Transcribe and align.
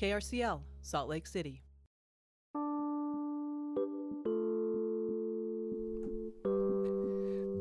KRCL, 0.00 0.60
Salt 0.82 1.08
Lake 1.08 1.24
City. 1.24 1.62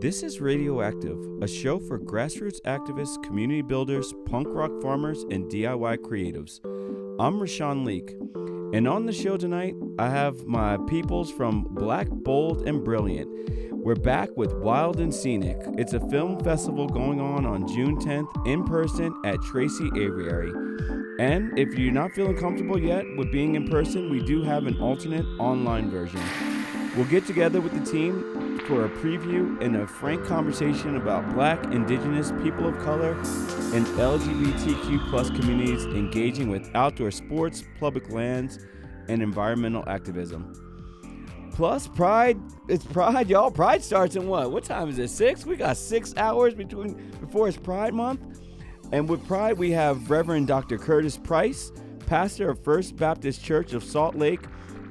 This 0.02 0.24
is 0.24 0.42
Radioactive, 0.42 1.20
a 1.44 1.48
show 1.48 1.78
for 1.78 2.00
grassroots 2.00 2.60
activists, 2.66 3.22
community 3.24 3.62
builders, 3.62 4.16
punk 4.26 4.48
rock 4.50 4.72
farmers, 4.82 5.22
and 5.30 5.46
DIY 5.46 5.98
creatives. 5.98 6.60
I'm 7.20 7.40
Rashawn 7.40 7.86
Leak, 7.86 8.16
and 8.76 8.88
on 8.88 9.06
the 9.06 9.14
show 9.14 9.38
tonight, 9.38 9.76
I 10.00 10.10
have 10.10 10.44
my 10.46 10.78
peoples 10.88 11.32
from 11.32 11.68
Black, 11.70 12.10
Bold, 12.10 12.68
and 12.68 12.84
Brilliant. 12.84 13.30
We're 13.72 13.94
back 13.94 14.30
with 14.36 14.54
Wild 14.54 15.00
and 15.00 15.14
Scenic. 15.14 15.62
It's 15.78 15.94
a 15.94 16.00
film 16.10 16.44
festival 16.44 16.88
going 16.88 17.22
on 17.22 17.46
on 17.46 17.68
June 17.68 17.98
10th 17.98 18.48
in 18.48 18.64
person 18.64 19.14
at 19.24 19.40
Tracy 19.44 19.86
Aviary. 19.96 21.03
And 21.20 21.58
if 21.60 21.78
you're 21.78 21.92
not 21.92 22.12
feeling 22.12 22.36
comfortable 22.36 22.80
yet 22.80 23.06
with 23.18 23.32
being 23.32 23.54
in 23.54 23.68
person, 23.68 24.10
we 24.10 24.20
do 24.20 24.42
have 24.42 24.66
an 24.66 24.80
alternate 24.82 25.26
online 25.40 25.92
version. 25.92 26.22
We'll 26.96 27.06
get 27.06 27.28
together 27.28 27.62
with 27.62 27.74
the 27.74 27.92
team 27.92 28.60
for 28.68 28.86
a 28.86 28.90
preview 28.90 29.62
and 29.62 29.76
a 29.76 29.86
frank 29.86 30.26
conversation 30.26 30.96
about 30.96 31.32
black, 31.36 31.64
indigenous, 31.66 32.32
people 32.42 32.68
of 32.68 32.80
color, 32.80 33.12
and 33.12 33.86
LGBTQ 33.86 35.10
plus 35.10 35.30
communities 35.30 35.86
engaging 35.86 36.50
with 36.50 36.70
outdoor 36.74 37.12
sports, 37.12 37.64
public 37.80 38.10
lands, 38.10 38.58
and 39.08 39.22
environmental 39.22 39.84
activism. 39.88 40.54
Plus, 41.54 41.88
Pride, 41.88 42.40
it's 42.68 42.86
Pride, 42.86 43.30
y'all. 43.30 43.52
Pride 43.52 43.84
starts 43.84 44.16
in 44.16 44.28
what? 44.28 44.52
What 44.52 44.64
time 44.64 44.90
is 44.90 44.98
it? 44.98 45.10
Six? 45.10 45.46
We 45.46 45.58
got 45.58 45.78
six 45.78 46.16
hours 46.18 46.56
between 46.56 47.12
before 47.20 47.48
it's 47.48 47.58
Pride 47.58 47.94
Month. 47.94 48.33
And 48.92 49.10
with 49.10 49.26
Pride, 49.28 49.58
we 49.58 49.72
have 49.72 50.10
Reverend 50.10 50.48
Dr. 50.48 50.78
Curtis 50.78 51.18
Price, 51.18 51.72
pastor 52.06 52.50
of 52.50 52.64
First 52.64 52.96
Baptist 52.96 53.44
Church 53.44 53.74
of 53.74 53.84
Salt 53.84 54.16
Lake, 54.16 54.42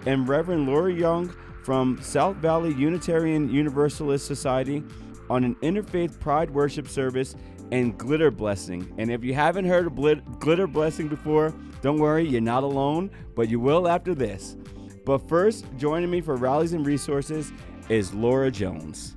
and 0.07 0.29
Reverend 0.29 0.67
Laura 0.67 0.93
Young 0.93 1.29
from 1.63 2.01
South 2.03 2.37
Valley 2.37 2.75
Unitarian 2.75 3.49
Universalist 3.49 4.27
Society 4.27 4.83
on 5.31 5.45
an 5.45 5.55
interfaith 5.57 6.19
pride 6.19 6.51
worship 6.51 6.89
service 6.89 7.37
and 7.71 7.97
glitter 7.97 8.31
blessing. 8.31 8.93
And 8.99 9.11
if 9.11 9.23
you 9.23 9.35
haven't 9.35 9.67
heard 9.67 9.87
of 9.87 9.93
blit- 9.93 10.41
glitter 10.41 10.67
blessing 10.67 11.09
before, 11.09 11.55
don't 11.81 11.99
worry, 11.99 12.27
you're 12.27 12.41
not 12.41 12.65
alone, 12.65 13.11
but 13.35 13.49
you 13.49 13.61
will 13.61 13.89
after 13.89 14.15
this. 14.15 14.57
But 15.05 15.29
first, 15.29 15.65
joining 15.77 16.11
me 16.11 16.21
for 16.21 16.37
rallies 16.37 16.73
and 16.75 16.85
resources 16.85 17.53
is 17.89 18.13
Lara 18.13 18.51
Jones. 18.51 19.17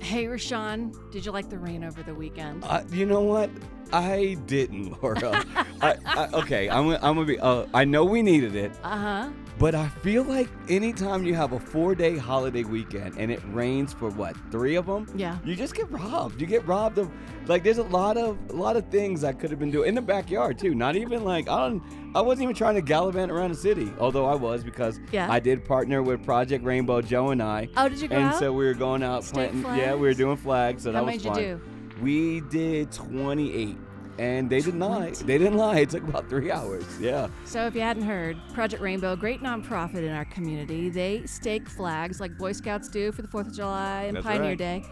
Hey, 0.00 0.24
Rashawn, 0.24 0.94
did 1.10 1.26
you 1.26 1.32
like 1.32 1.50
the 1.50 1.58
rain 1.58 1.84
over 1.84 2.02
the 2.02 2.14
weekend? 2.14 2.64
Uh, 2.64 2.82
you 2.90 3.04
know 3.04 3.20
what? 3.20 3.50
I 3.92 4.36
didn't, 4.46 5.02
Laura. 5.02 5.44
I, 5.80 5.96
I, 6.04 6.28
okay, 6.34 6.68
I'm, 6.68 6.84
gonna- 6.84 6.98
I'm 7.02 7.14
gonna 7.14 7.24
be. 7.26 7.38
Uh, 7.38 7.66
I 7.74 7.84
know 7.84 8.04
we 8.04 8.22
needed 8.22 8.54
it, 8.54 8.72
Uh 8.82 8.96
huh. 8.96 9.30
but 9.58 9.74
I 9.74 9.88
feel 9.88 10.22
like 10.24 10.48
anytime 10.68 11.24
you 11.24 11.34
have 11.34 11.52
a 11.52 11.58
four-day 11.60 12.16
holiday 12.18 12.64
weekend 12.64 13.16
and 13.18 13.30
it 13.32 13.40
rains 13.52 13.92
for 13.92 14.10
what 14.10 14.36
three 14.50 14.76
of 14.76 14.86
them, 14.86 15.06
Yeah. 15.16 15.38
you 15.44 15.56
just 15.56 15.74
get 15.74 15.90
robbed. 15.90 16.40
You 16.40 16.46
get 16.46 16.66
robbed 16.66 16.98
of 16.98 17.10
like 17.46 17.62
there's 17.64 17.78
a 17.78 17.82
lot 17.84 18.16
of 18.16 18.38
a 18.50 18.52
lot 18.52 18.76
of 18.76 18.86
things 18.90 19.24
I 19.24 19.32
could 19.32 19.50
have 19.50 19.58
been 19.58 19.70
doing 19.70 19.88
in 19.88 19.94
the 19.94 20.02
backyard 20.02 20.58
too. 20.58 20.74
Not 20.74 20.96
even 20.96 21.24
like 21.24 21.48
I 21.48 21.68
don't. 21.68 21.82
I 22.14 22.20
wasn't 22.20 22.42
even 22.44 22.54
trying 22.56 22.74
to 22.74 22.82
gallivant 22.82 23.30
around 23.32 23.50
the 23.52 23.56
city, 23.56 23.90
although 23.98 24.26
I 24.26 24.34
was 24.34 24.62
because 24.64 25.00
Yeah. 25.12 25.30
I 25.32 25.40
did 25.40 25.64
partner 25.64 26.02
with 26.02 26.22
Project 26.24 26.64
Rainbow, 26.64 27.00
Joe 27.00 27.30
and 27.30 27.42
I. 27.42 27.68
Oh, 27.76 27.88
did 27.88 28.00
you 28.00 28.08
go 28.08 28.16
and 28.16 28.24
out? 28.26 28.38
so 28.38 28.52
we 28.52 28.66
were 28.66 28.74
going 28.74 29.02
out 29.02 29.24
State 29.24 29.50
planting. 29.52 29.76
Yeah, 29.78 29.94
we 29.94 30.00
were 30.02 30.14
doing 30.14 30.36
flags. 30.36 30.82
So 30.82 30.92
How 30.92 31.00
that 31.00 31.06
many 31.06 31.16
was 31.18 31.22
did 31.22 31.28
you 31.28 31.34
fun. 31.34 31.58
do? 31.58 31.60
We 32.00 32.40
did 32.42 32.92
28. 32.92 33.76
And 34.18 34.50
they 34.50 34.60
did 34.60 34.74
not. 34.74 35.14
They 35.14 35.38
didn't 35.38 35.56
lie. 35.56 35.78
It 35.78 35.90
took 35.90 36.02
about 36.02 36.28
three 36.28 36.50
hours. 36.50 36.84
Yeah. 37.00 37.28
So, 37.46 37.66
if 37.66 37.74
you 37.74 37.80
hadn't 37.80 38.02
heard, 38.02 38.36
Project 38.52 38.82
Rainbow, 38.82 39.16
great 39.16 39.40
nonprofit 39.40 40.02
in 40.02 40.10
our 40.12 40.26
community, 40.26 40.90
they 40.90 41.24
stake 41.24 41.66
flags 41.68 42.20
like 42.20 42.36
Boy 42.36 42.52
Scouts 42.52 42.88
do 42.90 43.12
for 43.12 43.22
the 43.22 43.28
4th 43.28 43.46
of 43.48 43.54
July 43.54 44.02
and 44.04 44.16
That's 44.16 44.26
Pioneer 44.26 44.50
right. 44.50 44.58
Day. 44.58 44.84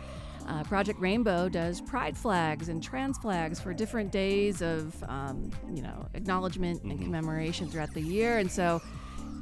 Uh, 0.47 0.64
Project 0.64 0.98
Rainbow 0.98 1.51
does 1.51 1.79
pride 1.83 2.17
flags 2.17 2.70
and 2.70 2.83
trans 2.83 3.18
flags 3.18 3.61
for 3.61 3.74
different 3.74 4.11
days 4.11 4.63
of, 4.63 4.95
um, 5.05 5.51
you 5.74 5.83
know, 5.83 6.08
acknowledgement 6.14 6.79
Mm-hmm. 6.80 6.91
and 6.92 7.02
commemoration 7.02 7.68
throughout 7.68 7.92
the 7.92 8.01
year. 8.01 8.39
And 8.39 8.51
so, 8.51 8.80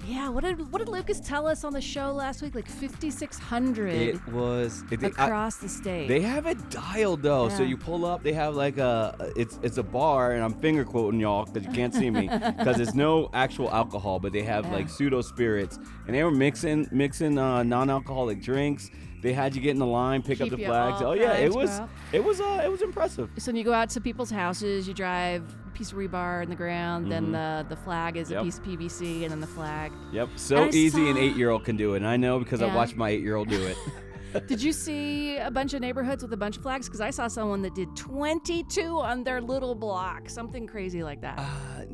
yeah, 0.05 0.29
what 0.29 0.45
did 0.45 0.71
what 0.73 0.79
did 0.79 0.89
Lucas 0.89 1.21
tell 1.21 1.47
us 1.47 1.65
on 1.65 1.73
the 1.73 1.81
show 1.81 2.13
last 2.13 2.43
week? 2.43 2.55
Like 2.55 2.69
5,600 2.69 3.89
It 3.93 4.29
was. 4.29 4.85
It, 4.91 5.03
I- 5.03 5.07
across 5.09 5.57
the 5.57 5.69
state. 5.69 6.09
They 6.09 6.21
have 6.21 6.47
it 6.47 6.59
dialed 6.71 7.23
though, 7.23 7.49
so 7.49 7.63
you 7.63 7.77
pull 7.77 8.05
up. 8.05 8.23
They 8.23 8.33
have 8.33 8.55
like 8.55 8.79
a 8.79 9.33
it's 9.37 9.59
it's 9.63 9.79
a 9.79 9.83
bar, 9.83 10.33
and 10.33 10.43
I'm 10.45 10.55
finger 10.55 10.85
quoting 10.85 11.21
y'all 11.21 11.45
because 11.47 11.65
you 11.67 11.73
can't 11.73 11.95
see 11.95 12.11
me 12.11 12.29
because 12.59 12.81
it's 12.81 12.95
no 12.95 13.31
actual 13.33 13.71
alcohol, 13.71 14.19
but 14.19 14.33
they 14.33 14.43
have 14.43 14.71
like 14.71 14.89
pseudo 14.89 15.23
spirits, 15.23 15.79
and 16.07 16.15
they 16.15 16.23
were 16.23 16.31
mixing 16.31 16.89
mixing 16.93 17.39
uh, 17.39 17.63
non-alcoholic 17.63 18.43
drinks. 18.43 18.91
They 19.23 19.33
had 19.33 19.55
you 19.55 19.61
get 19.63 19.71
in 19.71 19.79
the 19.79 19.87
line, 19.87 20.23
pick 20.23 20.41
up 20.41 20.51
the 20.51 20.57
you 20.59 20.67
flags. 20.67 21.03
all 21.03 21.11
Oh 21.11 21.15
yeah, 21.15 21.33
it 21.33 21.53
primed, 21.53 21.55
was 21.55 21.79
bro. 21.79 21.89
it 22.13 22.25
was 22.25 22.41
uh 22.41 22.63
it 22.65 22.71
was 22.71 22.83
impressive. 22.83 23.31
So 23.39 23.49
when 23.51 23.57
you 23.57 23.65
go 23.65 23.73
out 23.73 23.91
to 23.91 24.01
people's 24.01 24.31
houses, 24.31 24.87
you 24.87 24.95
drive 24.95 25.43
a 25.67 25.71
piece 25.71 25.93
of 25.93 25.99
rebar 25.99 26.43
in 26.43 26.49
the 26.51 26.57
ground, 26.57 27.11
then 27.11 27.33
the, 27.33 27.67
the 27.69 27.77
flag 27.77 28.17
is 28.17 28.29
Mm-hmm. 28.31 28.33
Yep. 28.35 28.41
a 28.43 28.45
piece 28.45 28.59
of 28.59 28.65
PVC, 28.65 29.23
and 29.23 29.31
then 29.33 29.41
the 29.41 29.47
flag. 29.47 29.93
Yep, 30.13 30.29
so 30.37 30.65
I 30.65 30.69
easy 30.69 31.09
an 31.09 31.17
saw- 31.17 31.21
eight-year-old 31.23 31.65
can 31.65 31.77
do 31.77 31.95
it, 31.95 31.99
and 31.99 32.07
I 32.07 32.17
know 32.17 32.39
because 32.39 32.63
I 32.63 32.67
Yeah. 32.67 32.77
watched 32.77 32.97
my 32.97 33.11
eight-year-old 33.11 33.49
do 33.49 33.63
it. 33.67 33.77
Did 34.49 34.63
you 34.63 34.73
see 34.73 35.39
a 35.39 35.51
bunch 35.51 35.73
of 35.73 35.81
neighborhoods 35.81 36.23
with 36.23 36.33
a 36.33 36.37
bunch 36.37 36.57
of 36.59 36.63
flags? 36.63 36.87
Because 36.87 37.01
I 37.01 37.09
saw 37.11 37.27
someone 37.27 37.63
that 37.63 37.75
did 37.75 37.97
22 37.97 38.83
on 39.01 39.25
their 39.25 39.41
little 39.41 39.75
block, 39.75 40.29
something 40.29 40.67
crazy 40.67 41.03
like 41.03 41.23
that. 41.23 41.39
Uh, 41.39 41.85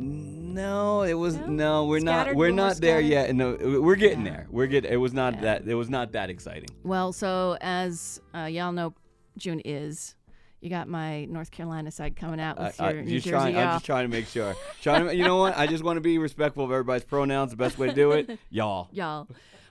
no, 0.55 1.03
it 1.03 1.15
was 1.15 1.37
No? 1.37 1.47
no. 1.47 1.85
We're 1.87 2.01
not. 2.01 2.35
We're 2.35 2.51
not 2.51 2.77
there 2.77 3.01
yet. 3.01 3.35
No, 3.35 3.57
we're 3.81 3.97
getting 3.97 4.25
Yeah. 4.25 4.33
there. 4.33 4.47
We're 4.51 4.67
getting. 4.67 4.93
It 4.93 4.97
was 4.97 5.13
not 5.13 5.35
Yeah. 5.35 5.41
that. 5.43 5.69
It 5.69 5.75
was 5.75 5.89
not 5.91 6.13
that 6.13 6.31
exciting. 6.31 6.69
well, 6.85 7.13
so 7.13 7.57
as 7.61 8.21
uh, 8.35 8.45
y'all 8.45 8.73
know, 8.73 8.95
June 9.37 9.61
is. 9.65 10.15
You 10.61 10.71
got 10.71 10.87
my 10.87 11.25
North 11.25 11.51
Carolina 11.51 11.91
side 11.91 12.15
coming 12.15 12.39
out 12.39 12.57
I, 12.57 12.63
with 12.67 12.81
I, 12.81 12.91
your 12.93 13.03
New 13.03 13.11
just 13.15 13.25
Jersey 13.27 13.33
trying. 13.53 13.57
I'm 13.57 13.75
just 13.75 13.85
trying 13.85 14.05
to 14.09 14.17
make 14.17 14.29
sure. 14.29 14.55
Trying 14.81 15.07
to. 15.09 15.17
You 15.17 15.25
know 15.25 15.39
what? 15.39 15.59
I 15.59 15.67
just 15.67 15.83
want 15.83 15.97
to 15.97 16.01
be 16.01 16.19
respectful 16.19 16.65
of 16.65 16.71
everybody's 16.71 17.03
pronouns. 17.05 17.51
The 17.51 17.57
best 17.57 17.79
way 17.79 17.89
to 17.89 17.93
do 17.95 18.13
it, 18.13 18.39
y'all. 18.51 18.89
y'all. 18.93 19.27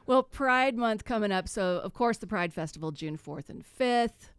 Well, 0.06 0.22
Pride 0.22 0.76
Month 0.76 1.06
coming 1.06 1.32
up. 1.32 1.48
So, 1.48 1.80
of 1.82 1.94
course, 1.94 2.18
the 2.18 2.28
Pride 2.28 2.54
Festival, 2.54 2.92
June 2.92 3.18
4th 3.18 3.50
and 3.50 3.64
5th. 3.80 4.31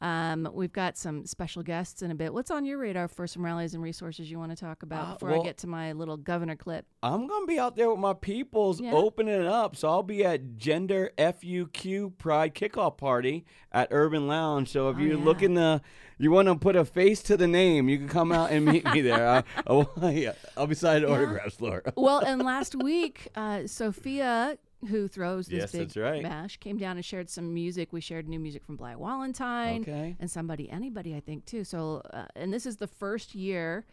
Um, 0.00 0.48
we've 0.52 0.72
got 0.72 0.98
some 0.98 1.24
special 1.24 1.62
guests 1.62 2.02
in 2.02 2.10
a 2.10 2.14
bit. 2.14 2.34
What's 2.34 2.50
on 2.50 2.64
your 2.66 2.76
radar 2.78 3.08
for 3.08 3.26
some 3.26 3.42
rallies 3.44 3.72
and 3.72 3.82
resources 3.82 4.30
you 4.30 4.38
want 4.38 4.50
to 4.50 4.56
talk 4.56 4.82
about 4.82 5.06
Uh, 5.08 5.12
before 5.14 5.30
well- 5.30 5.40
I 5.40 5.44
get 5.44 5.56
to 5.58 5.66
my 5.66 5.92
little 5.92 6.16
governor 6.18 6.54
clip? 6.56 6.84
I'm 7.02 7.26
gonna 7.26 7.46
be 7.46 7.58
out 7.58 7.76
there 7.76 7.88
with 7.90 7.98
my 7.98 8.12
peoples 8.12 8.80
Yeah. 8.80 8.92
opening 8.92 9.40
it 9.40 9.46
up. 9.46 9.74
So 9.76 9.88
I'll 9.88 10.02
be 10.02 10.24
at 10.24 10.56
Gender 10.56 11.12
FUQ 11.16 12.10
Pride 12.18 12.54
Kickoff 12.54 12.98
Party 12.98 13.46
at 13.72 13.88
Urban 13.90 14.26
Lounge. 14.26 14.68
So 14.70 14.88
if 14.90 14.96
Oh, 14.96 15.00
you're 15.00 15.18
yeah. 15.18 15.24
looking 15.24 15.54
to, 15.54 15.80
you 16.18 16.30
want 16.30 16.48
to 16.48 16.56
put 16.56 16.76
a 16.76 16.84
face 16.84 17.22
to 17.24 17.36
the 17.36 17.46
name, 17.46 17.88
you 17.88 17.96
can 17.98 18.08
come 18.08 18.32
out 18.32 18.50
and 18.50 18.64
meet 18.66 18.84
me 18.92 19.00
there. 19.00 19.26
I, 19.28 19.42
I, 20.02 20.10
yeah, 20.10 20.32
I'll 20.56 20.66
be 20.66 20.74
signing 20.74 21.08
autographs, 21.08 21.60
Laura. 21.60 21.92
well, 21.96 22.18
and 22.18 22.42
last 22.44 22.74
week, 22.74 23.28
uh, 23.34 23.66
Sophia, 23.66 24.58
who 24.88 25.08
throws 25.08 25.46
this 25.46 25.72
Yes, 25.74 25.94
big 25.94 25.96
right. 26.02 26.22
bash, 26.22 26.58
came 26.58 26.76
down 26.76 26.96
and 26.96 27.04
shared 27.04 27.30
some 27.30 27.52
music. 27.54 27.92
We 27.92 28.00
shared 28.00 28.28
new 28.28 28.38
music 28.38 28.64
from 28.64 28.76
Black 28.76 28.98
Valentine 28.98 29.82
Okay. 29.82 30.16
and 30.20 30.30
somebody, 30.30 30.68
anybody, 30.70 31.14
I 31.14 31.20
think, 31.20 31.44
too. 31.46 31.64
So, 31.64 32.02
uh, 32.12 32.26
and 32.36 32.52
this 32.52 32.66
is 32.66 32.76
the 32.76 32.86
first 32.86 33.34
year, 33.34 33.84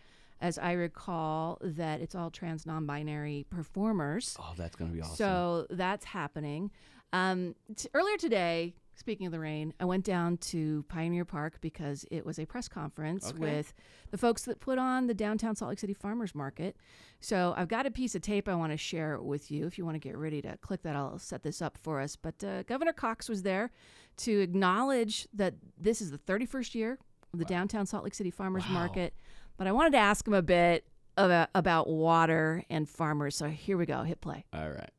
as 0.41 0.57
I 0.57 0.73
recall, 0.73 1.57
that 1.61 2.01
it's 2.01 2.15
all 2.15 2.29
trans 2.29 2.65
non-binary 2.65 3.45
performers. 3.49 4.35
Oh, 4.39 4.53
that's 4.57 4.75
gonna 4.75 4.91
be 4.91 5.01
awesome. 5.01 5.15
So 5.15 5.67
that's 5.69 6.05
happening. 6.05 6.69
Um, 7.13 7.55
t- 7.75 7.87
earlier 7.93 8.17
today, 8.17 8.73
speaking 8.95 9.25
of 9.25 9.31
the 9.31 9.39
rain, 9.39 9.73
I 9.79 9.85
went 9.85 10.03
down 10.05 10.37
to 10.37 10.83
Pioneer 10.87 11.25
Park 11.25 11.57
because 11.61 12.05
it 12.11 12.25
was 12.25 12.39
a 12.39 12.45
press 12.45 12.67
conference 12.67 13.29
Okay. 13.29 13.39
with 13.39 13.73
the 14.11 14.17
folks 14.17 14.43
that 14.43 14.59
put 14.59 14.77
on 14.77 15.07
the 15.07 15.13
downtown 15.13 15.55
Salt 15.55 15.69
Lake 15.69 15.79
City 15.79 15.93
Farmers 15.93 16.35
Market. 16.35 16.75
So 17.19 17.53
I've 17.57 17.67
got 17.67 17.85
a 17.85 17.91
piece 17.91 18.15
of 18.15 18.21
tape 18.21 18.47
I 18.47 18.55
want 18.55 18.71
to 18.71 18.77
share 18.77 19.19
with 19.21 19.49
you. 19.51 19.65
If 19.65 19.77
you 19.77 19.85
want 19.85 19.95
to 19.95 19.99
get 19.99 20.17
ready 20.17 20.41
to 20.43 20.57
click 20.57 20.83
that, 20.83 20.95
I'll 20.95 21.17
set 21.19 21.43
this 21.43 21.61
up 21.61 21.77
for 21.77 21.99
us. 22.01 22.15
But 22.15 22.43
uh, 22.43 22.63
Governor 22.63 22.93
Cox 22.93 23.27
was 23.29 23.43
there 23.43 23.71
to 24.17 24.39
acknowledge 24.41 25.27
that 25.33 25.55
this 25.79 26.01
is 26.01 26.11
the 26.11 26.17
31st 26.19 26.75
year 26.75 26.99
of 27.33 27.39
the 27.39 27.45
downtown 27.45 27.85
Salt 27.85 28.03
Lake 28.03 28.13
City 28.13 28.29
Farmers 28.31 28.63
Wow. 28.67 28.73
Market. 28.73 29.13
But 29.57 29.67
I 29.67 29.71
wanted 29.71 29.93
to 29.93 29.99
ask 29.99 30.27
him 30.27 30.33
a 30.33 30.41
bit 30.41 30.85
about, 31.17 31.49
about 31.55 31.87
water 31.89 32.63
and 32.69 32.87
farmers. 32.87 33.35
So 33.35 33.47
here 33.47 33.77
we 33.77 33.85
go. 33.85 34.03
Hit 34.03 34.21
play. 34.21 34.45
All 34.53 34.69
right. 34.69 34.89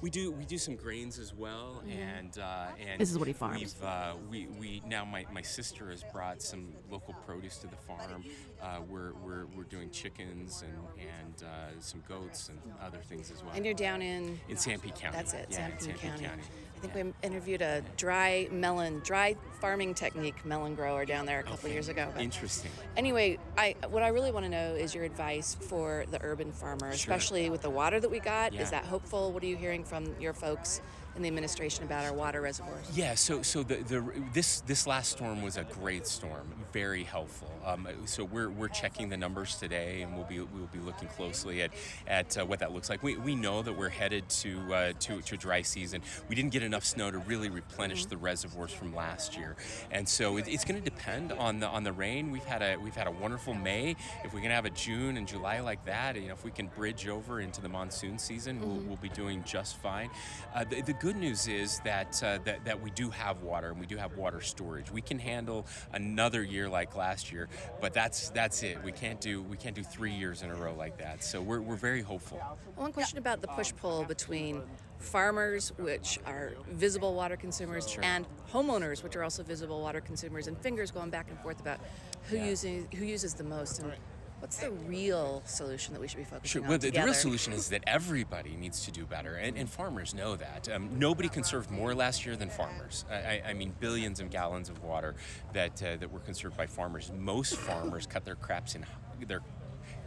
We 0.00 0.08
do 0.08 0.32
we 0.32 0.44
do 0.46 0.56
some 0.56 0.76
grains 0.76 1.18
as 1.18 1.34
well, 1.34 1.82
and 1.88 2.38
uh, 2.38 2.68
and 2.80 2.98
This 3.00 3.10
is 3.10 3.18
what 3.18 3.28
he 3.28 3.34
farms. 3.34 3.60
We've, 3.60 3.84
uh, 3.86 4.14
we 4.30 4.46
we 4.58 4.82
now 4.86 5.04
my, 5.04 5.26
my 5.30 5.42
sister 5.42 5.90
has 5.90 6.02
brought 6.10 6.40
some 6.40 6.68
local 6.90 7.12
produce 7.26 7.58
to 7.58 7.66
the 7.66 7.76
farm. 7.76 8.24
Uh, 8.62 8.78
we're, 8.88 9.12
we're 9.24 9.44
we're 9.54 9.64
doing 9.64 9.90
chickens 9.90 10.62
and 10.62 10.78
and 10.98 11.42
uh, 11.44 11.80
some 11.80 12.02
goats 12.08 12.48
and 12.48 12.58
other 12.82 12.98
things 12.98 13.30
as 13.30 13.42
well. 13.42 13.52
And 13.54 13.64
you're 13.64 13.74
down 13.74 14.00
in. 14.00 14.40
in 14.48 14.56
Sanpete 14.56 14.94
County. 14.98 15.16
That's 15.16 15.34
it, 15.34 15.48
Yeah, 15.50 15.68
Sanpete 15.68 15.80
Sanpete 15.88 15.98
County. 15.98 16.24
County. 16.24 16.42
I 16.82 16.86
think 16.86 16.94
we 16.94 17.12
interviewed 17.28 17.60
a 17.60 17.82
dry 17.98 18.48
melon, 18.50 19.00
dry 19.04 19.36
farming 19.60 19.92
technique 19.92 20.46
melon 20.46 20.74
grower 20.74 21.04
down 21.04 21.26
there 21.26 21.40
a 21.40 21.42
couple 21.42 21.66
Okay. 21.66 21.74
years 21.74 21.88
ago. 21.88 22.08
but- 22.14 22.22
Interesting. 22.22 22.70
Anyway, 22.96 23.38
I 23.58 23.76
what 23.90 24.02
I 24.02 24.08
really 24.08 24.32
want 24.32 24.46
to 24.46 24.50
know 24.50 24.74
is 24.74 24.94
your 24.94 25.04
advice 25.04 25.54
for 25.60 26.04
the 26.10 26.18
urban 26.22 26.52
farmer, 26.52 26.88
especially 26.88 27.50
with 27.50 27.60
the 27.60 27.68
water 27.68 28.00
that 28.00 28.10
we 28.10 28.18
got. 28.18 28.54
Yeah. 28.54 28.62
Is 28.62 28.70
that 28.70 28.86
hopeful? 28.86 29.30
What 29.32 29.42
are 29.42 29.46
you 29.46 29.56
hearing 29.56 29.84
from 29.84 30.14
your 30.18 30.32
folks 30.32 30.80
in 31.16 31.22
the 31.22 31.28
administration 31.28 31.84
about 31.84 32.04
our 32.04 32.12
water 32.12 32.40
reservoirs? 32.40 32.86
Yeah, 32.94 33.14
so 33.14 33.42
so 33.42 33.62
the, 33.62 33.76
the 33.76 34.04
this 34.32 34.60
this 34.62 34.86
last 34.86 35.12
storm 35.12 35.42
was 35.42 35.56
a 35.56 35.64
great 35.64 36.06
storm, 36.06 36.48
very 36.72 37.04
helpful. 37.04 37.50
Um, 37.64 37.86
so 38.06 38.24
we're, 38.24 38.48
we're 38.48 38.68
checking 38.68 39.08
the 39.08 39.16
numbers 39.16 39.56
today, 39.56 40.02
and 40.02 40.14
we'll 40.14 40.24
be 40.24 40.40
we'll 40.40 40.70
be 40.72 40.78
looking 40.78 41.08
closely 41.08 41.62
at 41.62 41.72
at 42.06 42.38
uh, 42.38 42.46
what 42.46 42.58
that 42.60 42.72
looks 42.72 42.88
like. 42.88 43.02
We, 43.02 43.16
we 43.16 43.34
know 43.34 43.62
that 43.62 43.76
we're 43.76 43.88
headed 43.88 44.28
to 44.28 44.74
uh, 44.74 44.92
to 45.00 45.20
to 45.20 45.36
dry 45.36 45.62
season. 45.62 46.02
We 46.28 46.34
didn't 46.34 46.52
get 46.52 46.62
enough 46.62 46.84
snow 46.84 47.10
to 47.10 47.18
really 47.18 47.50
replenish 47.50 48.06
the 48.06 48.16
reservoirs 48.16 48.72
from 48.72 48.94
last 48.94 49.36
year, 49.36 49.56
and 49.90 50.08
so 50.08 50.36
it, 50.36 50.48
it's 50.48 50.64
going 50.64 50.82
to 50.82 50.90
depend 50.90 51.32
on 51.32 51.60
the 51.60 51.66
on 51.66 51.84
the 51.84 51.92
rain. 51.92 52.30
We've 52.30 52.44
had 52.44 52.62
a 52.62 52.76
we've 52.76 52.94
had 52.94 53.06
a 53.06 53.12
wonderful 53.12 53.54
May. 53.54 53.96
If 54.24 54.32
we 54.32 54.40
can 54.40 54.50
have 54.50 54.64
a 54.64 54.70
June 54.70 55.16
and 55.16 55.26
July 55.26 55.60
like 55.60 55.84
that, 55.84 56.16
you 56.16 56.28
know, 56.28 56.34
if 56.34 56.44
we 56.44 56.50
can 56.50 56.68
bridge 56.68 57.08
over 57.08 57.40
into 57.40 57.60
the 57.60 57.68
monsoon 57.68 58.18
season, 58.18 58.60
we'll, 58.60 58.80
we'll 58.86 58.96
be 58.96 59.08
doing 59.10 59.42
just 59.44 59.76
fine. 59.78 60.10
Uh, 60.54 60.64
the, 60.64 60.82
the 60.82 60.92
good 61.00 61.16
news 61.16 61.48
is 61.48 61.80
that, 61.80 62.22
uh, 62.22 62.38
that 62.44 62.64
that 62.64 62.80
we 62.80 62.90
do 62.90 63.10
have 63.10 63.42
water 63.42 63.70
and 63.70 63.80
we 63.80 63.86
do 63.86 63.96
have 63.96 64.16
water 64.16 64.40
storage. 64.40 64.90
We 64.92 65.00
can 65.00 65.18
handle 65.18 65.66
another 65.92 66.42
year 66.42 66.68
like 66.68 66.94
last 66.94 67.32
year, 67.32 67.48
but 67.80 67.92
that's 67.92 68.28
that's 68.30 68.62
it. 68.62 68.78
We 68.84 68.92
can't 68.92 69.20
do 69.20 69.42
we 69.42 69.56
can't 69.56 69.74
do 69.74 69.82
three 69.82 70.12
years 70.12 70.42
in 70.42 70.50
a 70.50 70.54
row 70.54 70.74
like 70.74 70.98
that. 70.98 71.24
So 71.24 71.40
we're, 71.40 71.60
we're 71.60 71.76
very 71.76 72.02
hopeful. 72.02 72.38
One 72.76 72.92
question 72.92 73.18
about 73.18 73.40
the 73.40 73.48
push 73.48 73.72
pull 73.80 74.04
between 74.04 74.62
farmers, 74.98 75.72
which 75.78 76.18
are 76.26 76.52
visible 76.70 77.14
water 77.14 77.36
consumers, 77.36 77.88
Sure. 77.88 78.04
and 78.04 78.26
homeowners, 78.52 79.02
which 79.02 79.16
are 79.16 79.24
also 79.24 79.42
visible 79.42 79.80
water 79.80 80.02
consumers, 80.02 80.46
and 80.46 80.58
fingers 80.58 80.90
going 80.90 81.08
back 81.08 81.28
and 81.30 81.38
forth 81.40 81.58
about 81.60 81.80
who 82.28 82.36
Yeah. 82.36 82.44
uses 82.50 82.84
who 82.94 83.04
uses 83.06 83.32
the 83.34 83.44
most 83.44 83.78
and 83.80 83.92
what's 84.40 84.56
the 84.58 84.70
real 84.70 85.42
solution 85.44 85.94
that 85.94 86.00
we 86.00 86.08
should 86.08 86.18
be 86.18 86.24
focusing 86.24 86.48
Sure. 86.48 86.62
on 86.62 86.68
Well, 86.68 86.78
the, 86.78 86.90
the 86.90 87.02
real 87.02 87.14
solution 87.14 87.52
is 87.52 87.68
that 87.68 87.84
everybody 87.86 88.56
needs 88.56 88.84
to 88.84 88.90
do 88.90 89.06
better, 89.06 89.36
and, 89.36 89.56
and 89.56 89.68
farmers 89.68 90.14
know 90.14 90.36
that. 90.36 90.68
Um, 90.72 90.98
nobody 90.98 91.28
conserved 91.28 91.70
more 91.70 91.94
last 91.94 92.26
year 92.26 92.36
than 92.36 92.50
farmers. 92.50 93.04
I, 93.10 93.42
I, 93.46 93.52
mean, 93.52 93.74
billions 93.80 94.20
of 94.20 94.30
gallons 94.30 94.68
of 94.68 94.82
water 94.82 95.14
that 95.52 95.82
uh, 95.82 95.96
that 95.96 96.10
were 96.10 96.20
conserved 96.20 96.56
by 96.56 96.66
farmers. 96.66 97.12
Most 97.16 97.56
farmers 97.56 98.06
cut 98.06 98.24
their 98.24 98.34
crops 98.34 98.74
in 98.74 98.84
their 99.26 99.42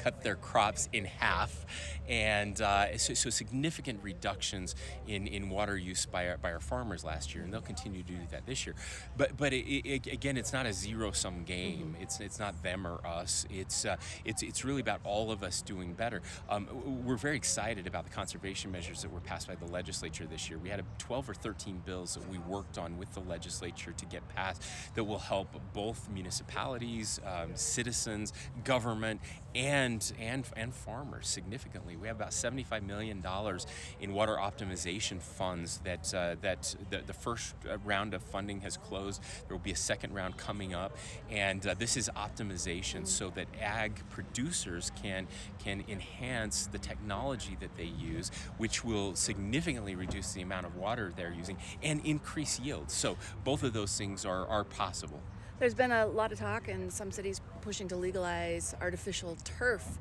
cut 0.04 0.22
their 0.22 0.36
crops 0.36 0.90
in 0.92 1.06
half, 1.06 1.66
and 2.10 2.60
uh, 2.62 2.98
so, 2.98 3.14
so 3.14 3.30
significant 3.30 4.00
reductions 4.04 4.76
in, 5.08 5.28
in 5.28 5.50
water 5.50 5.78
use 5.78 6.06
by 6.06 6.28
our, 6.28 6.38
by 6.38 6.52
our 6.52 6.60
farmers 6.60 7.04
last 7.04 7.34
year, 7.34 7.44
and 7.44 7.54
they'll 7.54 7.62
continue 7.62 8.04
to 8.04 8.12
do 8.12 8.18
that 8.32 8.46
this 8.46 8.66
year. 8.66 8.76
But 9.16 9.38
but 9.38 9.54
it, 9.54 9.66
it, 9.66 10.08
again, 10.08 10.38
it's 10.38 10.52
not 10.52 10.66
a 10.66 10.74
zero 10.74 11.12
sum 11.12 11.44
game. 11.44 11.96
It's 12.02 12.20
it's 12.20 12.40
not 12.40 12.62
them 12.64 12.86
or 12.86 13.06
us. 13.06 13.46
It's 13.50 13.86
uh, 13.86 13.96
it's 14.26 14.44
it's 14.44 14.66
really 14.66 14.82
about 14.82 15.00
all 15.06 15.32
of 15.32 15.44
us 15.44 15.62
doing 15.62 15.94
better. 15.94 16.22
Um, 16.50 16.68
we're 17.06 17.16
very 17.16 17.38
excited 17.38 17.88
about 17.88 18.04
the 18.06 18.12
conservation 18.12 18.72
measures 18.72 19.02
that 19.02 19.12
were 19.12 19.22
passed 19.22 19.48
by 19.48 19.56
the 19.56 19.66
legislature 19.66 20.26
this 20.26 20.50
year. 20.50 20.60
We 20.60 20.70
had 20.70 20.80
a 20.80 20.86
12 20.98 21.30
or 21.30 21.34
13 21.34 21.82
bills 21.86 22.16
that 22.16 22.28
we 22.30 22.40
worked 22.40 22.78
on 22.78 22.98
with 22.98 23.14
the 23.14 23.22
legislature 23.22 23.94
to 23.94 24.06
get 24.06 24.28
passed 24.30 24.64
that 24.96 25.04
will 25.04 25.20
help 25.20 25.48
both 25.74 26.10
municipalities, 26.10 27.20
um, 27.26 27.52
citizens, 27.56 28.34
government, 28.64 29.22
and 29.56 30.14
and 30.20 30.46
and 30.56 30.74
farmers 30.74 31.28
significantly. 31.28 31.96
We 31.96 32.08
have 32.08 32.18
about 32.18 32.34
75 32.34 32.84
million 32.84 33.22
dollars 33.22 33.68
in 34.00 34.14
water 34.14 34.38
optimization 34.40 35.22
funds 35.22 35.80
that 35.84 36.14
uh, 36.14 36.36
that 36.42 36.76
the, 36.90 37.02
the 37.06 37.14
first 37.14 37.56
uh, 37.70 37.78
round 37.80 38.14
of 38.14 38.22
funding 38.24 38.62
has 38.62 38.78
closed. 38.78 39.22
There 39.48 39.56
will 39.56 39.64
be 39.64 39.72
a 39.72 39.76
second 39.76 40.14
round 40.14 40.38
coming 40.38 40.74
up, 40.74 40.98
and 41.30 41.66
uh, 41.66 41.76
this 41.78 41.98
is 41.98 42.10
optimization 42.16 43.08
so 43.08 43.30
that 43.32 43.48
ag 43.62 44.02
producers 44.10 44.92
can 45.02 45.28
can 45.64 45.84
enhance 45.88 46.68
the 46.68 46.80
technology 46.80 47.58
that 47.60 47.76
they 47.78 47.86
use, 47.86 48.32
which 48.58 48.84
will 48.84 49.16
significantly 49.16 49.96
reduce 49.96 50.34
the 50.34 50.42
amount 50.42 50.66
of 50.66 50.76
water 50.76 51.14
they're 51.16 51.34
using 51.34 51.58
and 51.82 52.06
increase 52.06 52.60
yield. 52.60 52.90
So 52.90 53.18
both 53.44 53.64
of 53.64 53.74
those 53.74 53.98
things 53.98 54.26
are 54.26 54.48
are 54.48 54.64
possible. 54.64 55.22
There's 55.60 55.74
been 55.74 55.92
a 55.92 56.06
lot 56.06 56.32
of 56.32 56.40
talk 56.40 56.68
in 56.68 56.90
some 56.90 57.12
cities 57.12 57.40
pushing 57.62 57.88
to 57.90 57.96
legalize 57.96 58.76
artificial 58.82 59.38
turf. 59.44 60.00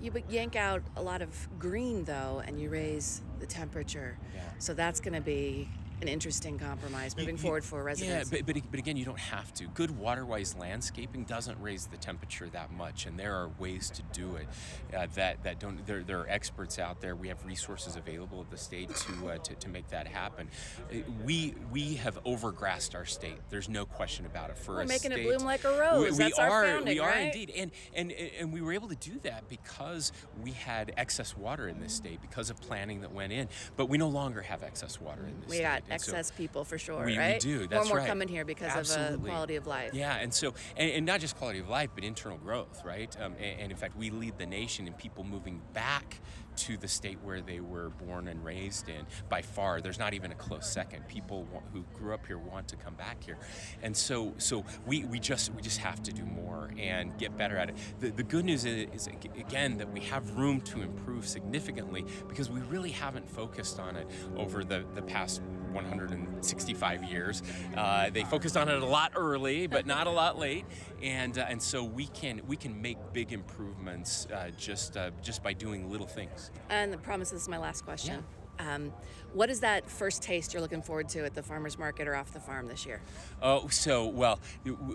You 0.00 0.12
yank 0.28 0.54
out 0.54 0.82
a 0.96 1.02
lot 1.02 1.22
of 1.22 1.48
green 1.58 2.04
though, 2.04 2.42
and 2.46 2.60
you 2.60 2.68
raise 2.68 3.22
the 3.40 3.46
temperature. 3.46 4.18
Yeah. 4.34 4.40
So 4.58 4.74
that's 4.74 5.00
going 5.00 5.14
to 5.14 5.20
be 5.20 5.68
an 6.02 6.08
interesting 6.08 6.58
compromise 6.58 7.16
moving 7.16 7.36
You- 7.36 7.40
forward 7.42 7.64
for 7.64 7.82
residents. 7.82 8.30
Yeah, 8.30 8.38
but, 8.44 8.54
but, 8.54 8.62
but 8.70 8.78
again, 8.78 8.96
you 8.96 9.04
don't 9.04 9.18
have 9.18 9.54
to. 9.54 9.66
Good 9.68 9.96
water-wise 9.96 10.54
landscaping 10.56 11.24
doesn't 11.24 11.58
raise 11.62 11.86
the 11.86 11.96
temperature 11.96 12.48
that 12.50 12.72
much, 12.72 13.06
and 13.06 13.18
there 13.18 13.34
are 13.34 13.48
ways 13.58 13.88
to 13.90 14.02
do 14.12 14.36
it 14.36 14.46
uh, 14.94 15.06
that 15.14 15.42
that 15.44 15.58
don't. 15.60 15.86
There, 15.86 16.02
there 16.02 16.18
are 16.20 16.28
experts 16.28 16.78
out 16.78 17.00
there. 17.00 17.14
We 17.14 17.28
have 17.28 17.44
resources 17.46 17.96
available 17.96 18.40
at 18.40 18.50
the 18.50 18.56
state 18.58 18.94
to 18.94 19.28
uh, 19.30 19.38
to, 19.38 19.54
to 19.54 19.68
make 19.68 19.88
that 19.88 20.06
happen. 20.06 20.48
Uh, 20.92 20.96
We 21.24 21.54
we 21.70 21.94
have 21.94 22.22
overgrassed 22.24 22.94
our 22.94 23.04
state. 23.06 23.38
There's 23.48 23.68
no 23.68 23.86
question 23.86 24.26
about 24.26 24.50
it. 24.50 24.58
For 24.58 24.74
We're 24.76 24.84
making 24.84 25.12
it 25.12 25.22
bloom 25.22 25.44
like 25.44 25.64
a 25.64 25.78
rose. 25.78 26.04
We, 26.04 26.10
we 26.10 26.16
That's 26.18 26.38
our 26.38 26.50
are. 26.50 26.66
founding, 26.66 26.94
we 26.94 26.98
are 27.00 27.08
right? 27.10 27.32
indeed, 27.34 27.52
and 27.56 27.70
and 27.94 28.10
and 28.12 28.52
we 28.52 28.60
were 28.60 28.72
able 28.72 28.88
to 28.88 28.96
do 28.96 29.18
that 29.22 29.48
because 29.48 30.10
we 30.42 30.50
had 30.50 30.92
excess 30.96 31.36
water 31.36 31.68
in 31.68 31.80
this 31.80 31.92
state 31.94 32.20
because 32.20 32.50
of 32.50 32.60
planning 32.60 33.02
that 33.02 33.12
went 33.12 33.32
in. 33.32 33.48
But 33.76 33.86
we 33.88 33.98
no 33.98 34.08
longer 34.08 34.42
have 34.42 34.62
excess 34.64 35.00
water 35.00 35.22
in 35.26 35.40
this 35.40 35.48
we 35.50 35.56
state. 35.56 35.64
And 35.92 36.00
so- 36.00 36.12
excess 36.12 36.30
people 36.30 36.64
for 36.64 36.78
sure, 36.78 37.04
we, 37.04 37.16
right? 37.18 37.42
we 37.44 37.50
do. 37.50 37.58
More 37.58 37.66
That's 37.68 37.80
and 37.82 37.88
more 37.88 37.98
right. 37.98 38.08
coming 38.08 38.28
here 38.28 38.44
because 38.44 38.90
of 38.90 38.98
uh, 38.98 39.16
quality 39.18 39.56
of 39.56 39.66
life. 39.66 39.94
Yeah, 39.94 40.16
and 40.16 40.32
so 40.32 40.54
and, 40.76 40.90
and 40.90 41.06
not 41.06 41.20
just 41.20 41.36
quality 41.36 41.58
of 41.60 41.68
life, 41.68 41.90
but 41.94 42.04
internal 42.04 42.38
growth, 42.38 42.82
right? 42.84 43.14
Um, 43.20 43.34
and, 43.40 43.60
and 43.60 43.70
in 43.72 43.76
fact, 43.76 43.96
we 43.96 44.10
lead 44.10 44.38
the 44.38 44.46
nation 44.46 44.86
in 44.86 44.94
people 44.94 45.24
moving 45.24 45.60
back 45.72 46.20
to 46.54 46.76
the 46.76 46.88
state 46.88 47.18
where 47.22 47.40
they 47.40 47.60
were 47.60 47.88
born 47.88 48.28
and 48.28 48.44
raised 48.44 48.86
in. 48.88 49.06
By 49.30 49.40
far, 49.40 49.80
there's 49.80 49.98
not 49.98 50.12
even 50.12 50.32
a 50.32 50.34
close 50.34 50.70
second. 50.70 51.08
People 51.08 51.44
wa- 51.50 51.60
who 51.72 51.82
grew 51.94 52.12
up 52.12 52.26
here 52.26 52.36
want 52.36 52.68
to 52.68 52.76
come 52.76 52.94
back 52.94 53.24
here, 53.24 53.38
and 53.82 53.96
so 53.96 54.34
so 54.38 54.64
we, 54.86 55.04
we 55.04 55.18
just 55.18 55.52
we 55.54 55.62
just 55.62 55.78
have 55.78 56.02
to 56.02 56.12
do 56.12 56.24
more 56.24 56.70
and 56.78 57.16
get 57.18 57.36
better 57.38 57.56
at 57.56 57.70
it. 57.70 57.76
The, 58.00 58.10
the 58.10 58.22
good 58.22 58.44
news 58.44 58.64
is, 58.64 58.88
is 58.92 59.06
again 59.06 59.78
that 59.78 59.90
we 59.90 60.00
have 60.00 60.36
room 60.36 60.60
to 60.62 60.82
improve 60.82 61.26
significantly 61.26 62.04
because 62.28 62.50
we 62.50 62.60
really 62.62 62.90
haven't 62.90 63.28
focused 63.28 63.80
on 63.80 63.96
it 63.96 64.06
over 64.36 64.62
the 64.64 64.84
the 64.94 65.02
past 65.02 65.40
165 65.72 67.04
years. 67.04 67.42
Uh, 67.76 68.10
they 68.10 68.24
focused 68.24 68.56
on 68.56 68.68
it 68.68 68.82
a 68.82 68.86
lot 68.86 69.12
early, 69.16 69.66
but 69.66 69.86
not 69.86 70.06
a 70.06 70.10
lot 70.10 70.38
late, 70.38 70.64
and 71.02 71.38
uh, 71.38 71.46
and 71.48 71.60
so 71.60 71.82
we 71.82 72.06
can 72.08 72.40
we 72.46 72.56
can 72.56 72.80
make 72.80 72.98
big 73.12 73.32
improvements 73.32 74.26
uh, 74.32 74.50
just 74.56 74.96
uh, 74.96 75.10
just 75.22 75.42
by 75.42 75.52
doing 75.52 75.90
little 75.90 76.06
things. 76.06 76.50
And 76.70 76.92
I 76.92 76.96
promise 76.96 77.30
this 77.30 77.42
is 77.42 77.48
my 77.48 77.58
last 77.58 77.84
question. 77.84 78.24
Um, 78.58 78.92
what 79.34 79.50
is 79.50 79.60
that 79.60 79.88
first 79.90 80.22
taste 80.22 80.52
you're 80.52 80.62
looking 80.62 80.82
forward 80.82 81.08
to 81.10 81.24
at 81.24 81.34
the 81.34 81.42
farmer's 81.42 81.78
market 81.78 82.06
or 82.06 82.14
off 82.14 82.32
the 82.32 82.40
farm 82.40 82.66
this 82.66 82.84
year? 82.86 83.00
Oh, 83.40 83.68
so 83.68 84.06
well, 84.06 84.38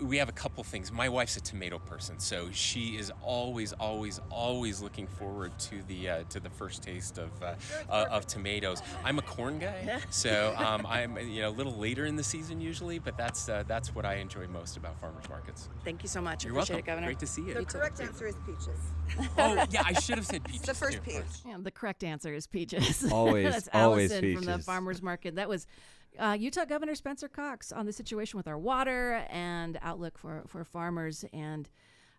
we 0.02 0.16
have 0.18 0.28
a 0.28 0.32
couple 0.32 0.62
things. 0.64 0.90
My 0.92 1.08
wife's 1.08 1.36
a 1.36 1.40
tomato 1.40 1.78
person, 1.78 2.18
so 2.18 2.48
she 2.52 2.96
is 2.96 3.12
always, 3.22 3.72
always, 3.74 4.20
always 4.30 4.80
looking 4.80 5.06
forward 5.06 5.58
to 5.60 5.82
the 5.88 6.08
uh, 6.08 6.22
to 6.30 6.40
the 6.40 6.50
first 6.50 6.82
taste 6.82 7.18
of 7.18 7.30
uh, 7.42 7.54
uh, 7.90 8.06
of 8.10 8.26
tomatoes. 8.26 8.82
I'm 9.04 9.18
a 9.18 9.22
corn 9.22 9.58
guy, 9.58 10.00
so 10.10 10.54
um, 10.56 10.86
I'm 10.86 11.18
you 11.18 11.42
know 11.42 11.48
a 11.48 11.56
little 11.58 11.74
later 11.74 12.06
in 12.06 12.16
the 12.16 12.22
season 12.24 12.60
usually, 12.60 12.98
but 12.98 13.16
that's 13.16 13.48
uh, 13.48 13.64
that's 13.66 13.94
what 13.94 14.04
I 14.04 14.14
enjoy 14.16 14.46
most 14.48 14.76
about 14.76 14.98
farmers 15.00 15.28
markets. 15.28 15.68
Thank 15.84 16.02
you 16.02 16.08
so 16.08 16.20
much. 16.20 16.44
You're 16.44 16.52
Appreciate 16.52 16.76
welcome. 16.76 16.78
it, 16.78 16.86
Governor. 16.86 17.06
Great 17.08 17.18
to 17.20 17.26
see 17.26 17.42
you. 17.42 17.54
The 17.54 17.60
You 17.60 17.66
too. 17.66 17.78
correct 17.78 18.00
answer 18.00 18.26
is 18.26 18.36
peaches. 18.46 18.80
Oh 19.36 19.64
yeah, 19.70 19.82
I 19.84 19.94
should 19.94 20.16
have 20.16 20.26
said 20.26 20.44
peaches. 20.48 20.62
the 20.66 20.74
first 20.74 20.98
too, 20.98 21.02
peach. 21.02 21.22
Yeah, 21.46 21.56
the 21.60 21.70
correct 21.70 22.04
answer 22.04 22.32
is 22.32 22.46
peaches. 22.46 23.10
Always, 23.10 23.44
That's 23.52 23.68
always 23.72 24.10
Allison 24.12 24.27
from 24.36 24.44
the 24.44 24.58
farmers 24.58 25.02
market. 25.02 25.36
That 25.36 25.48
was 25.48 25.66
uh, 26.18 26.36
Utah 26.38 26.64
Governor 26.64 26.94
Spencer 26.94 27.28
Cox 27.28 27.72
on 27.72 27.86
the 27.86 27.92
situation 27.92 28.36
with 28.36 28.48
our 28.48 28.58
water 28.58 29.24
and 29.30 29.78
outlook 29.82 30.18
for 30.18 30.44
for 30.46 30.64
farmers. 30.64 31.24
And 31.32 31.68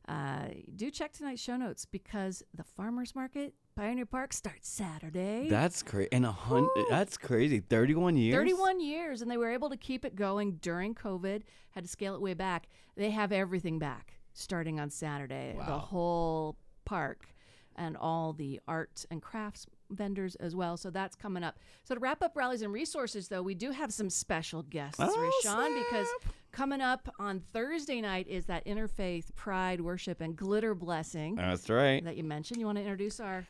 uh, 0.08 0.48
do 0.76 0.90
check 0.90 1.14
tonight's 1.14 1.42
show 1.42 1.58
notes 1.58 1.86
because 1.86 2.44
the 2.54 2.64
farmers 2.64 3.16
market 3.16 3.54
Pioneer 3.76 4.06
Park 4.06 4.34
starts 4.34 4.68
Saturday. 4.68 5.48
That's 5.50 5.84
crazy. 5.84 6.10
And 6.12 6.26
a 6.26 6.32
hundred. 6.32 6.70
That's 6.90 7.18
crazy. 7.18 7.60
Thirty-one 7.60 8.18
years. 8.18 8.36
31 8.36 8.80
years, 8.82 9.22
and 9.22 9.32
they 9.32 9.38
were 9.38 9.50
able 9.50 9.70
to 9.70 9.78
keep 9.78 10.04
it 10.04 10.16
going 10.16 10.58
during 10.62 10.96
COVID. 10.96 11.44
Had 11.72 11.84
to 11.84 11.90
scale 11.90 12.16
it 12.16 12.22
way 12.22 12.34
back. 12.34 12.68
They 12.98 13.12
have 13.12 13.32
everything 13.32 13.80
back 13.80 14.20
starting 14.34 14.80
on 14.80 14.90
Saturday. 14.90 15.56
The 15.58 15.78
whole 15.78 16.58
park 16.86 17.28
and 17.76 17.96
all 17.96 18.34
the 18.34 18.60
art 18.68 19.06
and 19.10 19.22
crafts 19.22 19.66
vendors 19.92 20.36
as 20.36 20.56
well. 20.56 20.78
So 20.78 20.90
that's 20.90 21.16
coming 21.16 21.44
up. 21.44 21.58
So 21.84 21.96
to 21.96 22.00
wrap 22.00 22.22
up 22.22 22.36
rallies 22.36 22.62
and 22.62 22.72
resources, 22.74 23.28
though, 23.28 23.42
we 23.42 23.56
do 23.56 23.72
have 23.72 23.92
some 23.94 24.10
special 24.10 24.64
guests, 24.64 25.00
Oh, 25.00 25.08
Rashawn, 25.46 25.76
because 25.86 26.08
coming 26.52 26.82
up 26.82 27.14
on 27.20 27.40
Thursday 27.40 28.02
night 28.02 28.28
is 28.28 28.46
that 28.46 28.66
interfaith 28.66 29.34
pride 29.36 29.82
worship 29.82 30.22
and 30.22 30.36
glitter 30.36 30.74
blessing 30.76 31.36
That's 31.36 31.70
right. 31.70 32.04
that 32.04 32.18
you 32.18 32.24
mentioned. 32.24 32.60
You 32.60 32.66
want 32.66 32.78
to 32.78 32.82
introduce 32.84 33.20
our 33.20 33.46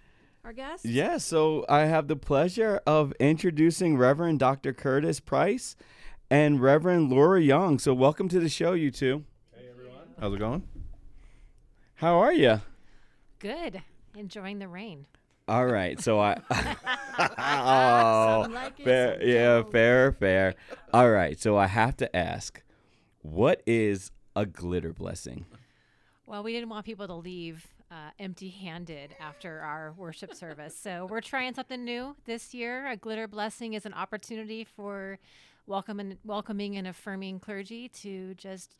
our 0.46 0.54
guest? 0.54 0.86
Yeah, 0.86 1.18
so 1.18 1.66
I 1.68 1.82
have 1.82 2.08
the 2.08 2.16
pleasure 2.16 2.80
of 2.88 3.12
introducing 3.20 3.98
Reverend 3.98 4.40
Dr. 4.40 4.72
Curtis 4.74 5.20
Price 5.20 5.76
and 6.32 6.62
Reverend 6.62 7.10
Laura 7.10 7.42
Young. 7.42 7.78
So 7.78 7.94
welcome 7.94 8.30
to 8.30 8.40
the 8.40 8.48
show, 8.48 8.72
you 8.72 8.90
two. 8.90 9.26
Hey 9.54 9.66
everyone. 9.70 10.08
How's 10.18 10.34
it 10.34 10.40
going? 10.40 10.64
How 11.96 12.20
are 12.20 12.32
you? 12.32 12.62
Good. 13.40 13.82
Enjoying 14.16 14.60
the 14.60 14.70
rain. 14.70 15.06
All 15.50 15.66
right, 15.66 16.00
so 16.00 16.20
I. 16.20 16.40
oh, 17.18 18.48
like 18.52 18.80
fair, 18.80 19.18
yeah, 19.24 19.64
fair, 19.64 20.12
fair. 20.12 20.54
All 20.94 21.10
right, 21.10 21.40
so 21.40 21.58
I 21.58 21.66
have 21.66 21.98
to 21.98 22.16
ask, 22.16 22.62
what 23.24 23.64
is 23.66 24.12
a 24.36 24.46
glitter 24.46 24.94
blessing? 24.94 25.48
Well, 26.28 26.44
we 26.44 26.54
didn't 26.54 26.70
want 26.70 26.86
people 26.86 27.08
to 27.08 27.16
leave 27.16 27.66
uh, 27.90 28.12
empty 28.20 28.50
handed 28.50 29.16
after 29.20 29.62
our 29.62 29.96
worship 29.98 30.36
service. 30.36 30.78
So 30.78 31.08
we're 31.10 31.20
trying 31.20 31.56
something 31.56 31.84
new 31.84 32.16
this 32.26 32.54
year. 32.54 32.88
A 32.88 32.96
glitter 32.96 33.28
blessing 33.28 33.74
is 33.74 33.88
an 33.88 33.96
opportunity 33.96 34.64
for 34.64 35.18
welcome 35.66 36.00
and, 36.00 36.18
welcoming 36.24 36.78
and 36.78 36.86
affirming 36.86 37.40
clergy 37.40 37.90
to 37.90 38.36
just 38.36 38.76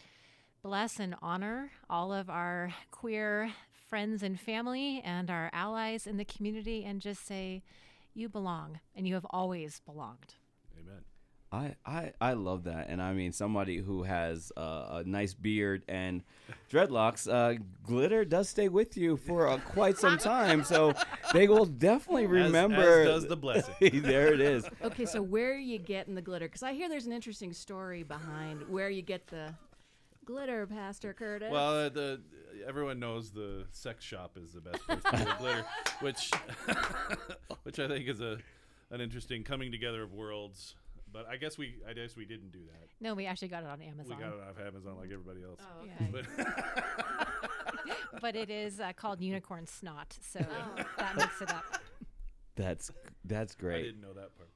bless 0.62 1.00
and 1.00 1.16
honor 1.24 1.72
all 1.90 2.14
of 2.14 2.30
our 2.30 2.72
queer 2.92 3.52
friends 3.90 4.22
and 4.22 4.40
family 4.40 5.02
and 5.04 5.30
our 5.32 5.50
allies 5.52 6.06
in 6.06 6.18
the 6.18 6.26
community 6.26 6.86
and 6.86 7.02
just 7.02 7.26
say, 7.26 7.64
you 8.14 8.30
belong 8.30 8.80
and 8.96 9.08
you 9.08 9.16
have 9.16 9.26
always 9.32 9.82
belonged. 9.86 10.36
Amen. 10.80 11.04
I, 11.52 11.76
I, 11.84 12.12
I 12.22 12.34
love 12.34 12.66
that, 12.66 12.90
and 12.90 13.02
I 13.02 13.14
mean 13.14 13.32
somebody 13.32 13.78
who 13.78 14.04
has 14.04 14.52
uh, 14.56 15.02
a 15.02 15.04
nice 15.04 15.34
beard 15.34 15.82
and 15.88 16.22
dreadlocks. 16.72 17.28
Uh, 17.28 17.60
glitter 17.82 18.24
does 18.24 18.50
stay 18.50 18.70
with 18.70 18.96
you 18.96 19.18
for 19.18 19.48
uh, 19.48 19.58
quite 19.58 19.98
some 19.98 20.18
time, 20.20 20.64
so 20.64 20.94
they 21.34 21.48
will 21.48 21.66
definitely 21.66 22.28
remember. 22.28 23.02
as 23.02 23.08
does 23.08 23.28
the 23.28 23.36
blessing. 23.36 23.74
there 24.04 24.32
it 24.32 24.42
is. 24.42 24.64
Okay, 24.84 25.08
so 25.08 25.24
where 25.24 25.54
are 25.54 25.58
you 25.58 25.80
getting 25.80 26.14
the 26.14 26.22
glitter? 26.22 26.46
Because 26.46 26.62
I 26.62 26.74
hear 26.74 26.88
there's 26.88 27.08
an 27.08 27.14
interesting 27.14 27.52
story 27.52 28.04
behind 28.04 28.70
where 28.70 28.92
you 28.92 29.02
get 29.02 29.26
the 29.26 29.56
glitter, 30.26 30.68
Pastor 30.68 31.14
Curtis. 31.14 31.50
Well, 31.52 31.74
uh, 31.86 31.90
the 31.90 32.22
everyone 32.68 33.00
knows 33.00 33.32
the 33.32 33.66
sex 33.72 34.04
shop 34.04 34.38
is 34.42 34.54
the 34.54 34.62
best 34.62 34.86
place 34.86 35.04
to 35.04 35.26
get 35.26 35.38
glitter, 35.40 35.66
which 36.02 36.32
which 37.64 37.80
I 37.80 37.88
think 37.88 38.08
is 38.08 38.22
a 38.22 38.38
an 38.92 39.02
interesting 39.02 39.44
coming 39.44 39.72
together 39.72 40.04
of 40.04 40.14
worlds. 40.14 40.76
But 41.12 41.28
I 41.28 41.38
guess 41.38 41.58
we 41.58 41.76
I 41.88 41.94
guess 41.94 42.16
we 42.16 42.26
didn't 42.26 42.52
do 42.52 42.60
that. 42.68 42.90
No, 43.02 43.16
we 43.16 43.26
actually 43.26 43.48
got 43.48 43.64
it 43.64 43.70
on 43.70 43.82
Amazon. 43.82 44.18
We 44.18 44.24
got 44.24 44.34
it 44.34 44.40
off 44.48 44.60
Amazon 44.66 44.98
like 44.98 45.10
everybody 45.12 45.42
else. 45.44 45.60
oh, 45.62 45.84
okay. 45.84 46.10
But 46.12 46.26
but 48.22 48.36
it 48.36 48.50
is 48.52 48.80
uh, 48.80 48.94
called 48.94 49.20
unicorn 49.22 49.66
snot, 49.66 50.16
so 50.22 50.40
Oh. 50.50 50.84
that 50.98 51.16
makes 51.18 51.42
it 51.42 51.50
up. 51.50 51.64
That's 52.56 52.92
that's 53.26 53.56
great. 53.56 53.80
I 53.80 53.84
didn't 53.84 54.02
know 54.02 54.14
that 54.14 54.36
part. 54.38 54.50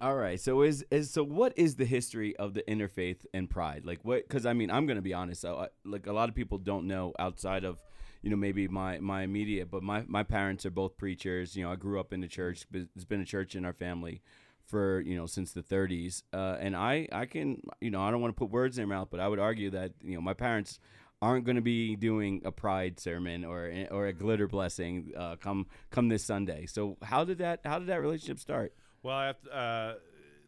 All 0.00 0.14
right. 0.14 0.40
So 0.40 0.62
is 0.62 0.84
is 0.92 1.10
so 1.10 1.24
what 1.24 1.52
is 1.56 1.74
the 1.74 1.84
history 1.84 2.36
of 2.36 2.54
the 2.54 2.62
interfaith 2.68 3.26
and 3.34 3.50
pride? 3.50 3.84
Like 3.84 3.98
what? 4.04 4.28
Because 4.28 4.46
I 4.46 4.52
mean, 4.52 4.70
I'm 4.70 4.86
gonna 4.86 5.02
be 5.02 5.12
honest. 5.14 5.40
So 5.40 5.56
I, 5.56 5.68
like 5.84 6.06
a 6.06 6.12
lot 6.12 6.28
of 6.28 6.36
people 6.36 6.58
don't 6.58 6.86
know 6.86 7.12
outside 7.18 7.64
of 7.64 7.78
you 8.22 8.30
know 8.30 8.36
maybe 8.36 8.68
my 8.68 9.00
my 9.00 9.22
immediate, 9.22 9.70
but 9.70 9.82
my 9.82 10.04
my 10.06 10.22
parents 10.22 10.64
are 10.64 10.70
both 10.70 10.96
preachers. 10.96 11.56
You 11.56 11.64
know, 11.64 11.72
I 11.72 11.76
grew 11.76 11.98
up 11.98 12.12
in 12.12 12.20
the 12.20 12.28
church. 12.28 12.64
There's 12.70 13.04
been 13.06 13.20
a 13.20 13.24
church 13.24 13.56
in 13.56 13.64
our 13.64 13.72
family 13.72 14.22
for 14.64 15.00
you 15.00 15.16
know 15.16 15.26
since 15.26 15.52
the 15.52 15.62
30s, 15.62 16.22
uh, 16.32 16.56
and 16.60 16.76
I 16.76 17.08
I 17.10 17.26
can 17.26 17.60
you 17.80 17.90
know 17.90 18.00
I 18.00 18.12
don't 18.12 18.20
want 18.20 18.36
to 18.36 18.38
put 18.38 18.50
words 18.50 18.78
in 18.78 18.82
their 18.82 18.96
mouth, 18.96 19.08
but 19.10 19.18
I 19.18 19.26
would 19.26 19.40
argue 19.40 19.70
that 19.70 19.92
you 20.00 20.14
know 20.14 20.20
my 20.20 20.34
parents 20.34 20.78
aren't 21.20 21.44
going 21.44 21.56
to 21.56 21.62
be 21.62 21.96
doing 21.96 22.42
a 22.44 22.52
pride 22.52 23.00
sermon 23.00 23.44
or 23.44 23.72
or 23.90 24.06
a 24.06 24.12
glitter 24.12 24.46
blessing 24.46 25.12
uh, 25.16 25.34
come 25.34 25.66
come 25.90 26.08
this 26.08 26.22
Sunday. 26.22 26.66
So 26.66 26.98
how 27.02 27.24
did 27.24 27.38
that 27.38 27.62
how 27.64 27.80
did 27.80 27.88
that 27.88 28.00
relationship 28.00 28.38
start? 28.38 28.72
Well, 29.08 29.16
I 29.16 29.26
have 29.28 29.40
to, 29.40 29.56
uh, 29.56 29.94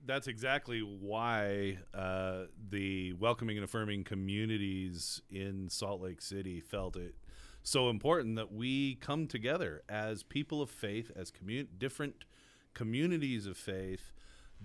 that's 0.05 0.27
exactly 0.27 0.81
why 0.81 1.79
uh, 1.95 2.43
the 2.69 3.15
welcoming 3.15 3.57
and 3.57 3.65
affirming 3.65 4.05
communities 4.05 5.23
in 5.31 5.71
Salt 5.71 6.03
Lake 6.03 6.21
City 6.21 6.61
felt 6.61 6.95
it 6.95 7.15
so 7.63 7.89
important 7.89 8.37
that 8.37 8.53
we 8.53 8.97
come 8.97 9.27
together 9.27 9.81
as 9.89 10.23
people 10.23 10.61
of 10.61 10.69
faith, 10.69 11.11
as 11.17 11.31
commun- 11.31 11.69
different 11.79 12.27
communities 12.75 13.47
of 13.47 13.57
faith 13.57 14.13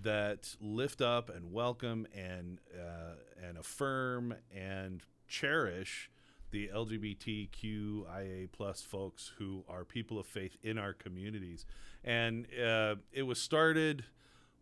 that 0.02 0.56
lift 0.60 1.00
up 1.00 1.30
and 1.34 1.50
welcome 1.50 2.06
and 2.14 2.60
uh, 2.78 3.14
and 3.48 3.56
affirm 3.56 4.34
and 4.54 5.04
cherish 5.26 6.10
the 6.50 6.68
LGBTQIA 6.74 8.50
plus 8.52 8.82
folks 8.82 9.32
who 9.38 9.64
are 9.68 9.84
people 9.84 10.18
of 10.18 10.26
faith 10.26 10.56
in 10.62 10.78
our 10.78 10.92
communities. 10.92 11.66
And 12.04 12.46
uh, 12.54 12.96
it 13.12 13.22
was 13.22 13.40
started 13.40 14.04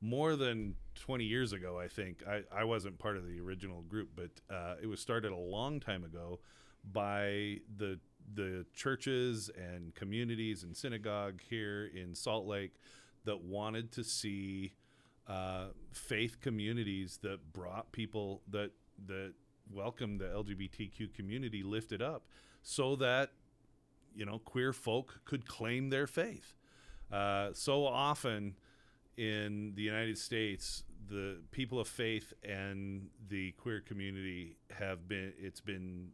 more 0.00 0.37
than 0.37 0.75
20 0.97 1.25
years 1.25 1.53
ago, 1.53 1.79
I 1.79 1.88
think. 1.88 2.23
I, 2.29 2.43
I 2.55 2.64
wasn't 2.64 2.99
part 2.99 3.17
of 3.17 3.26
the 3.26 3.41
original 3.41 3.83
group, 3.83 4.11
but 4.14 4.31
uh, 4.55 4.75
it 4.83 4.87
was 4.87 5.00
started 5.00 5.33
a 5.33 5.37
long 5.37 5.81
time 5.81 6.05
ago 6.05 6.41
by 6.93 7.59
the 7.76 7.99
the 8.35 8.64
churches 8.73 9.50
and 9.55 9.95
communities 9.95 10.62
and 10.62 10.75
synagogue 10.75 11.41
here 11.49 11.91
in 11.95 12.14
Salt 12.14 12.47
Lake 12.47 12.75
that 13.25 13.43
wanted 13.43 13.93
to 13.93 14.03
see 14.03 14.73
uh, 15.26 15.67
faith 15.93 16.41
communities 16.41 17.19
that 17.23 17.53
brought 17.53 17.93
people 17.93 18.43
that 18.49 18.71
that 19.07 19.35
welcomed 19.71 20.21
the 20.21 20.26
LGBTQ 20.26 21.14
community 21.14 21.62
lifted 21.62 22.02
up, 22.02 22.26
so 22.62 22.97
that 22.97 23.30
you 24.14 24.25
know 24.25 24.38
queer 24.38 24.73
folk 24.73 25.21
could 25.25 25.47
claim 25.47 25.90
their 25.90 26.06
faith. 26.06 26.54
Uh, 27.12 27.50
so 27.52 27.87
often 27.87 28.56
in 29.16 29.73
the 29.75 29.83
United 29.83 30.18
States, 30.18 30.85
the 31.09 31.38
people 31.50 31.78
of 31.78 31.87
faith 31.87 32.33
and 32.42 33.09
the 33.28 33.52
queer 33.52 33.80
community 33.80 34.56
have 34.71 35.06
been 35.09 35.33
it's 35.38 35.61
been 35.61 36.09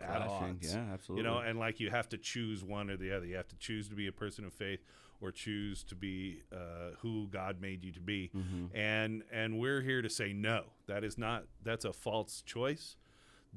at 0.00 0.22
odds. 0.22 0.74
Yeah, 0.74 0.84
absolutely. 0.92 1.24
You 1.24 1.30
know, 1.30 1.38
and 1.38 1.58
like 1.58 1.80
you 1.80 1.90
have 1.90 2.08
to 2.10 2.18
choose 2.18 2.62
one 2.62 2.90
or 2.90 2.96
the 2.96 3.16
other. 3.16 3.26
You 3.26 3.36
have 3.36 3.48
to 3.48 3.56
choose 3.56 3.88
to 3.88 3.94
be 3.94 4.06
a 4.06 4.12
person 4.12 4.44
of 4.44 4.52
faith 4.52 4.80
or 5.20 5.30
choose 5.30 5.82
to 5.84 5.94
be 5.94 6.42
uh, 6.52 6.94
who 7.00 7.28
God 7.28 7.60
made 7.60 7.84
you 7.84 7.92
to 7.92 8.00
be. 8.00 8.30
Mm-hmm. 8.36 8.76
And 8.76 9.22
and 9.32 9.58
we're 9.58 9.80
here 9.80 10.02
to 10.02 10.10
say 10.10 10.32
no. 10.32 10.64
That 10.86 11.04
is 11.04 11.18
not. 11.18 11.44
That's 11.62 11.84
a 11.84 11.92
false 11.92 12.42
choice. 12.42 12.96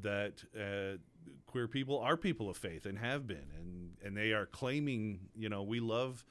That 0.01 0.43
uh, 0.55 0.97
queer 1.45 1.67
people 1.67 1.99
are 1.99 2.17
people 2.17 2.49
of 2.49 2.57
faith 2.57 2.85
and 2.85 2.97
have 2.97 3.27
been, 3.27 3.47
and 3.57 3.91
and 4.03 4.17
they 4.17 4.31
are 4.31 4.45
claiming. 4.45 5.19
You 5.35 5.49
know, 5.49 5.63
we 5.63 5.79
love 5.79 6.25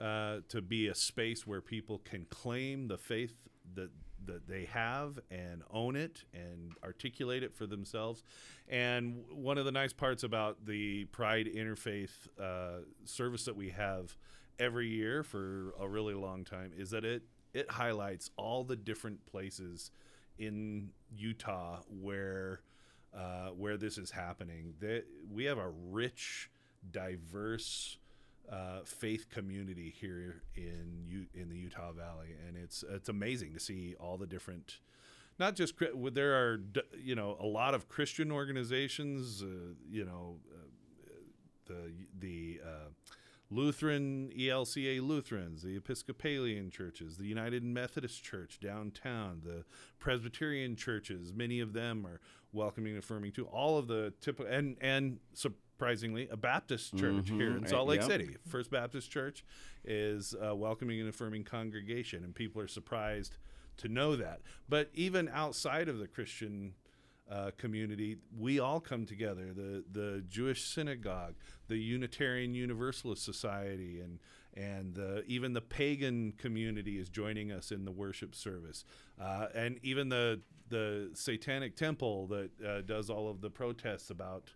uh, 0.00 0.38
to 0.48 0.60
be 0.60 0.88
a 0.88 0.94
space 0.94 1.46
where 1.46 1.60
people 1.60 1.98
can 1.98 2.26
claim 2.28 2.88
the 2.88 2.98
faith 2.98 3.48
that 3.74 3.90
that 4.26 4.48
they 4.48 4.64
have 4.64 5.18
and 5.30 5.62
own 5.70 5.96
it 5.96 6.24
and 6.34 6.72
articulate 6.84 7.42
it 7.42 7.54
for 7.54 7.66
themselves. 7.66 8.22
And 8.68 9.24
one 9.30 9.58
of 9.58 9.64
the 9.64 9.72
nice 9.72 9.92
parts 9.92 10.22
about 10.24 10.66
the 10.66 11.04
Pride 11.06 11.46
Interfaith 11.46 12.10
uh, 12.40 12.82
service 13.04 13.44
that 13.44 13.56
we 13.56 13.70
have 13.70 14.16
every 14.58 14.88
year 14.88 15.22
for 15.22 15.74
a 15.80 15.88
really 15.88 16.14
long 16.14 16.44
time 16.44 16.72
is 16.76 16.90
that 16.90 17.04
it 17.04 17.22
it 17.54 17.70
highlights 17.70 18.30
all 18.36 18.64
the 18.64 18.76
different 18.76 19.24
places 19.26 19.90
in 20.38 20.90
Utah 21.14 21.80
where 21.88 22.60
uh, 23.16 23.48
where 23.48 23.76
this 23.76 23.98
is 23.98 24.10
happening. 24.10 24.74
That 24.80 25.04
we 25.32 25.44
have 25.44 25.58
a 25.58 25.70
rich, 25.70 26.50
diverse 26.90 27.96
uh, 28.50 28.80
faith 28.84 29.28
community 29.30 29.94
here 29.98 30.42
in 30.54 31.04
U- 31.06 31.26
in 31.34 31.48
the 31.48 31.56
Utah 31.56 31.92
Valley, 31.92 32.34
and 32.46 32.56
it's 32.56 32.84
it's 32.88 33.08
amazing 33.08 33.54
to 33.54 33.60
see 33.60 33.94
all 33.98 34.16
the 34.16 34.26
different. 34.26 34.78
Not 35.38 35.54
just 35.54 35.74
there 36.12 36.34
are 36.34 36.60
you 36.98 37.14
know 37.14 37.36
a 37.40 37.46
lot 37.46 37.74
of 37.74 37.88
Christian 37.88 38.30
organizations, 38.30 39.42
uh, 39.42 39.74
you 39.90 40.04
know, 40.04 40.36
uh, 40.52 41.12
the 41.66 41.92
the 42.18 42.60
uh, 42.64 42.88
Lutheran 43.50 44.30
ELCA 44.36 45.00
Lutherans, 45.00 45.62
the 45.62 45.76
Episcopalian 45.76 46.70
churches, 46.70 47.16
the 47.16 47.26
United 47.26 47.62
Methodist 47.62 48.22
Church 48.24 48.58
downtown, 48.60 49.40
the 49.44 49.64
Presbyterian 49.98 50.74
churches. 50.76 51.32
Many 51.32 51.60
of 51.60 51.72
them 51.72 52.04
are 52.06 52.20
welcoming 52.52 52.92
and 52.94 52.98
affirming 53.02 53.32
too. 53.32 53.46
All 53.46 53.78
of 53.78 53.86
the 53.86 54.12
typical 54.20 54.52
and 54.52 54.76
and 54.80 55.20
surprisingly, 55.32 56.28
a 56.28 56.36
Baptist 56.36 56.96
church 56.96 57.28
here 57.28 57.56
in 57.56 57.62
Mhm. 57.64 57.68
Salt 57.68 57.88
Lake 57.88 58.00
Yep. 58.00 58.10
City. 58.10 58.36
First 58.48 58.70
Baptist 58.70 59.10
Church 59.10 59.44
is 59.84 60.34
a 60.40 60.54
welcoming 60.54 60.98
and 61.00 61.08
affirming 61.08 61.44
congregation, 61.44 62.24
and 62.24 62.34
people 62.34 62.60
are 62.60 62.68
surprised 62.68 63.36
to 63.76 63.88
know 63.88 64.16
that. 64.16 64.40
But 64.68 64.90
even 64.94 65.28
outside 65.28 65.88
of 65.88 65.98
the 65.98 66.08
Christian 66.08 66.74
uh, 67.30 67.50
community, 67.56 68.16
we 68.38 68.60
all 68.60 68.80
come 68.80 69.04
together. 69.04 69.52
The 69.52 69.84
the 69.90 70.24
Jewish 70.28 70.64
synagogue, 70.64 71.34
the 71.68 71.76
Unitarian 71.76 72.54
Universalist 72.54 73.24
Society, 73.24 74.00
and 74.00 74.18
and 74.54 74.94
the, 74.94 75.22
even 75.26 75.52
the 75.52 75.60
pagan 75.60 76.32
community 76.38 76.98
is 76.98 77.10
joining 77.10 77.52
us 77.52 77.70
in 77.70 77.84
the 77.84 77.92
worship 77.92 78.34
service, 78.34 78.84
uh, 79.20 79.48
and 79.54 79.78
even 79.82 80.08
the 80.08 80.40
the 80.68 81.10
Satanic 81.14 81.76
Temple 81.76 82.26
that 82.28 82.50
uh, 82.64 82.80
does 82.82 83.10
all 83.10 83.28
of 83.28 83.40
the 83.40 83.50
protests 83.50 84.10
about 84.10 84.50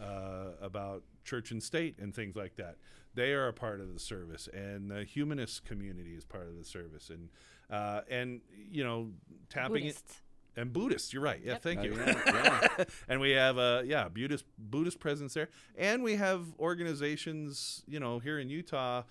uh, 0.00 0.52
about 0.60 1.02
church 1.24 1.50
and 1.50 1.62
state 1.62 1.98
and 1.98 2.14
things 2.14 2.36
like 2.36 2.56
that. 2.56 2.76
They 3.14 3.32
are 3.32 3.48
a 3.48 3.52
part 3.52 3.80
of 3.80 3.92
the 3.92 3.98
service, 3.98 4.48
and 4.52 4.90
the 4.90 5.04
humanist 5.04 5.64
community 5.64 6.14
is 6.14 6.24
part 6.24 6.48
of 6.48 6.56
the 6.56 6.64
service, 6.64 7.10
and 7.10 7.28
uh, 7.70 8.02
and 8.08 8.40
you 8.70 8.84
know 8.84 9.10
tapping 9.48 9.86
it 9.86 9.94
Buddhists. 9.94 10.22
And 10.56 10.72
Buddhists. 10.72 11.12
You're 11.12 11.22
right. 11.22 11.40
Yeah, 11.44 11.52
Yep. 11.52 11.62
thank 11.62 11.80
Oh, 11.80 11.84
you. 11.84 11.94
yeah, 11.96 12.20
yeah. 12.78 12.84
and 13.08 13.20
we 13.20 13.30
have 13.30 13.58
uh 13.58 13.82
yeah 13.84 14.08
Buddhist 14.08 14.44
Buddhist 14.58 15.00
presence 15.00 15.34
there, 15.34 15.48
and 15.76 16.02
we 16.02 16.16
have 16.16 16.44
organizations 16.58 17.82
you 17.86 18.00
know 18.00 18.18
here 18.18 18.38
in 18.38 18.48
Utah. 18.50 19.02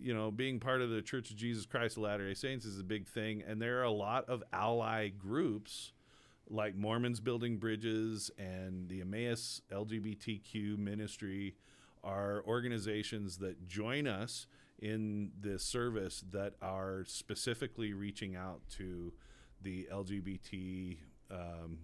You 0.00 0.14
know, 0.14 0.32
being 0.32 0.58
part 0.58 0.80
of 0.80 0.90
the 0.90 1.00
Church 1.00 1.30
of 1.30 1.36
Jesus 1.36 1.64
Christ 1.64 1.96
of 1.96 2.02
Latter 2.02 2.26
Day 2.26 2.34
Saints 2.34 2.64
is 2.64 2.80
a 2.80 2.82
big 2.84 3.06
thing, 3.06 3.44
and 3.46 3.62
there 3.62 3.78
are 3.78 3.84
a 3.84 3.90
lot 3.90 4.28
of 4.28 4.42
ally 4.52 5.08
groups 5.08 5.92
like 6.50 6.74
Mormons 6.74 7.20
Building 7.20 7.56
Bridges 7.58 8.28
and 8.36 8.88
the 8.88 9.00
Emmaus 9.00 9.62
LGBTQ 9.70 10.76
Ministry 10.76 11.54
are 12.02 12.42
organizations 12.48 13.38
that 13.38 13.68
join 13.68 14.08
us 14.08 14.46
in 14.80 15.30
this 15.40 15.62
service 15.62 16.24
that 16.32 16.54
are 16.60 17.04
specifically 17.06 17.92
reaching 17.92 18.34
out 18.34 18.60
to 18.70 19.12
the 19.62 19.88
LGBT 19.92 20.96
um, 21.30 21.78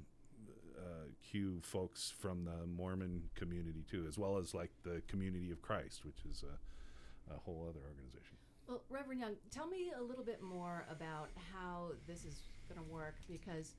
uh, 0.78 1.08
Q 1.30 1.60
folks 1.62 2.12
from 2.18 2.44
the 2.44 2.66
Mormon 2.66 3.22
community 3.34 3.84
too, 3.90 4.04
as 4.08 4.18
well 4.18 4.36
as 4.38 4.54
like 4.54 4.70
the 4.84 5.02
Community 5.08 5.50
of 5.50 5.62
Christ, 5.62 6.04
which 6.04 6.24
is 6.30 6.42
a, 6.42 7.34
a 7.34 7.38
whole 7.38 7.66
other 7.68 7.80
organization. 7.80 8.36
Well, 8.68 8.82
Reverend 8.90 9.20
Young, 9.20 9.34
tell 9.50 9.66
me 9.66 9.92
a 9.98 10.02
little 10.02 10.24
bit 10.24 10.42
more 10.42 10.86
about 10.90 11.30
how 11.52 11.92
this 12.06 12.24
is 12.24 12.42
going 12.68 12.84
to 12.84 12.92
work 12.92 13.16
because 13.26 13.76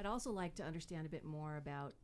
I'd 0.00 0.06
also 0.06 0.32
like 0.32 0.54
to 0.56 0.64
understand 0.64 1.06
a 1.06 1.08
bit 1.08 1.24
more 1.24 1.56
about 1.56 1.94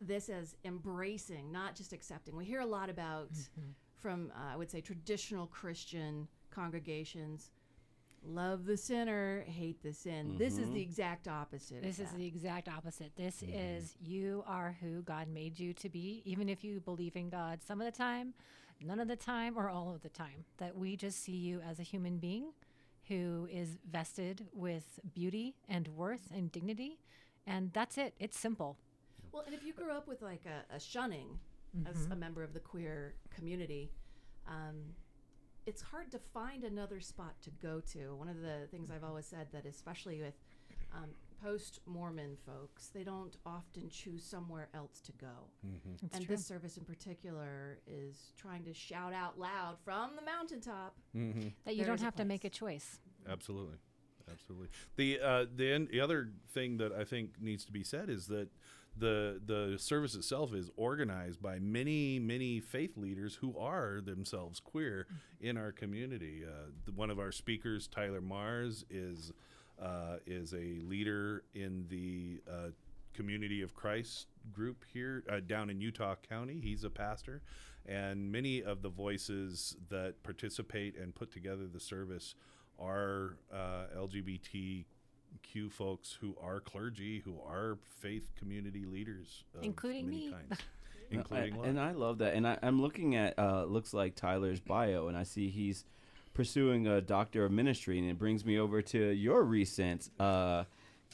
this 0.00 0.28
as 0.28 0.56
embracing, 0.64 1.50
not 1.50 1.74
just 1.74 1.92
accepting. 1.92 2.36
We 2.36 2.44
hear 2.44 2.60
a 2.60 2.66
lot 2.66 2.90
about 2.90 3.30
from, 4.00 4.30
uh, 4.36 4.52
I 4.52 4.56
would 4.56 4.70
say, 4.70 4.82
traditional 4.82 5.46
Christian 5.46 6.28
congregations 6.50 7.50
love 8.26 8.66
the 8.66 8.76
sinner, 8.76 9.44
hate 9.46 9.82
the 9.82 9.92
sin. 9.92 10.36
This 10.38 10.54
is 10.54 10.58
the 10.58 10.64
mm-hmm. 10.64 10.76
exact 10.76 11.28
opposite. 11.28 11.82
This 11.82 11.98
of 11.98 12.06
is 12.06 12.10
that. 12.10 12.18
the 12.18 12.26
exact 12.26 12.68
opposite. 12.68 13.12
This 13.16 13.42
mm-hmm. 13.42 13.54
is 13.54 13.94
you 14.00 14.44
are 14.46 14.76
who 14.80 15.02
God 15.02 15.28
made 15.28 15.58
you 15.58 15.72
to 15.74 15.88
be, 15.88 16.22
even 16.24 16.48
if 16.48 16.64
you 16.64 16.80
believe 16.80 17.16
in 17.16 17.28
God 17.28 17.60
some 17.62 17.80
of 17.80 17.86
the 17.86 17.96
time, 17.96 18.34
none 18.80 19.00
of 19.00 19.08
the 19.08 19.16
time, 19.16 19.56
or 19.56 19.68
all 19.68 19.94
of 19.94 20.02
the 20.02 20.08
time. 20.08 20.44
That 20.58 20.76
we 20.76 20.96
just 20.96 21.22
see 21.22 21.36
you 21.36 21.60
as 21.60 21.78
a 21.78 21.82
human 21.82 22.18
being 22.18 22.52
who 23.08 23.48
is 23.52 23.78
vested 23.90 24.46
with 24.52 24.98
beauty 25.14 25.56
and 25.68 25.88
worth 25.88 26.30
and 26.34 26.50
dignity. 26.50 26.98
And 27.46 27.72
that's 27.72 27.98
it. 27.98 28.14
It's 28.18 28.38
simple. 28.38 28.78
Well, 29.32 29.42
and 29.44 29.54
if 29.54 29.64
you 29.64 29.72
grew 29.72 29.90
up 29.90 30.08
with 30.08 30.22
like 30.22 30.42
a, 30.46 30.74
a 30.74 30.80
shunning 30.80 31.38
as 31.86 31.96
mm-hmm. 31.96 32.12
a 32.12 32.16
member 32.16 32.42
of 32.42 32.54
the 32.54 32.60
queer 32.60 33.14
community, 33.34 33.90
um, 34.48 34.94
it's 35.66 35.82
hard 35.82 36.10
to 36.12 36.18
find 36.18 36.64
another 36.64 37.00
spot 37.00 37.34
to 37.42 37.50
go 37.62 37.80
to. 37.92 38.14
One 38.14 38.28
of 38.28 38.40
the 38.40 38.66
things 38.70 38.90
I've 38.90 39.04
always 39.04 39.26
said 39.26 39.48
that, 39.52 39.66
especially 39.66 40.20
with 40.20 40.34
um, 40.94 41.10
post 41.42 41.80
Mormon 41.86 42.36
folks, 42.46 42.88
they 42.88 43.02
don't 43.02 43.36
often 43.44 43.88
choose 43.90 44.24
somewhere 44.24 44.68
else 44.74 45.00
to 45.02 45.12
go. 45.12 45.48
It's 46.02 46.16
and 46.16 46.26
true. 46.26 46.36
this 46.36 46.46
service 46.46 46.76
in 46.76 46.84
particular 46.84 47.78
is 47.86 48.32
trying 48.36 48.64
to 48.64 48.74
shout 48.74 49.12
out 49.12 49.38
loud 49.38 49.76
from 49.84 50.10
the 50.16 50.22
mountaintop. 50.22 50.96
Mm-hmm. 51.16 51.48
that 51.64 51.76
you 51.76 51.84
don't 51.84 52.00
have 52.00 52.16
to 52.16 52.24
make 52.24 52.44
a 52.44 52.50
choice. 52.50 52.98
Absolutely, 53.28 53.76
absolutely. 54.30 54.68
The 54.96 55.20
uh, 55.20 55.46
the 55.54 55.86
the 55.90 56.00
other 56.00 56.30
thing 56.52 56.78
that 56.78 56.92
I 56.92 57.04
think 57.04 57.40
needs 57.40 57.64
to 57.66 57.72
be 57.72 57.84
said 57.84 58.08
is 58.10 58.26
that 58.26 58.48
the 58.96 59.40
the 59.44 59.76
service 59.78 60.14
itself 60.14 60.54
is 60.54 60.70
organized 60.76 61.42
by 61.42 61.58
many 61.58 62.18
many 62.18 62.60
faith 62.60 62.96
leaders 62.96 63.36
who 63.36 63.56
are 63.58 64.00
themselves 64.00 64.60
queer 64.60 65.06
in 65.40 65.56
our 65.56 65.72
community. 65.72 66.42
Uh, 66.46 66.70
the, 66.84 66.92
one 66.92 67.10
of 67.10 67.18
our 67.18 67.32
speakers, 67.32 67.86
Tyler 67.88 68.20
Mars, 68.20 68.84
is 68.90 69.32
uh, 69.82 70.16
is 70.26 70.52
a 70.54 70.80
leader 70.86 71.44
in 71.54 71.86
the 71.88 72.40
uh, 72.50 72.70
Community 73.12 73.62
of 73.62 73.74
Christ 73.74 74.26
group 74.52 74.84
here 74.92 75.22
uh, 75.30 75.38
down 75.46 75.70
in 75.70 75.80
Utah 75.80 76.16
County. 76.28 76.60
He's 76.60 76.82
a 76.84 76.90
pastor, 76.90 77.42
and 77.86 78.30
many 78.30 78.62
of 78.62 78.82
the 78.82 78.88
voices 78.88 79.76
that 79.88 80.22
participate 80.22 80.96
and 80.96 81.14
put 81.14 81.32
together 81.32 81.66
the 81.72 81.80
service 81.80 82.34
are 82.78 83.36
uh, 83.52 83.84
LGBTQ 85.42 85.70
folks 85.72 86.16
who 86.20 86.36
are 86.42 86.60
clergy, 86.60 87.20
who 87.24 87.36
are 87.46 87.78
faith 88.00 88.30
community 88.38 88.84
leaders, 88.84 89.44
of 89.56 89.64
Including 89.64 90.06
many 90.06 90.26
me. 90.26 90.32
kinds, 90.32 90.60
including 91.10 91.60
I, 91.60 91.66
and 91.66 91.80
I 91.80 91.92
love 91.92 92.18
that. 92.18 92.34
And 92.34 92.46
I, 92.46 92.58
I'm 92.62 92.80
looking 92.80 93.16
at 93.16 93.38
uh, 93.38 93.64
looks 93.64 93.94
like 93.94 94.14
Tyler's 94.16 94.60
bio, 94.60 95.08
and 95.08 95.16
I 95.16 95.22
see 95.22 95.48
he's 95.48 95.84
pursuing 96.34 96.86
a 96.86 97.00
doctor 97.00 97.44
of 97.44 97.52
ministry, 97.52 97.98
and 97.98 98.10
it 98.10 98.18
brings 98.18 98.44
me 98.44 98.58
over 98.58 98.82
to 98.82 98.98
your 99.10 99.42
recent. 99.44 100.10
Uh, 100.18 100.64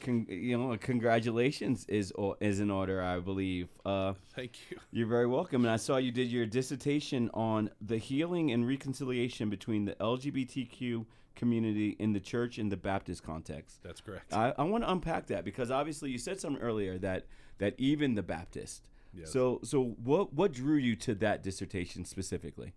con- 0.01 0.27
you 0.29 0.57
know, 0.57 0.77
congratulations 0.79 1.85
is 1.89 2.13
o- 2.19 2.37
is 2.41 2.61
in 2.61 2.71
order, 2.71 3.03
I 3.03 3.19
believe. 3.21 3.69
Uh, 3.85 4.15
Thank 4.35 4.59
you. 4.71 4.79
you're 4.93 5.07
very 5.09 5.27
welcome. 5.27 5.65
And 5.65 5.71
I 5.71 5.77
saw 5.77 5.97
you 5.99 6.11
did 6.13 6.29
your 6.29 6.47
dissertation 6.47 7.31
on 7.35 7.71
the 7.81 7.99
healing 7.99 8.51
and 8.53 8.67
reconciliation 8.67 9.51
between 9.51 9.85
the 9.85 9.95
LGBTQ 9.97 11.05
community 11.35 11.97
in 11.99 12.13
the 12.13 12.21
church 12.21 12.59
in 12.59 12.69
the 12.69 12.77
Baptist 12.77 13.23
context. 13.23 13.83
That's 13.83 14.01
correct. 14.01 14.33
I, 14.33 14.53
I 14.59 14.63
want 14.65 14.85
to 14.85 14.91
unpack 14.91 15.27
that 15.29 15.45
because 15.45 15.71
obviously 15.71 16.11
you 16.11 16.19
said 16.19 16.41
something 16.41 16.63
earlier 16.63 16.99
that 16.99 17.27
that 17.59 17.75
even 17.79 18.15
the 18.15 18.23
Baptist. 18.23 18.89
Yes. 19.13 19.31
So 19.31 19.61
so 19.63 19.97
what 20.05 20.33
what 20.33 20.53
drew 20.53 20.77
you 20.77 20.97
to 20.97 21.15
that 21.17 21.43
dissertation 21.43 22.05
specifically? 22.05 22.73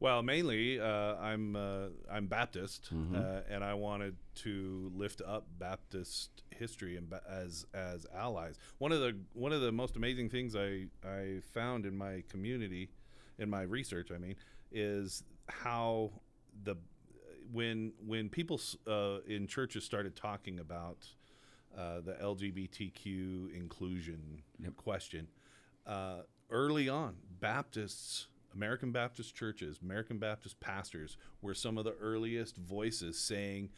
Well, 0.00 0.22
mainly, 0.22 0.80
uh, 0.80 1.16
I'm 1.16 1.56
uh, 1.56 1.86
I'm 2.10 2.26
Baptist, 2.26 2.90
uh, 3.14 3.40
and 3.48 3.62
I 3.62 3.74
wanted 3.74 4.16
to 4.36 4.90
lift 4.94 5.22
up 5.24 5.46
Baptist 5.58 6.42
history 6.50 6.96
and 6.96 7.08
ba- 7.08 7.22
as 7.28 7.64
as 7.72 8.04
allies. 8.14 8.58
One 8.78 8.92
of 8.92 9.00
the 9.00 9.16
one 9.32 9.52
of 9.52 9.60
the 9.60 9.72
most 9.72 9.96
amazing 9.96 10.30
things 10.30 10.56
I 10.56 10.86
I 11.06 11.40
found 11.52 11.86
in 11.86 11.96
my 11.96 12.24
community, 12.28 12.90
in 13.38 13.48
my 13.48 13.62
research, 13.62 14.10
I 14.12 14.18
mean, 14.18 14.36
is 14.72 15.22
how 15.48 16.10
the 16.64 16.76
when 17.54 17.92
when 18.04 18.28
people 18.28 18.60
uh, 18.86 19.18
in 19.26 19.46
churches 19.46 19.84
started 19.84 20.16
talking 20.16 20.58
about 20.58 21.06
uh, 21.76 22.00
the 22.04 22.14
LGBTQ 22.14 23.54
inclusion 23.56 24.42
question, 24.76 25.28
uh, 25.86 26.22
early 26.50 26.88
on, 26.88 27.14
Baptists, 27.40 28.26
American 28.54 28.90
Baptist 28.92 29.34
churches, 29.34 29.78
American 29.82 30.18
Baptist 30.18 30.58
pastors 30.60 31.16
were 31.40 31.54
some 31.54 31.78
of 31.78 31.84
the 31.84 31.94
earliest 32.00 32.56
voices 32.56 33.18
saying, 33.18 33.70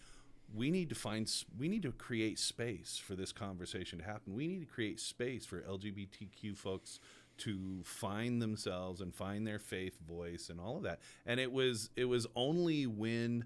"We 0.54 0.70
need 0.70 0.88
to 0.88 0.94
find, 0.94 1.30
we 1.58 1.68
need 1.68 1.82
to 1.82 1.92
create 1.92 2.38
space 2.38 2.96
for 2.96 3.14
this 3.14 3.30
conversation 3.30 3.98
to 3.98 4.04
happen. 4.04 4.34
We 4.34 4.48
need 4.48 4.60
to 4.60 4.66
create 4.66 5.00
space 5.00 5.44
for 5.44 5.60
LGBTQ 5.60 6.56
folks." 6.56 6.98
to 7.38 7.82
find 7.84 8.40
themselves 8.40 9.02
and 9.02 9.14
find 9.14 9.46
their 9.46 9.58
faith 9.58 9.98
voice 10.08 10.48
and 10.48 10.58
all 10.58 10.78
of 10.78 10.84
that 10.84 11.00
and 11.26 11.38
it 11.38 11.52
was 11.52 11.90
it 11.94 12.06
was 12.06 12.26
only 12.34 12.86
when 12.86 13.44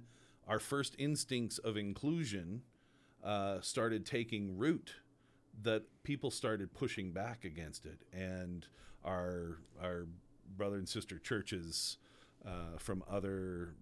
our 0.50 0.58
first 0.58 0.96
instincts 0.98 1.58
of 1.58 1.76
inclusion 1.76 2.62
uh, 3.22 3.60
started 3.60 4.04
taking 4.04 4.58
root 4.58 4.94
that 5.62 5.84
people 6.02 6.30
started 6.30 6.74
pushing 6.74 7.12
back 7.12 7.44
against 7.44 7.86
it, 7.86 8.00
and 8.12 8.66
our 9.04 9.58
our 9.80 10.06
brother 10.56 10.76
and 10.76 10.88
sister 10.88 11.18
churches 11.18 11.98
uh, 12.44 12.76
from 12.78 13.04
other 13.08 13.74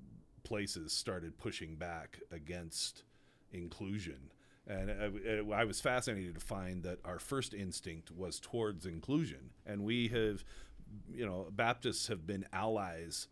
places 0.45 0.93
started 0.93 1.39
pushing 1.39 1.75
back 1.75 2.21
against 2.31 3.05
inclusion. 3.51 4.31
And 4.67 4.91
I, 4.91 5.61
I 5.61 5.65
was 5.65 5.81
fascinated 5.81 6.35
to 6.35 6.41
find 6.41 6.83
that 6.83 6.99
our 7.03 7.19
first 7.19 7.55
instinct 7.55 8.11
was 8.11 8.39
towards 8.39 8.85
inclusion, 8.85 9.51
and 9.65 9.83
we 9.83 10.09
have, 10.09 10.45
you 11.11 11.25
know, 11.25 11.47
Baptists 11.51 12.09
have 12.09 12.27
been 12.27 12.45
allies 12.53 13.29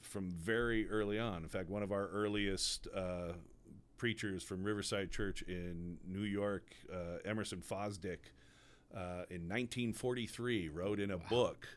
from 0.00 0.30
very 0.30 0.88
early 0.88 1.18
on. 1.18 1.42
In 1.42 1.48
fact, 1.48 1.68
one 1.68 1.82
of 1.82 1.92
our 1.92 2.08
earliest 2.08 2.88
uh, 2.94 3.32
preachers 3.96 4.42
from 4.42 4.64
Riverside 4.64 5.10
Church 5.10 5.42
in 5.42 5.98
New 6.06 6.22
York, 6.22 6.72
uh, 6.92 7.18
Emerson 7.24 7.60
Fosdick, 7.60 8.32
uh, 8.94 9.26
in 9.28 9.48
1943, 9.48 10.68
wrote 10.70 11.00
in 11.00 11.10
a 11.10 11.18
book 11.18 11.68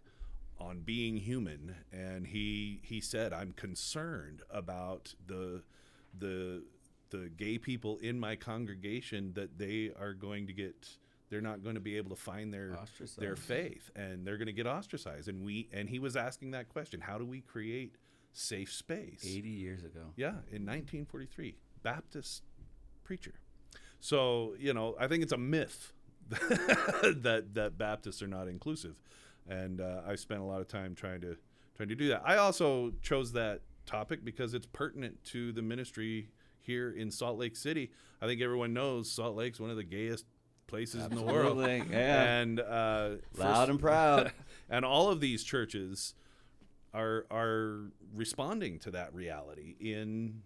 on 0.60 0.80
being 0.82 1.18
human, 1.18 1.76
and 1.92 2.28
he 2.28 2.80
he 2.84 3.02
said, 3.02 3.34
"I'm 3.34 3.52
concerned 3.52 4.44
about 4.50 5.14
the 5.28 5.64
the 6.18 6.64
the 7.10 7.30
gay 7.36 7.58
people 7.58 7.98
in 7.98 8.18
my 8.20 8.36
congregation 8.36 9.34
that 9.34 9.58
they 9.58 9.92
are 10.00 10.14
going 10.14 10.48
to 10.48 10.54
get." 10.54 10.98
They're 11.30 11.40
not 11.40 11.64
going 11.64 11.76
to 11.76 11.82
be 11.82 11.96
able 11.96 12.10
to 12.10 12.22
find 12.22 12.54
their 12.54 12.78
their 13.22 13.36
faith, 13.38 13.90
and 13.96 14.28
they're 14.28 14.38
going 14.38 14.48
to 14.48 14.54
get 14.54 14.68
ostracized. 14.68 15.30
And 15.30 15.46
we 15.46 15.70
and 15.72 15.90
he 15.90 15.98
was 15.98 16.18
asking 16.18 16.52
that 16.52 16.68
question: 16.68 17.00
How 17.00 17.18
do 17.18 17.26
we 17.26 17.40
create 17.40 17.96
safe 18.34 18.72
space. 18.72 19.24
80 19.26 19.50
years 19.50 19.84
ago. 19.84 20.14
Yeah, 20.16 20.30
in 20.52 20.66
1943, 20.66 21.56
Baptist 21.84 22.44
preacher. 23.04 23.34
So 24.00 24.56
you 24.60 24.74
know, 24.74 24.96
I 25.00 25.08
think 25.08 25.24
it's 25.24 25.32
a 25.32 25.38
myth 25.38 25.94
that 26.30 27.50
that 27.54 27.78
Baptists 27.78 28.22
are 28.22 28.28
not 28.28 28.48
inclusive, 28.48 28.96
and 29.48 29.80
uh, 29.82 30.02
I 30.08 30.16
spent 30.16 30.42
a 30.42 30.44
lot 30.44 30.62
of 30.62 30.68
time 30.68 30.96
trying 30.96 31.22
to 31.22 31.38
trying 31.76 31.90
to 31.90 31.96
do 31.96 32.08
that. 32.10 32.24
I 32.26 32.38
also 32.38 32.94
chose 33.02 33.34
that 33.34 33.62
topic 33.86 34.24
because 34.24 34.54
it's 34.54 34.66
pertinent 34.68 35.24
to 35.26 35.52
the 35.52 35.62
ministry 35.62 36.30
here 36.60 36.92
in 36.92 37.12
Salt 37.12 37.38
Lake 37.38 37.56
City. 37.56 37.92
I 38.22 38.28
think 38.28 38.42
everyone 38.42 38.74
knows 38.74 39.12
Salt 39.12 39.36
Lake's 39.36 39.60
one 39.60 39.70
of 39.70 39.78
the 39.78 39.84
gayest 39.84 40.26
places 40.68 41.06
in 41.06 41.16
the 41.16 41.22
world, 41.22 41.60
Absolutely, 41.60 41.96
yeah. 41.96 42.40
and 42.40 42.60
uh, 42.60 43.10
Loud 43.38 43.70
and 43.70 43.80
proud. 43.80 44.32
and 44.70 44.86
all 44.86 45.10
of 45.10 45.20
these 45.20 45.44
churches 45.44 46.14
are 46.94 47.26
are 47.32 47.92
responding 48.14 48.80
to 48.80 48.92
that 48.92 49.14
reality 49.14 49.76
in 49.80 50.44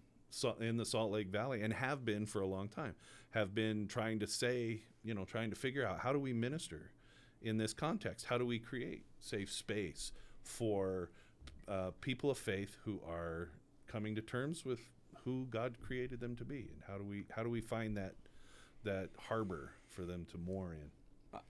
in 0.60 0.78
the 0.78 0.86
Salt 0.86 1.12
Lake 1.12 1.30
Valley 1.30 1.62
and 1.62 1.74
have 1.74 2.04
been 2.04 2.26
for 2.26 2.42
a 2.42 2.48
long 2.48 2.68
time. 2.68 2.96
Have 3.32 3.56
been 3.56 3.88
trying 3.88 4.20
to 4.20 4.28
say, 4.28 4.84
you 5.04 5.14
know, 5.14 5.26
trying 5.26 5.50
to 5.50 5.56
figure 5.56 5.86
out 5.86 6.00
how 6.00 6.12
do 6.12 6.20
we 6.20 6.34
minister 6.34 6.92
in 7.42 7.58
this 7.58 7.74
context? 7.74 8.26
How 8.26 8.38
do 8.38 8.46
we 8.46 8.60
create 8.60 9.06
safe 9.20 9.52
space 9.52 10.12
for 10.42 11.12
uh, 11.68 11.92
people 12.02 12.30
of 12.30 12.38
faith 12.38 12.78
who 12.84 13.00
are 13.08 13.50
coming 13.88 14.16
to 14.16 14.22
terms 14.22 14.66
with 14.66 14.80
who 15.24 15.48
God 15.50 15.78
created 15.82 16.20
them 16.20 16.36
to 16.36 16.46
be, 16.46 16.70
and 16.72 16.82
how 16.88 16.98
do 16.98 17.04
we 17.04 17.26
how 17.36 17.44
do 17.44 17.50
we 17.50 17.62
find 17.62 17.98
that 17.98 18.16
that 18.84 19.10
harbor 19.18 19.72
for 19.88 20.04
them 20.04 20.26
to 20.32 20.38
moor 20.38 20.74
in? 20.74 20.92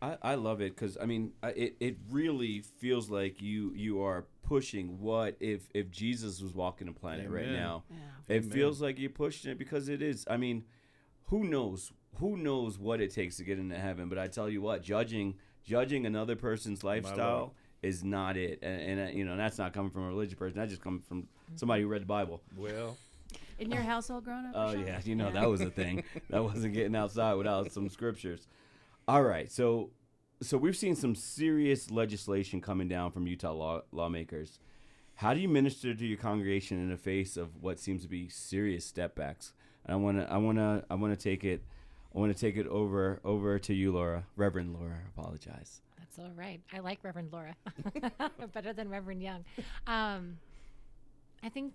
I, 0.01 0.17
I 0.21 0.35
love 0.35 0.61
it 0.61 0.75
because 0.75 0.97
I 1.01 1.05
mean 1.05 1.33
I- 1.43 1.49
it, 1.49 1.75
it 1.79 1.97
really 2.09 2.61
feels 2.61 3.09
like 3.09 3.41
you 3.41 3.73
you 3.75 4.01
are 4.01 4.25
pushing 4.43 4.99
what 4.99 5.35
if 5.39 5.67
if 5.73 5.89
Jesus 5.89 6.41
was 6.41 6.53
walking 6.53 6.87
the 6.87 6.93
planet 6.93 7.29
right 7.29 7.49
now. 7.49 7.83
Yeah. 7.89 8.35
It 8.35 8.37
Amen. 8.43 8.49
feels 8.51 8.81
like 8.81 8.99
you're 8.99 9.09
pushing 9.09 9.51
it 9.51 9.57
because 9.57 9.87
it 9.89 10.01
is. 10.01 10.25
I 10.29 10.37
mean, 10.37 10.63
who 11.25 11.43
knows 11.43 11.91
who 12.19 12.37
knows 12.37 12.79
what 12.79 13.01
it 13.01 13.13
takes 13.13 13.37
to 13.37 13.43
get 13.43 13.59
into 13.59 13.75
heaven? 13.77 14.07
But 14.09 14.17
I 14.17 14.27
tell 14.27 14.49
you 14.49 14.61
what, 14.61 14.81
judging 14.81 15.35
judging 15.63 16.05
another 16.05 16.35
person's 16.35 16.83
lifestyle 16.83 17.53
is 17.81 18.03
not 18.03 18.35
it, 18.37 18.59
and, 18.63 18.81
and 18.99 19.09
uh, 19.09 19.11
you 19.11 19.25
know 19.25 19.35
that's 19.37 19.57
not 19.57 19.73
coming 19.73 19.91
from 19.91 20.03
a 20.03 20.07
religious 20.07 20.33
person. 20.35 20.57
That 20.59 20.69
just 20.69 20.81
comes 20.81 21.03
from 21.07 21.27
somebody 21.55 21.81
who 21.83 21.87
read 21.87 22.01
the 22.01 22.07
Bible. 22.07 22.41
Well, 22.57 22.97
In 23.59 23.71
your 23.71 23.81
household 23.81 24.23
growing 24.25 24.45
up? 24.47 24.53
Oh 24.55 24.73
Rashawn? 24.75 24.87
yeah, 24.87 24.99
you 25.03 25.15
know 25.15 25.31
that 25.31 25.49
was 25.49 25.61
a 25.61 25.69
thing. 25.69 26.03
that 26.29 26.43
wasn't 26.43 26.73
getting 26.73 26.95
outside 26.95 27.33
without 27.35 27.71
some 27.71 27.89
scriptures. 27.89 28.47
All 29.07 29.21
right, 29.21 29.51
so 29.51 29.91
so 30.41 30.57
we've 30.57 30.75
seen 30.75 30.95
some 30.95 31.13
serious 31.13 31.91
legislation 31.91 32.59
coming 32.59 32.87
down 32.87 33.11
from 33.11 33.27
Utah 33.27 33.53
law, 33.53 33.81
lawmakers. 33.91 34.59
How 35.15 35.33
do 35.33 35.39
you 35.39 35.47
minister 35.47 35.93
to 35.93 36.05
your 36.05 36.17
congregation 36.17 36.81
in 36.81 36.89
the 36.89 36.97
face 36.97 37.37
of 37.37 37.61
what 37.61 37.79
seems 37.79 38.01
to 38.01 38.07
be 38.07 38.29
serious 38.29 38.91
stepbacks? 38.91 39.51
And 39.85 39.93
I 39.93 39.95
want 39.95 40.17
to 40.17 40.31
I 40.31 40.37
want 40.37 40.57
to 40.57 40.83
I 40.89 40.95
want 40.95 41.17
to 41.17 41.23
take 41.23 41.43
it 41.43 41.61
I 42.15 42.19
want 42.19 42.35
to 42.35 42.39
take 42.39 42.57
it 42.57 42.65
over 42.65 43.21
over 43.23 43.59
to 43.59 43.73
you, 43.75 43.91
Laura, 43.91 44.25
Reverend 44.35 44.73
Laura. 44.73 44.97
I 45.05 45.19
apologize. 45.19 45.81
That's 45.99 46.17
all 46.17 46.31
right. 46.35 46.59
I 46.73 46.79
like 46.79 47.03
Reverend 47.03 47.31
Laura 47.31 47.55
better 48.53 48.73
than 48.73 48.89
Reverend 48.89 49.21
Young. 49.21 49.45
Um, 49.85 50.39
I 51.43 51.49
think 51.49 51.73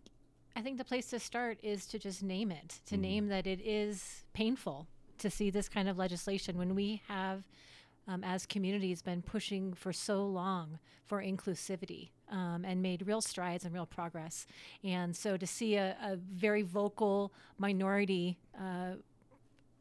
I 0.56 0.62
think 0.62 0.78
the 0.78 0.84
place 0.84 1.06
to 1.10 1.20
start 1.20 1.58
is 1.62 1.86
to 1.86 1.98
just 2.00 2.24
name 2.24 2.50
it. 2.50 2.80
To 2.86 2.96
name 2.96 3.28
that 3.28 3.46
it 3.46 3.60
is 3.64 4.24
painful 4.32 4.88
to 5.20 5.30
see 5.30 5.50
this 5.50 5.68
kind 5.68 5.88
of 5.88 5.96
legislation 5.96 6.58
when 6.58 6.74
we 6.74 7.02
have, 7.08 7.44
um, 8.08 8.24
as 8.24 8.46
communities, 8.46 9.02
been 9.02 9.22
pushing 9.22 9.72
for 9.72 9.92
so 9.92 10.24
long 10.26 10.78
for 11.06 11.22
inclusivity 11.22 12.10
um, 12.30 12.64
and 12.64 12.82
made 12.82 13.06
real 13.06 13.20
strides 13.20 13.64
and 13.64 13.74
real 13.74 13.86
progress. 13.86 14.46
And 14.84 15.16
so 15.16 15.36
to 15.36 15.46
see 15.46 15.76
a, 15.76 15.96
a 16.02 16.16
very 16.16 16.62
vocal 16.62 17.32
minority. 17.58 18.38
Uh, 18.58 18.94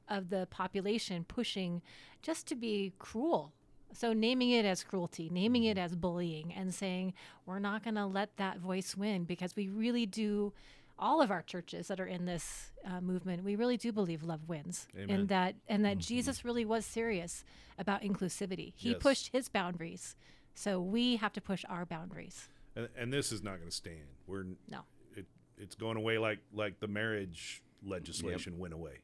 of 0.10 0.30
the 0.30 0.48
population 0.50 1.24
pushing 1.24 1.82
just 2.22 2.48
to 2.48 2.56
be 2.56 2.94
cruel. 3.00 3.54
So 3.94 4.14
naming 4.14 4.52
it 4.52 4.66
as 4.66 4.84
cruelty, 4.84 5.30
naming 5.32 5.64
it 5.64 5.78
as 5.78 5.96
bullying, 5.96 6.54
and 6.54 6.74
saying 6.74 7.14
we're 7.46 7.60
not 7.60 7.84
going 7.84 7.96
to 7.96 8.06
let 8.06 8.38
that 8.38 8.60
voice 8.60 8.96
win 8.96 9.24
because 9.24 9.56
we 9.56 9.68
really 9.68 10.06
do. 10.06 10.54
All 11.02 11.22
of 11.22 11.32
our 11.32 11.42
churches 11.42 11.88
that 11.88 12.00
are 12.00 12.06
in 12.06 12.26
this 12.26 12.72
uh, 12.86 13.00
movement, 13.00 13.44
we 13.46 13.56
really 13.56 13.78
do 13.78 13.92
believe 13.94 14.22
love 14.22 14.50
wins, 14.50 14.86
Amen. 14.96 15.10
and 15.10 15.30
that 15.30 15.56
and 15.70 15.86
that 15.86 15.98
Jesus 15.98 16.44
really 16.44 16.66
was 16.66 16.86
serious 16.86 17.46
about 17.78 18.02
inclusivity. 18.02 18.74
He 18.76 18.90
Yes. 18.92 18.98
pushed 19.02 19.30
his 19.32 19.48
boundaries, 19.48 20.18
so 20.56 20.82
we 20.82 21.16
have 21.16 21.32
to 21.34 21.42
push 21.42 21.64
our 21.70 21.86
boundaries. 21.86 22.50
and, 22.76 22.90
and 22.98 23.14
this 23.14 23.32
is 23.32 23.42
not 23.42 23.58
going 23.58 23.70
to 23.70 23.76
stand. 23.76 24.08
We're 24.28 24.44
No. 24.70 24.82
it, 25.16 25.26
it's 25.58 25.76
going 25.76 25.96
away 25.98 26.18
like 26.18 26.40
like 26.54 26.80
the 26.82 26.88
marriage 26.88 27.64
legislation 27.82 28.60
went 28.60 28.74
away. 28.74 29.00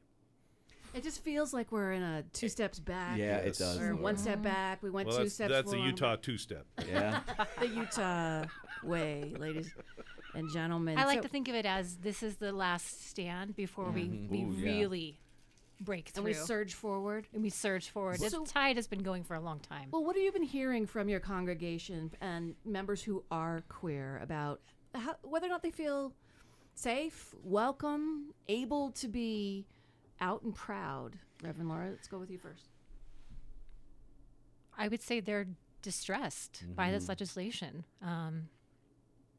It 0.94 1.02
just 1.02 1.22
feels 1.22 1.52
like 1.54 1.72
we're 1.72 1.92
in 1.92 2.02
a 2.02 2.22
two 2.34 2.48
steps 2.50 2.78
back. 2.78 3.16
Yeah, 3.18 3.42
Yes. 3.44 3.58
it 3.60 3.64
does. 3.64 3.80
Or 3.80 3.94
one 3.96 4.16
step 4.18 4.42
back. 4.42 4.82
We 4.82 4.90
went 4.90 5.08
Well, 5.08 5.16
two 5.18 5.22
that's, 5.24 5.34
steps 5.34 5.50
that's 5.52 5.72
a. 5.72 5.78
Utah 5.78 6.16
two 6.16 6.36
step. 6.38 6.66
Yeah. 6.86 7.20
the 7.58 7.68
Utah 7.68 8.44
way, 8.84 9.34
ladies 9.38 9.74
and 10.36 10.50
gentlemen. 10.52 10.98
I 10.98 11.04
like 11.06 11.18
So- 11.18 11.22
to 11.22 11.28
think 11.28 11.48
of 11.48 11.54
it 11.54 11.66
as 11.66 11.96
this 11.98 12.22
is 12.22 12.36
the 12.36 12.52
last 12.52 13.08
stand 13.08 13.56
before 13.56 13.90
we, 13.90 14.08
we 14.30 14.42
Ooh, 14.42 14.52
yeah. 14.52 14.64
really 14.64 15.18
break 15.80 16.08
through. 16.08 16.20
and 16.20 16.24
we 16.26 16.32
surge 16.34 16.74
forward. 16.74 17.26
and 17.32 17.42
we 17.42 17.50
surge 17.50 17.88
forward. 17.90 18.18
So- 18.20 18.40
the 18.44 18.46
tide 18.50 18.76
has 18.76 18.86
been 18.86 19.02
going 19.02 19.24
for 19.24 19.34
a 19.34 19.40
long 19.40 19.60
time. 19.60 19.88
Well, 19.90 20.04
what 20.04 20.16
have 20.16 20.24
you 20.24 20.32
been 20.32 20.42
hearing 20.42 20.86
from 20.86 21.08
your 21.08 21.20
congregation 21.20 22.12
and 22.20 22.54
members 22.64 23.02
who 23.02 23.24
are 23.30 23.62
queer 23.68 24.18
about 24.22 24.60
how, 24.94 25.16
whether 25.22 25.46
or 25.46 25.50
not 25.50 25.62
they 25.62 25.70
feel 25.70 26.12
safe, 26.74 27.34
welcome, 27.42 28.32
able 28.48 28.90
to 28.92 29.08
be 29.08 29.66
out 30.20 30.42
and 30.42 30.54
proud? 30.54 31.18
Reverend 31.42 31.68
Laura, 31.68 31.90
let's 31.90 32.08
go 32.08 32.18
with 32.18 32.30
you 32.30 32.38
first. 32.38 32.68
I 34.78 34.88
would 34.88 35.02
say 35.02 35.20
they're 35.20 35.46
distressed 35.82 36.64
by 36.74 36.90
this 36.90 37.08
legislation. 37.08 37.84
Um, 38.02 38.48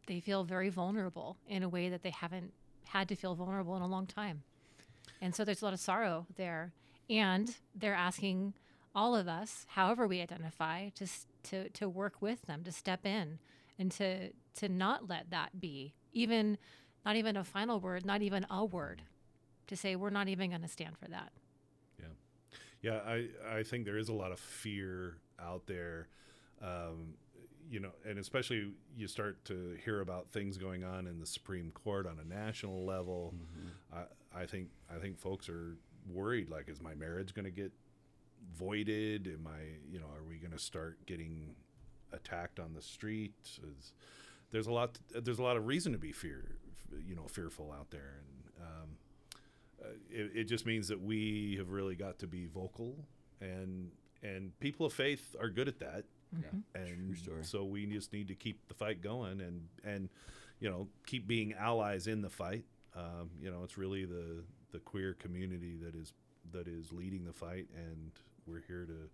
they 0.07 0.19
feel 0.19 0.43
very 0.43 0.69
vulnerable 0.69 1.37
in 1.47 1.63
a 1.63 1.69
way 1.69 1.89
that 1.89 2.01
they 2.01 2.09
haven't 2.09 2.51
had 2.85 3.07
to 3.09 3.15
feel 3.15 3.35
vulnerable 3.35 3.75
in 3.75 3.81
a 3.81 3.87
long 3.87 4.07
time. 4.07 4.43
And 5.21 5.35
so 5.35 5.43
there's 5.45 5.61
a 5.61 5.65
lot 5.65 5.73
of 5.73 5.79
sorrow 5.79 6.25
there. 6.35 6.71
And 7.09 7.55
they're 7.75 7.93
asking 7.93 8.53
all 8.95 9.15
of 9.15 9.27
us, 9.27 9.65
however 9.69 10.07
we 10.07 10.21
identify, 10.21 10.89
to, 10.89 11.07
to, 11.43 11.69
to 11.69 11.87
work 11.87 12.15
with 12.19 12.41
them, 12.43 12.63
to 12.63 12.71
step 12.71 13.05
in 13.05 13.39
and 13.77 13.91
to, 13.91 14.31
to 14.55 14.67
not 14.69 15.07
let 15.07 15.29
that 15.29 15.61
be 15.61 15.93
even, 16.13 16.57
not 17.05 17.15
even 17.15 17.37
a 17.37 17.43
final 17.43 17.79
word, 17.79 18.05
not 18.05 18.21
even 18.21 18.45
a 18.49 18.65
word, 18.65 19.03
to 19.67 19.75
say 19.75 19.95
we're 19.95 20.09
not 20.09 20.27
even 20.27 20.49
going 20.49 20.61
to 20.61 20.67
stand 20.67 20.97
for 20.97 21.07
that. 21.09 21.31
Yeah. 21.99 22.05
Yeah, 22.81 22.99
I, 23.05 23.27
I 23.59 23.63
think 23.63 23.85
there 23.85 23.97
is 23.97 24.09
a 24.09 24.13
lot 24.13 24.31
of 24.31 24.39
fear 24.39 25.17
out 25.39 25.67
there, 25.67 26.07
um, 26.61 27.13
you 27.69 27.79
know, 27.79 27.91
and 28.07 28.17
especially 28.19 28.71
you 28.95 29.07
start 29.07 29.43
to 29.45 29.77
hear 29.83 30.01
about 30.01 30.31
things 30.31 30.57
going 30.57 30.83
on 30.83 31.07
in 31.07 31.19
the 31.19 31.25
Supreme 31.25 31.71
Court 31.71 32.07
on 32.07 32.19
a 32.19 32.27
national 32.27 32.85
level. 32.85 33.33
I, 33.93 34.41
I 34.41 34.45
think 34.45 34.69
I 34.93 34.99
think 34.99 35.19
folks 35.19 35.49
are 35.49 35.77
worried. 36.11 36.49
Like, 36.49 36.69
is 36.69 36.81
my 36.81 36.93
marriage 36.95 37.33
going 37.33 37.45
to 37.45 37.51
get 37.51 37.71
voided? 38.57 39.27
Am 39.27 39.47
I, 39.47 39.63
you 39.91 39.99
know, 39.99 40.07
are 40.07 40.23
we 40.27 40.37
going 40.37 40.51
to 40.51 40.59
start 40.59 41.05
getting 41.05 41.55
attacked 42.13 42.59
on 42.59 42.73
the 42.73 42.81
street? 42.81 43.33
Is, 43.43 43.93
there's 44.51 44.67
a 44.67 44.73
lot. 44.73 44.97
There's 45.13 45.39
a 45.39 45.43
lot 45.43 45.57
of 45.57 45.67
reason 45.67 45.91
to 45.91 45.97
be 45.99 46.11
fear, 46.11 46.57
you 47.05 47.15
know, 47.15 47.27
fearful 47.27 47.73
out 47.77 47.91
there, 47.91 48.19
and 48.19 48.65
um, 48.65 48.89
uh, 49.83 49.87
it, 50.09 50.31
it 50.33 50.43
just 50.45 50.65
means 50.65 50.87
that 50.87 51.01
we 51.01 51.55
have 51.57 51.71
really 51.71 51.95
got 51.95 52.19
to 52.19 52.27
be 52.27 52.45
vocal 52.45 52.95
and 53.41 53.91
and 54.23 54.57
people 54.59 54.85
of 54.85 54.93
faith 54.93 55.35
are 55.39 55.49
good 55.49 55.67
at 55.67 55.79
that 55.79 56.05
Yeah. 56.33 56.81
and 56.81 57.07
True 57.07 57.15
story. 57.15 57.43
so 57.43 57.63
we 57.63 57.85
just 57.85 58.11
need 58.13 58.27
to 58.27 58.35
keep 58.35 58.67
the 58.67 58.73
fight 58.73 59.01
going 59.01 59.39
and 59.41 59.67
and 59.83 60.09
you 60.59 60.69
know 60.69 60.87
keep 61.05 61.27
being 61.27 61.53
allies 61.53 62.07
in 62.07 62.21
the 62.21 62.29
fight 62.29 62.65
um, 62.95 63.29
you 63.41 63.49
know 63.51 63.63
it's 63.63 63.77
really 63.77 64.05
the 64.05 64.43
the 64.71 64.79
queer 64.79 65.13
community 65.13 65.75
that 65.81 65.95
is 65.95 66.13
that 66.51 66.67
is 66.67 66.91
leading 66.91 67.23
the 67.25 67.33
fight 67.33 67.67
and 67.75 68.11
we're 68.45 68.63
here 68.67 68.85
to 68.85 69.09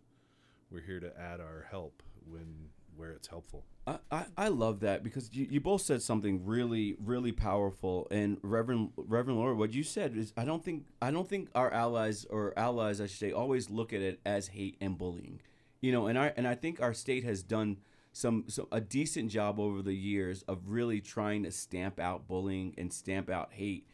we're 0.71 0.81
here 0.81 0.99
to 0.99 1.11
add 1.19 1.39
our 1.39 1.67
help 1.69 2.01
when 2.29 2.69
where 2.95 3.11
it's 3.11 3.27
helpful 3.27 3.63
I, 3.87 3.97
I, 4.11 4.25
I 4.37 4.47
love 4.49 4.79
that 4.81 5.03
because 5.03 5.33
you, 5.33 5.47
you 5.49 5.59
both 5.59 5.81
said 5.81 6.01
something 6.01 6.45
really 6.45 6.95
really 7.03 7.31
powerful 7.31 8.07
and 8.11 8.37
Reverend 8.43 8.91
Reverend 8.95 9.39
Laura 9.39 9.55
what 9.55 9.73
you 9.73 9.83
said 9.83 10.15
is 10.15 10.31
I 10.37 10.45
don't 10.45 10.63
think 10.63 10.85
I 11.01 11.09
don't 11.11 11.27
think 11.27 11.49
our 11.55 11.71
allies 11.73 12.25
or 12.29 12.53
allies 12.57 13.01
I 13.01 13.07
should 13.07 13.17
say 13.19 13.31
always 13.31 13.69
look 13.69 13.93
at 13.93 14.01
it 14.01 14.19
as 14.25 14.47
hate 14.49 14.77
and 14.79 14.97
bullying 14.97 15.41
you 15.83 15.91
know 15.91 16.07
and 16.07 16.17
I 16.17 16.33
and 16.37 16.47
I 16.47 16.55
think 16.55 16.81
our 16.81 16.93
state 16.93 17.23
has 17.25 17.43
done 17.43 17.77
some, 18.13 18.45
some 18.47 18.67
a 18.71 18.79
decent 18.79 19.29
job 19.29 19.59
over 19.59 19.81
the 19.81 19.93
years 19.93 20.43
of 20.47 20.59
really 20.67 21.01
trying 21.01 21.43
to 21.43 21.51
stamp 21.51 21.99
out 21.99 22.27
bullying 22.27 22.73
and 22.77 22.91
stamp 22.93 23.29
out 23.29 23.49
hate 23.51 23.85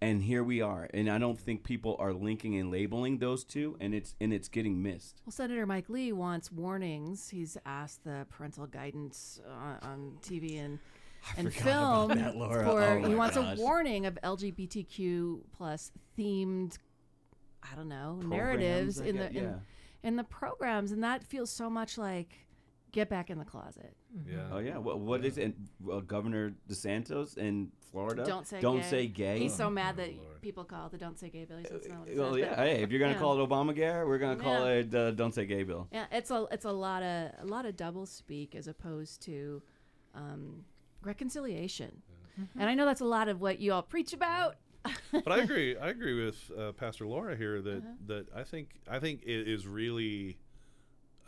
and 0.00 0.22
here 0.22 0.44
we 0.44 0.60
are 0.60 0.88
and 0.94 1.10
I 1.10 1.18
don't 1.18 1.38
think 1.38 1.64
people 1.64 1.96
are 1.98 2.12
linking 2.12 2.56
and 2.58 2.70
labeling 2.70 3.18
those 3.18 3.42
two 3.44 3.76
and 3.80 3.92
it's 3.92 4.14
and 4.20 4.32
it's 4.32 4.46
getting 4.48 4.82
missed 4.82 5.20
Well, 5.26 5.32
Senator 5.32 5.66
Mike 5.66 5.88
Lee 5.88 6.12
wants 6.12 6.52
warnings. 6.52 7.28
He's 7.28 7.56
asked 7.66 8.04
the 8.04 8.26
parental 8.30 8.66
guidance 8.66 9.40
uh, 9.46 9.84
on 9.84 10.18
TV 10.22 10.64
and 10.64 10.78
and 11.36 11.52
forgot 11.52 11.62
about 11.62 12.08
film 12.08 12.18
that, 12.18 12.36
Laura. 12.36 12.64
for 12.64 12.82
Oh 12.82 13.08
he 13.08 13.14
wants 13.14 13.36
gosh. 13.36 13.58
a 13.58 13.60
warning 13.60 14.06
of 14.06 14.16
LGBTQ 14.22 15.40
plus 15.56 15.90
themed 16.16 16.78
I 17.62 17.74
don't 17.76 17.88
know 17.88 18.20
narratives 18.22 18.96
Programs, 18.98 19.00
I 19.00 19.06
in 19.06 19.16
the 19.16 19.38
in, 19.38 19.44
yeah. 19.44 19.54
In 20.02 20.16
the 20.16 20.24
programs 20.24 20.92
and 20.92 21.02
that 21.04 21.22
feels 21.24 21.50
so 21.50 21.70
much 21.70 21.96
like 21.98 22.46
get 22.90 23.08
back 23.08 23.30
in 23.30 23.38
the 23.38 23.44
closet. 23.44 23.94
Yeah. 24.28 24.38
Oh 24.52 24.58
yeah. 24.58 24.78
What 24.78 25.00
what 25.00 25.24
is 25.24 25.38
it? 25.38 25.54
Uh, 25.90 26.00
Governor 26.00 26.52
DeSantis 26.68 27.36
in 27.38 27.70
Florida. 27.90 28.24
Don't 28.24 28.46
say 28.46 28.60
Don't 28.60 28.80
gay. 28.80 28.86
say 28.90 29.06
gay. 29.06 29.38
He's 29.38 29.54
so 29.54 29.70
mad 29.70 29.96
that 29.96 30.14
Lord. 30.16 30.40
people 30.42 30.64
call 30.64 30.86
it 30.86 30.92
the 30.92 30.98
don't 30.98 31.18
say 31.18 31.28
gay 31.28 31.44
bill. 31.44 31.58
He 31.58 31.64
says, 31.64 31.86
"No, 31.88 32.04
well, 32.16 32.32
says," 32.32 32.40
yeah. 32.40 32.56
Hey, 32.56 32.82
if 32.82 32.90
you're 32.90 33.00
gonna 33.00 33.12
yeah. 33.12 33.18
call 33.18 33.40
it 33.40 33.48
Obamacare, 33.48 34.06
we're 34.06 34.18
gonna 34.18 34.36
call 34.36 34.66
Yeah. 34.66 34.80
it 34.80 34.94
uh, 34.94 35.10
"Don't 35.12 35.34
Say 35.34 35.46
Gay" 35.46 35.62
bill. 35.62 35.88
Yeah, 35.92 36.06
it's 36.10 36.30
a 36.30 36.46
it's 36.50 36.64
a 36.64 36.72
lot 36.72 37.02
of 37.02 37.30
a 37.40 37.46
lot 37.46 37.64
of 37.64 37.76
double 37.76 38.06
speak 38.06 38.54
as 38.54 38.66
opposed 38.66 39.22
to 39.22 39.62
um, 40.14 40.64
reconciliation. 41.02 42.02
And 42.58 42.68
I 42.68 42.74
know 42.74 42.86
that's 42.86 43.02
a 43.02 43.06
lot 43.06 43.28
of 43.28 43.40
what 43.42 43.60
you 43.60 43.72
all 43.74 43.82
preach 43.82 44.12
about. 44.14 44.56
but 45.24 45.32
I 45.32 45.38
agree. 45.38 45.76
I 45.76 45.88
agree 45.88 46.24
with 46.24 46.50
uh, 46.58 46.72
Pastor 46.72 47.06
Laura 47.06 47.36
here 47.36 47.60
that 47.62 47.76
Uh-huh. 47.78 47.88
that 48.06 48.26
I 48.34 48.44
think 48.44 48.70
I 48.90 48.98
think 48.98 49.22
it 49.24 49.48
is 49.48 49.66
really 49.66 50.38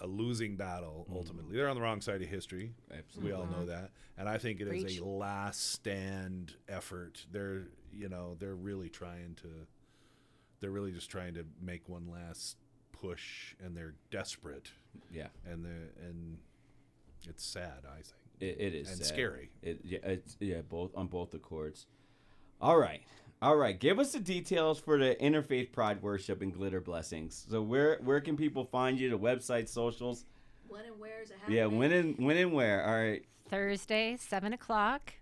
a 0.00 0.06
losing 0.06 0.56
battle. 0.56 1.04
Mm-hmm. 1.08 1.16
Ultimately, 1.16 1.56
they're 1.56 1.68
on 1.68 1.76
the 1.76 1.82
wrong 1.82 2.00
side 2.00 2.20
of 2.22 2.28
history. 2.28 2.74
We 3.20 3.32
all 3.32 3.46
know 3.46 3.66
that, 3.66 3.90
and 4.18 4.28
I 4.28 4.38
think 4.38 4.60
it 4.60 4.68
is 4.68 4.84
Preach. 4.84 4.98
a 5.00 5.04
last 5.04 5.72
stand 5.72 6.54
effort. 6.68 7.24
They're 7.30 7.68
you 7.92 8.08
know 8.08 8.36
they're 8.38 8.56
really 8.56 8.88
trying 8.88 9.36
to. 9.42 9.48
They're 10.60 10.70
really 10.70 10.92
just 10.92 11.10
trying 11.10 11.34
to 11.34 11.44
make 11.60 11.88
one 11.88 12.08
last 12.10 12.56
push, 12.92 13.54
and 13.62 13.76
they're 13.76 13.94
desperate, 14.10 14.70
Yeah. 15.12 15.28
and 15.44 15.64
the 15.64 15.90
and 16.06 16.38
it's 17.28 17.44
sad. 17.44 17.84
I 17.86 17.96
think. 17.96 18.14
It, 18.40 18.60
it 18.60 18.74
is 18.74 18.88
And 18.88 18.98
sad. 18.98 19.06
scary. 19.06 19.50
It 19.62 19.80
yeah, 19.84 19.98
it's 20.02 20.36
yeah, 20.40 20.62
both 20.62 20.90
on 20.96 21.06
both 21.06 21.30
the 21.30 21.38
courts. 21.38 21.86
All 22.60 22.78
right. 22.78 23.02
All 23.44 23.56
right, 23.56 23.78
give 23.78 23.98
us 23.98 24.12
the 24.12 24.20
details 24.20 24.80
for 24.80 24.96
the 24.96 25.16
Interfaith 25.20 25.70
Pride 25.70 26.00
Worship 26.00 26.40
and 26.40 26.50
Glitter 26.50 26.80
Blessings. 26.80 27.44
So 27.50 27.60
where 27.60 27.98
where 28.02 28.22
can 28.22 28.38
people 28.38 28.64
find 28.64 28.98
you? 28.98 29.10
The 29.10 29.18
website, 29.18 29.68
socials. 29.68 30.24
When 30.66 30.86
and 30.86 30.98
where 30.98 31.20
is 31.20 31.28
it 31.28 31.36
happening? 31.38 31.58
Yeah, 31.58 31.66
when 31.66 31.92
and 31.92 32.18
when 32.18 32.38
and 32.38 32.54
where? 32.54 32.82
All 32.86 32.94
right. 32.94 33.22
Thursday, 33.50 34.16
seven 34.18 34.54
o'clock, 34.54 35.12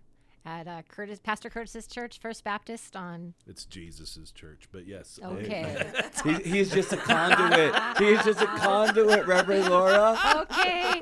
at 0.45 0.69
uh, 0.69 0.83
Curtis 0.87 1.19
Pastor 1.19 1.49
Curtis's 1.49 1.85
church, 1.85 2.21
First 2.21 2.45
Baptist 2.45 2.95
on. 2.95 3.33
It's 3.45 3.65
Jesus's 3.65 4.31
church, 4.31 4.69
but 4.71 4.87
yes. 4.87 5.19
Okay. 5.21 5.85
He, 6.23 6.33
he's 6.49 6.71
just 6.71 6.93
a 6.93 6.97
conduit. 6.97 7.75
He's 7.97 8.23
just 8.23 8.41
a 8.41 8.45
conduit, 8.45 9.27
Reverend 9.27 9.67
Laura. 9.69 10.17
okay. 10.43 11.01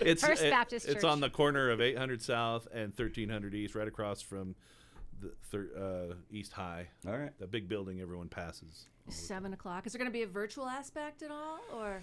it's 0.00 0.24
First 0.26 0.42
it- 0.42 0.50
Baptist 0.50 0.86
It's 0.86 0.94
Church. 0.94 1.04
on 1.04 1.20
the 1.20 1.28
corner 1.28 1.68
of 1.68 1.82
800 1.82 2.22
South 2.22 2.66
and 2.72 2.94
1300 2.96 3.54
East, 3.54 3.74
right 3.74 3.86
across 3.86 4.22
from 4.22 4.54
the 5.24 5.32
thir- 5.50 6.10
uh, 6.10 6.14
East 6.30 6.52
High, 6.52 6.88
All 7.06 7.16
right. 7.16 7.30
the 7.38 7.46
big 7.46 7.68
building 7.68 8.00
everyone 8.00 8.28
passes. 8.28 8.86
Seven 9.08 9.52
o'clock. 9.52 9.86
Is 9.86 9.92
there 9.92 9.98
going 9.98 10.10
to 10.10 10.12
be 10.12 10.22
a 10.22 10.26
virtual 10.26 10.66
aspect 10.66 11.22
at 11.22 11.30
all, 11.30 11.58
or 11.74 12.00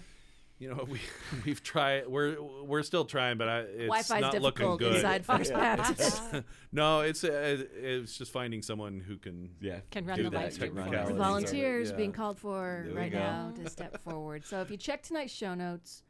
You 0.58 0.70
know, 0.70 0.84
we 0.88 1.00
we've 1.44 1.62
tried. 1.62 2.06
We're 2.06 2.40
we're 2.40 2.82
still 2.84 3.04
trying, 3.04 3.38
but 3.38 3.48
I, 3.48 3.58
it's 3.60 3.78
Wi-Fi's 3.88 4.20
not 4.20 4.34
looking 4.34 4.66
difficult 4.66 4.78
good. 4.78 4.94
inside 4.96 5.26
First 5.26 5.52
Baptist? 5.66 6.22
no, 6.72 7.00
it's 7.00 7.24
uh, 7.24 7.64
it's 7.74 8.16
just 8.16 8.30
finding 8.32 8.62
someone 8.62 9.00
who 9.00 9.16
can. 9.18 9.50
Yeah. 9.60 9.80
Can 9.90 10.04
run 10.06 10.18
do 10.18 10.24
the 10.24 10.30
live 10.30 10.52
stream 10.52 10.74
run 10.76 10.86
for 10.90 10.92
that 10.94 11.14
Volunteers 11.14 11.90
Yeah. 11.90 11.96
being 11.96 12.12
called 12.12 12.38
for 12.38 12.84
There 12.86 12.94
right 12.94 13.12
now 13.12 13.52
to 13.56 13.68
step 13.68 14.00
forward. 14.02 14.44
So 14.46 14.60
if 14.60 14.70
you 14.70 14.76
check 14.76 15.02
tonight's 15.02 15.32
show 15.32 15.54
notes 15.54 16.02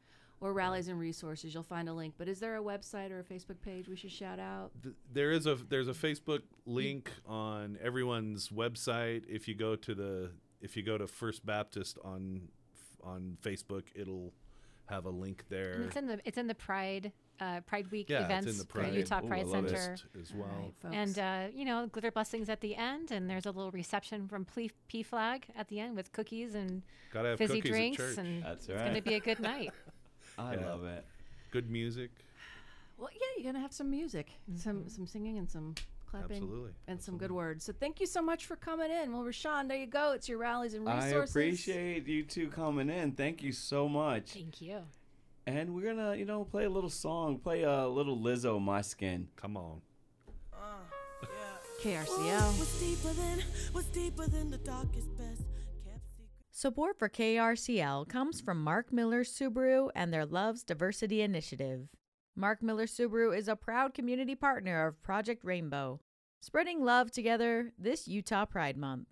or 0.43 0.53
rallies 0.53 0.89
and 0.89 0.99
resources, 0.99 1.55
you'll 1.55 1.63
find 1.63 1.89
a 1.89 1.93
link. 1.95 2.15
But 2.19 2.29
is 2.29 2.39
there 2.41 2.57
a 2.57 2.63
website 2.63 3.11
or 3.11 3.21
a 3.21 3.25
Facebook 3.25 3.61
page 3.65 3.89
we 3.89 3.97
should 3.97 4.11
shout 4.13 4.39
out? 4.39 4.73
Th- 4.83 4.95
There 5.13 5.31
is 5.33 5.47
a 5.47 5.55
there's 5.55 5.89
a 5.89 5.93
Facebook 5.95 6.43
link 6.67 7.11
on 7.27 7.79
everyone's 7.83 8.49
website. 8.51 9.23
If 9.29 9.49
you 9.49 9.55
go 9.55 9.77
to 9.77 9.95
the 9.95 10.31
if 10.61 10.77
you 10.77 10.83
go 10.83 10.99
to 10.99 11.07
First 11.07 11.47
Baptist 11.47 11.99
on 12.05 12.49
on 13.03 13.39
Facebook, 13.43 13.85
it'll 13.95 14.33
have 14.87 15.07
a 15.07 15.11
link 15.11 15.45
there. 15.49 15.73
And 15.73 15.85
it's 15.85 15.97
in 15.97 16.07
the 16.09 16.21
it's 16.25 16.37
in 16.39 16.47
the 16.49 16.55
Pride 16.55 17.13
uh, 17.41 17.61
Pride 17.63 17.91
Week 17.91 18.09
yeah, 18.09 18.25
events 18.25 18.47
it's 18.47 18.57
in 18.57 18.59
the 18.67 18.73
for 18.73 18.79
Pride, 18.81 18.95
Utah 18.95 19.21
Ooh, 19.25 19.27
Pride 19.29 19.47
I. 19.49 19.51
Center. 19.51 19.97
as 20.21 20.33
well. 20.35 20.73
right. 20.85 20.95
And 20.95 21.19
uh, 21.19 21.47
you 21.55 21.65
know, 21.65 21.87
glitter 21.87 22.11
blessings 22.13 22.49
at 22.49 22.61
the 22.61 22.77
end, 22.77 23.11
and 23.11 23.29
there's 23.29 23.47
a 23.47 23.51
little 23.51 23.71
reception 23.73 24.29
from 24.29 24.45
P, 24.45 24.71
PFLAG 24.93 25.45
at 25.57 25.69
the 25.69 25.81
end 25.81 25.97
with 25.97 26.13
cookies 26.13 26.55
and 26.55 26.83
Gotta 27.13 27.31
have 27.31 27.39
fizzy 27.39 27.61
cookies 27.61 27.71
drinks, 27.71 27.97
church. 27.99 28.19
and 28.19 28.43
That's 28.45 28.69
it's 28.69 28.79
going 28.79 28.95
to 28.95 29.01
be 29.03 29.15
a 29.15 29.21
good 29.21 29.41
night. 29.41 29.73
I 30.38 30.55
Yeah. 30.55 30.66
love 30.66 30.85
it. 30.85 31.05
Good 31.51 31.71
music. 31.71 32.11
well, 32.99 33.11
yeah, 33.12 33.27
you're 33.42 33.53
gonna 33.53 33.62
have 33.62 33.73
some 33.73 33.90
music, 33.90 34.31
some 34.57 34.79
mm-hmm. 34.81 34.88
some 34.88 35.07
singing, 35.07 35.38
and 35.38 35.51
some 35.51 35.75
clapping, 36.11 36.37
Absolutely. 36.42 36.71
and 36.87 37.01
some 37.03 37.16
good 37.18 37.33
words. 37.33 37.64
So 37.64 37.73
thank 37.73 38.01
you 38.01 38.07
so 38.07 38.23
much 38.23 38.47
for 38.47 38.55
coming 38.57 38.90
in. 38.90 39.12
Well, 39.12 39.25
Rashawn, 39.25 39.66
there 39.68 39.77
you 39.79 39.87
go. 39.87 40.12
It's 40.12 40.29
your 40.29 40.38
rallies 40.38 40.75
and 40.75 40.85
resources. 40.87 41.12
I 41.12 41.16
resources. 41.21 41.37
appreciate 41.37 42.07
you 42.07 42.23
two 42.23 42.49
coming 42.49 42.90
in. 42.90 43.12
Thank 43.12 43.42
you 43.42 43.53
so 43.53 43.88
much. 43.88 44.31
Thank 44.33 44.61
you. 44.61 44.81
And 45.47 45.75
we're 45.75 45.95
gonna, 45.95 46.14
you 46.14 46.25
know, 46.25 46.45
play 46.45 46.64
a 46.64 46.71
little 46.71 46.90
song. 46.90 47.38
Play 47.38 47.62
a 47.64 47.87
little 47.88 48.16
Lizzo, 48.16 48.61
"My 48.61 48.81
Skin." 48.83 49.29
Come 49.37 49.57
on. 49.57 49.81
Uh, 50.53 50.77
KRCL. 51.83 52.59
What's 52.59 52.79
deeper 52.79 53.12
than, 53.14 53.42
what's 53.73 53.88
deeper 53.88 54.27
than 54.27 54.51
the 54.51 54.59
darkest 54.59 55.09
best 55.18 55.40
kept 55.40 55.40
secret? 55.40 55.52
Support 56.62 56.94
for 56.96 57.09
KRCL 57.09 58.09
comes 58.09 58.40
from 58.40 58.62
Mark 58.62 58.92
Miller 58.92 59.25
Subaru 59.25 59.90
and 59.96 60.12
their 60.12 60.25
Loves 60.25 60.62
Diversity 60.62 61.20
Initiative. 61.20 61.88
Mark 62.37 62.62
Miller 62.62 62.87
Subaru 62.87 63.37
is 63.37 63.48
a 63.48 63.57
proud 63.57 63.94
community 63.94 64.37
partner 64.37 64.87
of 64.87 65.03
Project 65.03 65.44
Rainbow, 65.44 65.98
spreading 66.40 66.85
love 66.85 67.11
together 67.11 67.72
this 67.77 68.07
Utah 68.07 68.44
Pride 68.44 68.77
Month. 68.77 69.09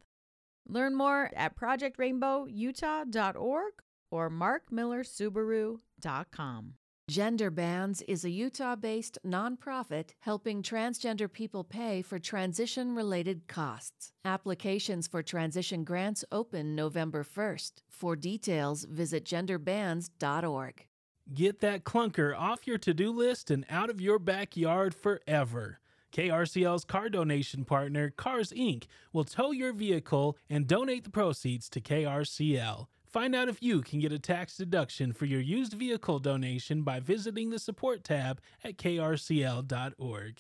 Learn 0.69 0.95
more 0.95 1.33
at 1.35 1.57
projectrainbowutah.org 1.57 3.73
or 4.13 4.31
markmillersubaru.com. 4.31 6.75
Gender 7.11 7.51
Bands 7.51 8.03
is 8.03 8.25
a 8.25 8.31
Utah 8.31 8.77
based 8.77 9.19
nonprofit 9.27 10.11
helping 10.21 10.63
transgender 10.63 11.31
people 11.31 11.65
pay 11.65 12.03
for 12.03 12.21
transition 12.21 12.95
related 12.95 13.49
costs. 13.49 14.13
Applications 14.25 15.09
for 15.09 15.21
transition 15.21 15.83
grants 15.83 16.25
open 16.31 16.77
November 16.77 17.25
1st. 17.25 17.83
For 17.89 18.15
details, 18.15 18.85
visit 18.85 19.25
genderbands.org. 19.25 20.87
Get 21.35 21.59
that 21.59 21.83
clunker 21.83 22.39
off 22.39 22.69
your 22.69 22.79
to 22.79 22.95
do 22.95 23.11
list 23.11 23.51
and 23.51 23.67
out 23.69 23.91
of 23.91 24.01
your 24.01 24.21
backyard 24.21 24.95
forever. 24.95 25.81
KRCL's 26.13 26.85
car 26.85 27.09
donation 27.09 27.65
partner, 27.65 28.11
Cars 28.11 28.53
Inc., 28.53 28.85
will 29.13 29.25
tow 29.25 29.51
your 29.51 29.73
vehicle 29.73 30.37
and 30.49 30.69
donate 30.69 31.03
the 31.03 31.11
proceeds 31.11 31.69
to 31.71 31.81
KRCL. 31.81 32.87
Find 33.13 33.35
out 33.35 33.49
if 33.49 33.61
you 33.61 33.81
can 33.81 33.99
get 33.99 34.13
a 34.13 34.21
tax 34.21 34.57
deduction 34.57 35.13
for 35.13 35.25
your 35.25 35.41
used 35.41 35.73
vehicle 35.73 36.21
donation 36.21 36.83
by 36.83 37.01
visiting 37.01 37.51
the 37.51 37.59
support 37.59 38.05
tab 38.05 38.41
at 38.63 38.77
krcl.org. 38.77 40.37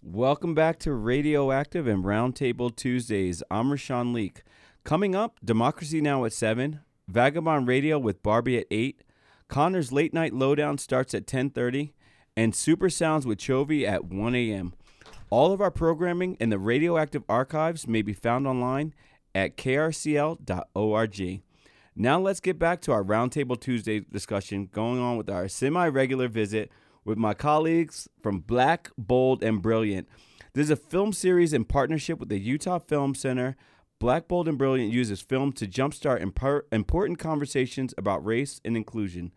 Welcome 0.00 0.54
back 0.54 0.78
to 0.78 0.92
Radioactive 0.92 1.88
and 1.88 2.04
Roundtable 2.04 2.74
Tuesdays. 2.76 3.42
I'm 3.50 3.70
Rashawn 3.70 4.14
Leak. 4.14 4.44
Coming 4.84 5.16
up, 5.16 5.40
Democracy 5.44 6.00
Now! 6.00 6.24
at 6.24 6.32
7, 6.32 6.78
Vagabond 7.08 7.66
Radio 7.66 7.98
with 7.98 8.22
Barbie 8.22 8.58
at 8.58 8.66
8, 8.70 9.02
Connor's 9.48 9.90
Late 9.90 10.14
Night 10.14 10.32
Lowdown 10.32 10.78
starts 10.78 11.12
at 11.12 11.26
10.30, 11.26 11.90
and 12.36 12.54
Super 12.54 12.88
Sounds 12.88 13.26
with 13.26 13.38
Chovy 13.38 13.84
at 13.84 14.04
1 14.04 14.34
a.m. 14.36 14.74
All 15.28 15.52
of 15.52 15.60
our 15.60 15.72
programming 15.72 16.36
in 16.38 16.50
the 16.50 16.58
Radioactive 16.60 17.24
archives 17.28 17.88
may 17.88 18.02
be 18.02 18.12
found 18.12 18.46
online 18.46 18.94
at 19.34 19.56
krcl.org. 19.56 21.42
Now 22.00 22.20
let's 22.20 22.38
get 22.38 22.60
back 22.60 22.80
to 22.82 22.92
our 22.92 23.02
Roundtable 23.02 23.60
Tuesday 23.60 23.98
discussion 23.98 24.68
going 24.70 25.00
on 25.00 25.16
with 25.16 25.28
our 25.28 25.48
semi-regular 25.48 26.28
visit 26.28 26.70
with 27.04 27.18
my 27.18 27.34
colleagues 27.34 28.08
from 28.22 28.38
Black, 28.38 28.90
Bold, 28.96 29.42
and 29.42 29.60
Brilliant. 29.60 30.08
This 30.52 30.66
is 30.66 30.70
a 30.70 30.76
film 30.76 31.12
series 31.12 31.52
in 31.52 31.64
partnership 31.64 32.20
with 32.20 32.28
the 32.28 32.38
Utah 32.38 32.78
Film 32.78 33.16
Center. 33.16 33.56
Black, 33.98 34.28
Bold, 34.28 34.46
and 34.46 34.56
Brilliant 34.56 34.92
uses 34.92 35.20
film 35.20 35.50
to 35.54 35.66
jumpstart 35.66 36.22
impar- 36.22 36.62
important 36.70 37.18
conversations 37.18 37.94
about 37.98 38.24
race 38.24 38.60
and 38.64 38.76
inclusion. 38.76 39.32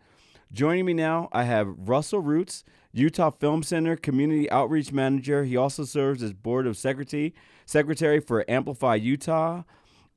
Joining 0.52 0.86
me 0.86 0.94
now, 0.94 1.30
I 1.32 1.42
have 1.42 1.74
Russell 1.76 2.20
Roots, 2.20 2.62
Utah 2.92 3.30
Film 3.30 3.64
Center 3.64 3.96
Community 3.96 4.48
Outreach 4.52 4.92
Manager. 4.92 5.42
He 5.42 5.56
also 5.56 5.82
serves 5.82 6.22
as 6.22 6.32
Board 6.32 6.68
of 6.68 6.76
Secretary, 6.76 7.34
Secretary 7.66 8.20
for 8.20 8.48
Amplify 8.48 8.94
Utah, 8.94 9.64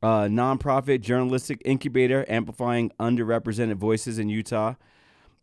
a 0.06 0.30
nonprofit 0.30 1.02
journalistic 1.02 1.60
incubator 1.66 2.26
amplifying 2.30 2.92
underrepresented 3.00 3.78
voices 3.78 4.20
in 4.20 4.30
Utah. 4.30 4.76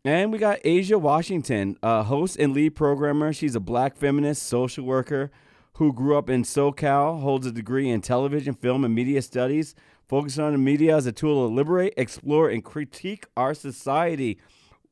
And 0.05 0.31
we 0.31 0.39
got 0.39 0.61
Asia 0.63 1.01
Washington, 1.01 1.77
host 1.83 2.37
and 2.39 2.53
lead 2.53 2.77
programmer. 2.77 3.33
She's 3.33 3.57
a 3.57 3.61
black 3.61 3.97
feminist 3.97 4.45
social 4.45 4.85
worker 4.85 5.33
who 5.79 5.93
grew 5.93 6.17
up 6.17 6.31
in 6.31 6.45
SoCal, 6.45 7.21
holds 7.23 7.45
a 7.45 7.51
degree 7.51 7.91
in 7.91 8.03
television, 8.03 8.55
film, 8.55 8.85
and 8.85 8.95
media 8.95 9.21
studies, 9.21 9.75
focusing 10.09 10.45
on 10.45 10.53
the 10.53 10.59
media 10.59 10.97
as 10.97 11.07
a 11.07 11.13
tool 11.13 11.49
to 11.49 11.53
liberate, 11.53 11.95
explore, 11.97 12.49
and 12.49 12.63
critique 12.63 13.27
our 13.37 13.55
society. 13.55 14.39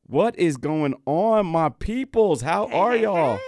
What 0.05 0.37
is 0.37 0.57
going 0.57 0.95
on, 1.05 1.45
my 1.45 1.69
peoples? 1.69 2.41
How 2.41 2.65
are 2.67 2.97
y'all? 2.97 3.39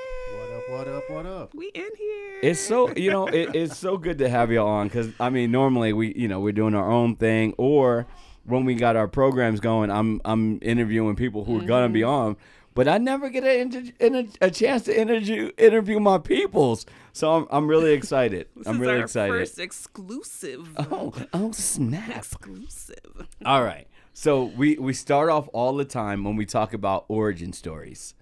What 0.74 0.88
up? 0.88 1.08
What 1.08 1.26
up? 1.28 1.54
We 1.54 1.68
in 1.68 1.84
here. 2.00 2.40
It's 2.42 2.60
so 2.60 2.92
you 2.96 3.12
know 3.12 3.28
it, 3.28 3.56
it's 3.56 3.78
so 3.78 3.96
good 3.96 4.18
to 4.18 4.28
have 4.28 4.52
y'all 4.52 4.68
on 4.68 4.88
because 4.88 5.08
I 5.20 5.30
mean 5.30 5.52
normally 5.52 5.94
we 5.94 6.16
you 6.16 6.28
know 6.28 6.40
we're 6.40 6.52
doing 6.52 6.74
our 6.74 6.90
own 6.90 7.16
thing 7.16 7.54
or 7.60 8.08
when 8.46 8.66
we 8.66 8.74
got 8.74 8.96
our 8.96 9.08
programs 9.08 9.60
going 9.60 9.92
I'm 9.92 10.20
I'm 10.26 10.58
interviewing 10.64 11.16
people 11.16 11.46
who 11.46 11.60
are 11.60 11.64
gonna 11.64 11.90
be 11.90 12.00
mm-hmm. 12.00 12.10
on 12.10 12.38
but 12.74 12.88
I 12.88 12.98
never 12.98 13.30
get 13.30 13.44
a, 13.44 13.62
inter- 13.62 13.94
a, 14.02 14.28
a 14.48 14.50
chance 14.50 14.82
to 14.86 15.00
interview 15.00 15.52
interview 15.60 16.00
my 16.00 16.18
peoples 16.18 16.88
so 17.12 17.36
I'm 17.36 17.48
I'm 17.52 17.68
really 17.68 17.94
excited 17.94 18.48
This 18.56 18.66
I'm 18.66 18.78
is 18.78 18.82
really 18.82 18.94
our 18.96 19.04
excited 19.04 19.32
First 19.32 19.60
exclusive. 19.60 20.70
oh 20.92 21.14
oh 21.34 21.52
snap 21.52 22.18
Exclusive. 22.18 23.28
all 23.46 23.64
right 23.64 23.88
so 24.12 24.46
we 24.46 24.78
we 24.78 24.94
start 24.94 25.30
off 25.30 25.48
all 25.54 25.76
the 25.76 25.86
time 25.86 26.24
when 26.24 26.36
we 26.36 26.48
talk 26.48 26.74
about 26.74 27.06
origin 27.10 27.54
stories 27.54 28.16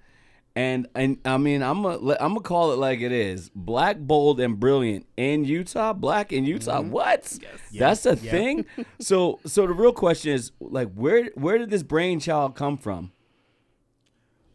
and 0.55 0.87
and 0.95 1.17
I 1.25 1.37
mean 1.37 1.63
I'm 1.63 1.81
gonna 1.83 1.97
I'm 2.19 2.33
gonna 2.33 2.41
call 2.41 2.73
it 2.73 2.77
like 2.77 2.99
it 3.01 3.11
is. 3.11 3.49
Black, 3.55 3.97
bold, 3.99 4.39
and 4.39 4.59
brilliant 4.59 5.05
in 5.17 5.45
Utah. 5.45 5.93
Black 5.93 6.31
in 6.33 6.45
Utah. 6.45 6.81
What? 6.81 7.37
That's 7.73 8.05
a 8.05 8.15
Yeah. 8.21 8.31
thing. 8.31 8.65
so 8.99 9.39
so 9.45 9.65
the 9.67 9.73
real 9.73 9.93
question 9.93 10.33
is 10.33 10.51
like 10.59 10.91
where 10.93 11.29
where 11.35 11.57
did 11.57 11.69
this 11.69 11.83
brainchild 11.83 12.55
come 12.55 12.77
from? 12.77 13.11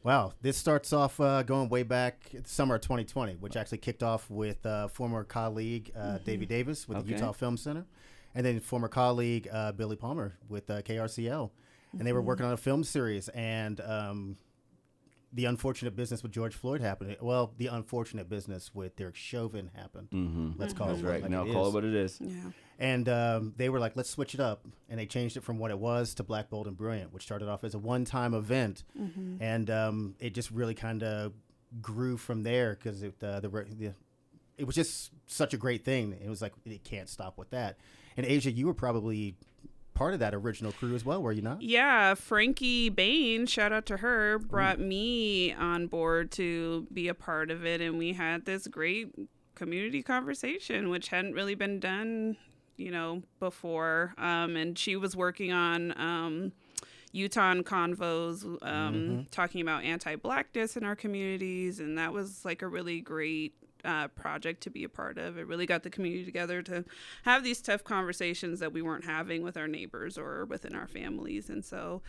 Wow, 0.03 0.35
this 0.41 0.57
starts 0.57 0.93
off 0.93 1.19
uh, 1.19 1.43
going 1.43 1.69
way 1.69 1.83
back 1.83 2.31
summer 2.45 2.77
of 2.77 2.81
2020, 2.83 3.35
which 3.41 3.57
actually 3.57 3.79
kicked 3.79 4.05
off 4.05 4.31
with 4.31 4.65
uh, 4.65 4.87
former 4.87 5.25
colleague 5.25 5.91
uh, 5.99 6.19
Davey 6.19 6.47
Davis 6.47 6.87
with 6.89 6.99
Okay. 6.99 7.09
the 7.09 7.13
Utah 7.15 7.33
Film 7.33 7.57
Center, 7.57 7.87
and 8.33 8.47
then 8.47 8.61
former 8.61 8.87
colleague 8.87 9.49
uh, 9.51 9.73
Billy 9.73 9.97
Palmer 9.97 10.35
with 10.49 10.71
uh, 10.71 10.81
KRCL, 10.83 11.51
and 11.99 12.07
they 12.07 12.13
were 12.13 12.23
working 12.23 12.47
on 12.47 12.53
a 12.53 12.57
film 12.57 12.85
series. 12.85 13.29
And 13.31 13.81
um, 13.81 14.37
the 15.37 15.45
unfortunate 15.45 15.95
business 15.95 16.23
with 16.23 16.33
George 16.33 16.55
Floyd 16.55 16.81
happened. 16.81 17.15
Well, 17.21 17.53
the 17.59 17.67
unfortunate 17.67 18.27
business 18.27 18.75
with 18.75 18.97
Derek 18.97 19.17
Chauvin 19.17 19.71
happened. 19.75 20.09
Mm-hmm. 20.11 20.53
Let's 20.57 20.73
call 20.73 20.89
That's 20.89 21.01
it 21.01 21.05
right. 21.05 21.21
Like 21.21 21.31
now 21.31 21.45
it 21.45 21.53
call 21.53 21.67
is. 21.67 21.69
it 21.69 21.75
what 21.75 21.85
it 21.85 21.95
is. 21.95 22.19
Yeah. 22.19 22.51
And 22.79 23.07
um, 23.11 23.53
they 23.55 23.69
were 23.69 23.79
like, 23.79 23.97
let's 23.97 24.09
switch 24.09 24.33
it 24.33 24.41
up. 24.41 24.67
And 24.89 24.99
they 24.99 25.05
changed 25.05 25.37
it 25.37 25.43
from 25.43 25.59
what 25.59 25.71
it 25.71 25.79
was 25.79 26.15
to 26.15 26.23
Black, 26.23 26.49
Bold, 26.49 26.67
and 26.67 26.77
Brilliant, 26.77 27.13
which 27.13 27.23
started 27.23 27.49
off 27.49 27.65
as 27.65 27.75
a 27.75 27.79
one 27.79 28.07
time 28.07 28.33
event. 28.33 28.83
And 29.41 29.71
um, 29.71 30.15
it 30.21 30.33
just 30.33 30.51
really 30.51 30.75
kind 30.75 31.03
of 31.03 31.35
grew 31.83 32.17
from 32.17 32.43
there 32.43 32.75
because 32.75 33.03
it, 33.03 33.15
uh, 33.23 33.41
the, 33.41 33.49
the, 33.49 33.95
it 34.57 34.65
was 34.65 34.75
just 34.75 35.13
such 35.27 35.53
a 35.53 35.59
great 35.59 35.85
thing. 35.85 36.17
It 36.25 36.31
was 36.31 36.41
like, 36.41 36.55
it 36.65 36.83
can't 36.83 37.11
stop 37.11 37.37
with 37.37 37.51
that. 37.51 37.77
And 38.17 38.25
Asia, 38.25 38.51
you 38.51 38.67
were 38.67 38.75
probably 38.75 39.37
part 39.97 40.13
of 40.13 40.21
that 40.21 40.35
original 40.35 40.71
crew 40.73 40.95
as 40.95 41.05
well, 41.05 41.23
were 41.23 41.33
you 41.33 41.43
not? 41.43 41.63
Yeah, 41.63 42.15
Frankie 42.15 42.91
Bain, 42.91 43.47
shout 43.47 43.73
out 43.73 43.87
to 43.87 43.97
her, 43.97 44.39
brought 44.39 44.79
me 44.79 45.53
on 45.55 45.87
board 45.87 46.31
to 46.33 46.87
be 46.93 47.09
a 47.09 47.15
part 47.15 47.51
of 47.51 47.65
it. 47.65 47.81
And 47.81 47.99
we 47.99 48.13
had 48.13 48.45
this 48.45 48.69
great 48.69 49.13
community 49.55 50.03
conversation, 50.03 50.91
which 50.91 51.09
hadn't 51.09 51.33
really 51.33 51.55
been 51.55 51.81
done, 51.81 52.37
you 52.77 52.91
know, 52.91 53.23
before. 53.41 54.15
Um, 54.19 54.55
and 54.55 54.79
she 54.79 54.97
was 54.97 55.17
working 55.17 55.51
on 55.51 55.99
um, 55.99 56.53
Utah 57.13 57.55
convos, 57.55 58.45
um, 58.63 59.27
talking 59.31 59.63
about 59.63 59.83
anti 59.83 60.15
blackness 60.17 60.77
in 60.77 60.85
our 60.85 60.95
communities. 60.95 61.81
And 61.81 61.97
that 61.97 62.13
was 62.13 62.45
like 62.45 62.61
a 62.61 62.69
really 62.69 63.01
great 63.01 63.55
uh, 63.87 64.09
project 64.09 64.63
to 64.65 64.71
be 64.71 64.85
a 64.85 64.89
part 64.89 65.17
of. 65.17 65.39
It 65.39 65.47
really 65.47 65.65
got 65.65 65.85
the 65.85 65.91
community 65.91 66.25
together 66.25 66.61
to 66.63 66.85
have 67.23 67.45
these 67.45 67.63
tough 67.63 67.85
conversations 67.85 68.61
that 68.61 68.73
we 68.73 68.83
weren't 68.83 69.05
having 69.05 69.43
with 69.43 69.57
our 69.57 69.69
neighbors 69.69 70.19
or 70.19 70.45
within 70.45 70.75
our 70.75 70.89
families. 70.89 71.49
And 71.49 71.65
so, 71.65 72.03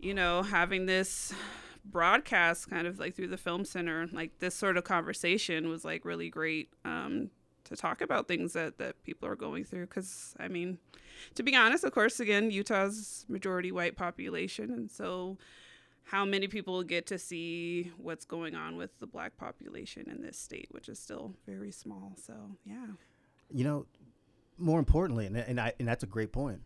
you 0.00 0.14
know, 0.14 0.42
having 0.42 0.86
this 0.86 1.34
broadcast 1.84 2.70
kind 2.70 2.86
of 2.86 2.98
like 2.98 3.14
through 3.14 3.28
the 3.28 3.36
film 3.36 3.64
center, 3.64 4.08
like 4.12 4.38
this 4.38 4.54
sort 4.54 4.76
of 4.76 4.84
conversation 4.84 5.68
was 5.68 5.84
like 5.84 6.04
really 6.04 6.30
great 6.30 6.70
um, 6.84 7.30
to 7.64 7.76
talk 7.76 8.00
about 8.00 8.26
things 8.26 8.54
that, 8.54 8.78
that 8.78 9.02
people 9.04 9.28
are 9.28 9.36
going 9.36 9.64
through. 9.64 9.86
Because, 9.86 10.34
I 10.40 10.48
mean, 10.48 10.78
to 11.34 11.42
be 11.42 11.54
honest, 11.54 11.84
of 11.84 11.92
course, 11.92 12.20
again, 12.20 12.50
Utah's 12.50 13.26
majority 13.28 13.70
white 13.70 13.96
population. 13.96 14.70
And 14.70 14.90
so, 14.90 15.36
how 16.08 16.24
many 16.24 16.48
people 16.48 16.82
get 16.82 17.06
to 17.06 17.18
see 17.18 17.92
what's 17.98 18.24
going 18.24 18.54
on 18.54 18.78
with 18.78 18.98
the 18.98 19.06
black 19.06 19.36
population 19.36 20.08
in 20.08 20.22
this 20.22 20.38
state, 20.38 20.66
which 20.70 20.88
is 20.88 20.98
still 20.98 21.34
very 21.44 21.70
small. 21.70 22.14
So, 22.16 22.32
yeah. 22.64 22.86
You 23.52 23.64
know, 23.64 23.86
more 24.56 24.78
importantly, 24.78 25.26
and, 25.26 25.36
and, 25.36 25.60
I, 25.60 25.74
and 25.78 25.86
that's 25.86 26.04
a 26.04 26.06
great 26.06 26.32
point. 26.32 26.62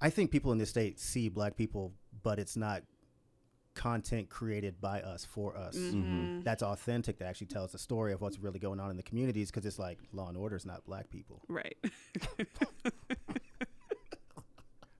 I 0.00 0.08
think 0.08 0.30
people 0.30 0.52
in 0.52 0.58
this 0.58 0.70
state 0.70 1.00
see 1.00 1.28
black 1.28 1.56
people, 1.56 1.92
but 2.22 2.38
it's 2.38 2.56
not 2.56 2.84
content 3.74 4.30
created 4.30 4.80
by 4.80 5.02
us 5.02 5.24
for 5.24 5.56
us. 5.56 5.76
Mm-hmm. 5.76 6.42
That's 6.42 6.62
authentic. 6.62 7.18
That 7.18 7.26
actually 7.26 7.48
tells 7.48 7.72
the 7.72 7.78
story 7.78 8.12
of 8.12 8.20
what's 8.20 8.38
really 8.38 8.60
going 8.60 8.78
on 8.78 8.90
in 8.90 8.96
the 8.96 9.02
communities 9.02 9.50
because 9.50 9.66
it's 9.66 9.80
like 9.80 9.98
Law 10.12 10.28
and 10.28 10.36
Order 10.36 10.54
is 10.54 10.64
not 10.64 10.84
black 10.84 11.10
people. 11.10 11.42
Right. 11.48 11.76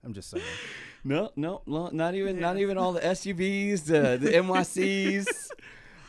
I'm 0.05 0.12
just 0.12 0.31
saying. 0.31 0.42
No, 1.02 1.30
no, 1.36 1.62
no, 1.66 1.88
not 1.88 2.14
even 2.14 2.40
not 2.40 2.58
even 2.58 2.76
all 2.76 2.92
the 2.92 3.00
SVUs, 3.00 3.84
the 3.84 4.18
the 4.20 4.30
NYCs. 4.36 5.26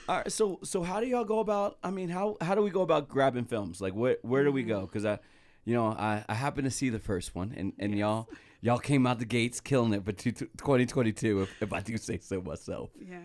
All 0.10 0.17
right, 0.17 0.32
so 0.32 0.60
so 0.63 0.84
how 0.84 0.99
do 0.99 1.08
y'all 1.08 1.23
go 1.23 1.39
about? 1.39 1.77
I 1.84 1.91
mean, 1.91 2.10
how 2.10 2.38
how 2.41 2.56
do 2.56 2.62
we 2.62 2.69
go 2.69 2.82
about 2.82 3.08
grabbing 3.08 3.45
films? 3.45 3.80
Like, 3.80 3.93
where 3.93 4.17
where 4.21 4.43
do 4.43 4.51
we 4.51 4.63
go? 4.63 4.82
Mm. 4.82 4.88
Because 4.88 5.06
I, 5.06 5.19
you 5.63 5.73
know, 5.73 5.88
I 5.88 6.25
I 6.27 6.34
happen 6.34 6.65
to 6.65 6.71
see 6.71 6.89
the 6.89 6.99
first 6.99 7.34
one, 7.36 7.54
and 7.56 7.73
and 7.80 7.97
y'all 7.97 8.27
y'all 8.62 8.80
came 8.80 9.08
out 9.08 9.19
the 9.19 9.25
gates 9.25 9.60
killing 9.60 9.93
it 9.93 10.06
for 10.06 10.12
2022, 10.12 11.41
if, 11.41 11.62
if 11.62 11.73
I 11.73 11.82
do 11.82 11.97
say 11.97 12.19
so 12.19 12.41
myself. 12.41 12.89
yeah. 12.99 13.19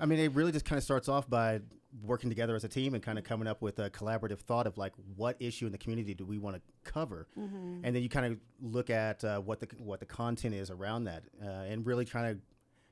I 0.00 0.06
mean, 0.06 0.20
it 0.20 0.32
really 0.32 0.52
just 0.52 0.64
kind 0.64 0.76
of 0.78 0.84
starts 0.84 1.08
off 1.08 1.28
by 1.28 1.60
working 2.02 2.28
together 2.28 2.54
as 2.54 2.64
a 2.64 2.68
team 2.68 2.94
and 2.94 3.02
kind 3.02 3.18
of 3.18 3.24
coming 3.24 3.48
up 3.48 3.62
with 3.62 3.78
a 3.78 3.88
collaborative 3.90 4.38
thought 4.40 4.66
of 4.66 4.76
like 4.76 4.92
what 5.16 5.36
issue 5.40 5.66
in 5.66 5.72
the 5.72 5.78
community 5.78 6.14
do 6.14 6.26
we 6.26 6.38
want 6.38 6.56
to 6.56 6.62
cover, 6.84 7.26
and 7.34 7.84
then 7.94 8.02
you 8.02 8.08
kind 8.08 8.26
of 8.26 8.38
look 8.60 8.90
at 8.90 9.24
uh, 9.24 9.40
what 9.40 9.60
the 9.60 9.68
what 9.78 10.00
the 10.00 10.06
content 10.06 10.54
is 10.54 10.70
around 10.70 11.04
that, 11.04 11.24
uh, 11.42 11.48
and 11.48 11.86
really 11.86 12.04
trying 12.04 12.34
to 12.34 12.40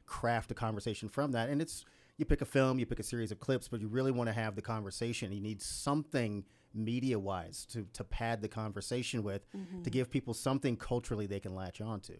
craft 0.06 0.50
a 0.50 0.54
conversation 0.54 1.08
from 1.08 1.32
that. 1.32 1.48
And 1.48 1.60
it's 1.60 1.84
you 2.16 2.24
pick 2.24 2.40
a 2.40 2.46
film, 2.46 2.78
you 2.78 2.86
pick 2.86 2.98
a 2.98 3.02
series 3.02 3.30
of 3.30 3.38
clips, 3.40 3.68
but 3.68 3.80
you 3.80 3.88
really 3.88 4.12
want 4.12 4.28
to 4.28 4.32
have 4.32 4.54
the 4.56 4.62
conversation. 4.62 5.32
You 5.32 5.40
need 5.40 5.60
something 5.60 6.44
media 6.72 7.18
wise 7.18 7.66
to 7.66 7.86
to 7.92 8.04
pad 8.04 8.40
the 8.42 8.48
conversation 8.48 9.22
with 9.22 9.46
to 9.82 9.90
give 9.90 10.10
people 10.10 10.32
something 10.34 10.76
culturally 10.76 11.26
they 11.26 11.40
can 11.40 11.54
latch 11.54 11.80
onto. 11.80 12.16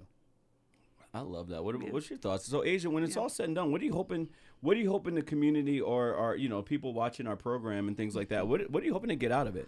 I 1.17 1.21
love 1.21 1.49
that. 1.49 1.65
What, 1.65 1.81
what's 1.93 2.11
your 2.11 2.19
thoughts? 2.19 2.47
So, 2.47 2.63
Asia, 2.63 2.91
when 2.91 3.03
it's 3.03 3.17
all 3.17 3.31
said 3.31 3.47
and 3.47 3.55
done, 3.55 3.73
what 3.73 3.81
are 3.81 3.85
you 3.85 3.95
hoping? 3.95 4.29
What 4.61 4.77
are 4.77 4.81
you 4.81 4.91
hoping 4.91 5.15
the 5.15 5.23
community 5.23 5.81
or, 5.81 6.13
or 6.13 6.37
you 6.37 6.49
know 6.49 6.61
people 6.61 6.93
watching 6.93 7.27
our 7.27 7.37
program 7.37 7.89
and 7.89 7.97
things 7.97 8.15
like 8.15 8.29
that? 8.29 8.47
What 8.47 8.71
what 8.71 8.83
are 8.83 8.87
you 8.87 8.93
hoping 8.93 9.09
to 9.09 9.17
get 9.17 9.33
out 9.33 9.47
of 9.47 9.57
it? 9.57 9.67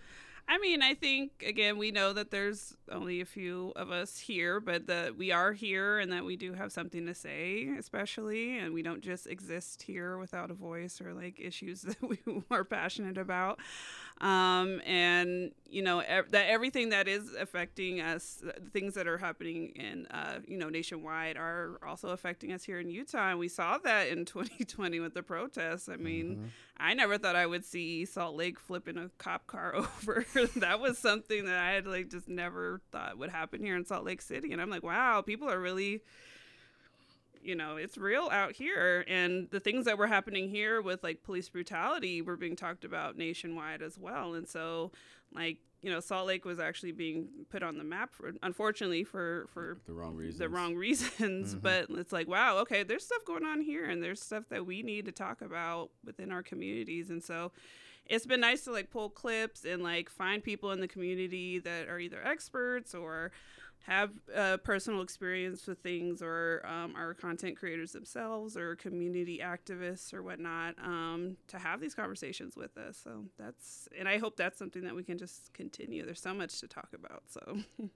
I 0.50 0.56
mean, 0.58 0.82
I 0.82 0.94
think 0.94 1.44
again, 1.46 1.76
we 1.76 1.90
know 1.90 2.14
that 2.14 2.30
there's 2.30 2.74
only 2.90 3.20
a 3.20 3.26
few 3.26 3.72
of 3.76 3.90
us 3.90 4.18
here, 4.18 4.60
but 4.60 4.86
that 4.86 5.16
we 5.16 5.30
are 5.30 5.52
here 5.52 5.98
and 5.98 6.10
that 6.12 6.24
we 6.24 6.36
do 6.36 6.54
have 6.54 6.72
something 6.72 7.04
to 7.06 7.14
say, 7.14 7.68
especially, 7.78 8.58
and 8.58 8.72
we 8.72 8.82
don't 8.82 9.02
just 9.02 9.26
exist 9.26 9.82
here 9.82 10.16
without 10.16 10.50
a 10.50 10.54
voice 10.54 11.02
or 11.02 11.12
like 11.12 11.38
issues 11.38 11.82
that 11.82 12.02
we 12.02 12.18
are 12.50 12.64
passionate 12.64 13.18
about. 13.18 13.58
Um, 14.20 14.80
and 14.84 15.52
you 15.70 15.80
know 15.80 16.00
ev- 16.00 16.32
that 16.32 16.48
everything 16.48 16.88
that 16.88 17.06
is 17.06 17.34
affecting 17.34 18.00
us, 18.00 18.42
the 18.42 18.70
things 18.70 18.94
that 18.94 19.06
are 19.06 19.18
happening 19.18 19.68
in 19.76 20.06
uh, 20.06 20.40
you 20.46 20.58
know 20.58 20.68
nationwide, 20.68 21.36
are 21.36 21.78
also 21.86 22.08
affecting 22.08 22.52
us 22.52 22.64
here 22.64 22.80
in 22.80 22.90
Utah, 22.90 23.30
and 23.30 23.38
we 23.38 23.46
saw 23.48 23.78
that 23.78 24.08
in 24.08 24.24
2020 24.24 24.98
with 24.98 25.14
the 25.14 25.22
protests. 25.22 25.88
I 25.88 25.96
mean, 25.96 26.50
I 26.78 26.94
never 26.94 27.16
thought 27.16 27.36
I 27.36 27.46
would 27.46 27.64
see 27.64 28.04
Salt 28.04 28.34
Lake 28.36 28.58
flipping 28.58 28.96
a 28.98 29.08
cop 29.18 29.46
car 29.46 29.74
over. 29.76 30.26
that 30.56 30.80
was 30.80 30.98
something 30.98 31.44
that 31.44 31.58
I 31.58 31.72
had 31.72 31.86
like 31.86 32.10
just 32.10 32.28
never 32.28 32.80
thought 32.90 33.18
would 33.18 33.30
happen 33.30 33.62
here 33.62 33.76
in 33.76 33.84
Salt 33.84 34.04
Lake 34.04 34.22
City. 34.22 34.52
And 34.52 34.60
I'm 34.60 34.70
like, 34.70 34.82
wow, 34.82 35.22
people 35.22 35.48
are 35.48 35.60
really 35.60 36.02
you 37.42 37.54
know, 37.54 37.76
it's 37.76 37.96
real 37.98 38.28
out 38.30 38.52
here. 38.52 39.04
And 39.08 39.48
the 39.50 39.60
things 39.60 39.84
that 39.86 39.98
were 39.98 40.06
happening 40.06 40.48
here 40.48 40.80
with 40.82 41.02
like 41.02 41.22
police 41.22 41.48
brutality 41.48 42.22
were 42.22 42.36
being 42.36 42.56
talked 42.56 42.84
about 42.84 43.16
nationwide 43.16 43.82
as 43.82 43.98
well. 43.98 44.34
And 44.34 44.48
so 44.48 44.92
like, 45.34 45.58
you 45.82 45.90
know, 45.92 46.00
Salt 46.00 46.26
Lake 46.26 46.44
was 46.44 46.58
actually 46.58 46.92
being 46.92 47.28
put 47.50 47.62
on 47.62 47.78
the 47.78 47.84
map 47.84 48.12
for 48.12 48.32
unfortunately 48.42 49.04
for 49.04 49.46
for 49.52 49.78
The 49.86 49.92
wrong 49.92 50.16
reasons. 50.16 50.38
the 50.38 50.48
wrong 50.48 50.74
reasons. 50.74 51.50
Mm-hmm. 51.50 51.60
But 51.60 51.86
it's 51.90 52.12
like, 52.12 52.26
wow, 52.28 52.58
okay, 52.58 52.82
there's 52.82 53.04
stuff 53.04 53.24
going 53.24 53.44
on 53.44 53.60
here 53.60 53.88
and 53.88 54.02
there's 54.02 54.20
stuff 54.20 54.44
that 54.50 54.66
we 54.66 54.82
need 54.82 55.04
to 55.06 55.12
talk 55.12 55.40
about 55.40 55.90
within 56.04 56.32
our 56.32 56.42
communities. 56.42 57.10
And 57.10 57.22
so 57.22 57.52
it's 58.06 58.26
been 58.26 58.40
nice 58.40 58.64
to 58.64 58.72
like 58.72 58.90
pull 58.90 59.10
clips 59.10 59.64
and 59.64 59.82
like 59.82 60.08
find 60.08 60.42
people 60.42 60.72
in 60.72 60.80
the 60.80 60.88
community 60.88 61.58
that 61.60 61.88
are 61.88 62.00
either 62.00 62.20
experts 62.24 62.94
or 62.94 63.30
have 63.86 64.10
uh, 64.34 64.58
personal 64.58 65.00
experience 65.00 65.66
with 65.66 65.78
things 65.78 66.20
or 66.20 66.62
um, 66.66 66.94
are 66.94 67.14
content 67.14 67.56
creators 67.56 67.92
themselves 67.92 68.56
or 68.56 68.76
community 68.76 69.40
activists 69.42 70.12
or 70.12 70.22
whatnot 70.22 70.74
um, 70.82 71.36
to 71.46 71.58
have 71.58 71.80
these 71.80 71.94
conversations 71.94 72.54
with 72.54 72.76
us. 72.76 73.00
So 73.02 73.24
that's, 73.38 73.88
and 73.98 74.08
I 74.08 74.18
hope 74.18 74.36
that's 74.36 74.58
something 74.58 74.82
that 74.82 74.94
we 74.94 75.04
can 75.04 75.16
just 75.16 75.52
continue. 75.54 76.04
There's 76.04 76.20
so 76.20 76.34
much 76.34 76.60
to 76.60 76.68
talk 76.68 76.88
about. 76.94 77.22
So 77.28 77.60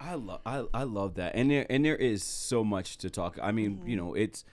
I 0.00 0.14
love 0.14 0.40
I, 0.44 0.64
I 0.74 0.82
love 0.82 1.14
that, 1.14 1.34
and 1.34 1.50
there 1.50 1.66
and 1.70 1.84
there 1.84 1.96
is 1.96 2.22
so 2.22 2.64
much 2.64 2.98
to 2.98 3.10
talk. 3.10 3.38
I 3.42 3.52
mean, 3.52 3.82
you 3.86 3.96
know, 3.96 4.14
it's 4.14 4.44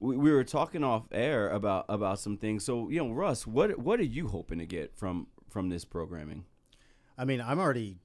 we, 0.00 0.16
we 0.16 0.32
were 0.32 0.44
talking 0.44 0.84
off 0.84 1.04
air 1.12 1.48
about 1.48 1.86
about 1.88 2.20
some 2.20 2.36
things. 2.36 2.64
So 2.64 2.88
you 2.88 3.04
know, 3.04 3.12
Russ, 3.12 3.46
what 3.46 3.78
what 3.78 4.00
are 4.00 4.04
you 4.04 4.28
hoping 4.28 4.58
to 4.58 4.66
get 4.66 4.96
from 4.96 5.26
from 5.48 5.68
this 5.68 5.84
programming? 5.84 6.44
I 7.18 7.24
mean, 7.24 7.40
I'm 7.40 7.58
already 7.58 7.98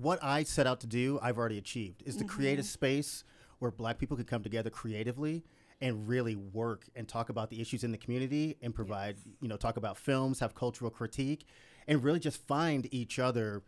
what 0.00 0.22
I 0.22 0.42
set 0.44 0.66
out 0.66 0.80
to 0.80 0.86
do. 0.86 1.18
I've 1.22 1.38
already 1.38 1.58
achieved 1.58 2.02
is 2.06 2.16
to 2.16 2.24
create 2.24 2.58
a 2.58 2.62
mm-hmm. 2.62 2.68
space 2.68 3.24
where 3.58 3.70
Black 3.70 3.98
people 3.98 4.16
could 4.16 4.26
come 4.26 4.42
together 4.42 4.70
creatively 4.70 5.44
and 5.80 6.08
really 6.08 6.36
work 6.36 6.86
and 6.94 7.08
talk 7.08 7.28
about 7.28 7.50
the 7.50 7.60
issues 7.60 7.84
in 7.84 7.92
the 7.92 7.98
community 7.98 8.56
and 8.62 8.74
provide, 8.74 9.16
you 9.40 9.48
know, 9.48 9.56
talk 9.56 9.76
about 9.76 9.96
films, 9.96 10.40
have 10.40 10.54
cultural 10.54 10.90
critique, 10.90 11.46
and 11.86 12.02
really 12.02 12.18
just 12.18 12.46
find 12.46 12.92
each 12.92 13.18
other 13.18 13.62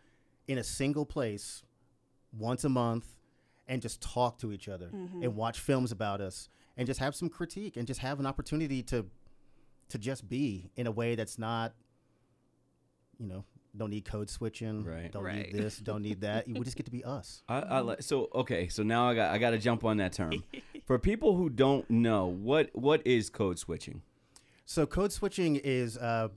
in 0.49 0.59
a 0.59 0.65
single 0.65 1.07
place 1.07 1.63
once 2.37 2.65
a 2.65 2.69
month 2.69 3.15
and 3.69 3.81
just 3.81 4.01
talk 4.01 4.39
to 4.39 4.53
each 4.53 4.69
other 4.69 4.87
mm-hmm. 4.87 5.23
and 5.23 5.37
watch 5.37 5.61
films 5.61 5.93
about 5.93 6.21
us 6.21 6.49
and 6.77 6.87
just 6.87 7.01
have 7.01 7.15
some 7.15 7.29
critique 7.29 7.77
and 7.77 7.87
just 7.87 8.01
have 8.01 8.19
an 8.21 8.27
opportunity 8.27 8.83
to 8.83 9.07
to 9.89 9.99
just 9.99 10.27
be 10.29 10.71
in 10.75 10.87
a 10.87 10.91
way 10.91 11.15
that's 11.15 11.39
not 11.39 11.75
you 13.19 13.27
know 13.27 13.45
don't 13.77 13.91
need 13.91 14.05
code 14.05 14.29
switching 14.29 14.85
Right. 14.85 15.11
don't 15.11 15.23
Right. 15.25 15.53
need 15.53 15.55
this 15.63 15.79
don't 15.79 16.03
need 16.03 16.21
that 16.21 16.47
we 16.49 16.61
just 16.61 16.77
get 16.77 16.85
to 16.87 16.93
be 16.93 17.05
us 17.05 17.43
I, 17.49 17.61
I 17.61 17.79
like 17.81 18.03
so 18.03 18.29
okay. 18.35 18.69
So 18.69 18.83
now 18.83 19.09
I 19.09 19.15
got 19.15 19.31
I 19.33 19.39
got 19.39 19.51
to 19.51 19.59
jump 19.59 19.85
on 19.85 19.97
that 19.99 20.13
term. 20.13 20.45
For 20.85 20.99
people 20.99 21.37
who 21.37 21.49
don't 21.49 21.89
know, 21.89 22.27
what 22.27 22.71
what 22.75 23.07
is 23.07 23.31
code 23.31 23.59
switching? 23.59 24.03
so 24.65 24.87
code 24.87 25.13
switching 25.13 25.57
is 25.57 25.97
uh, 25.97 26.29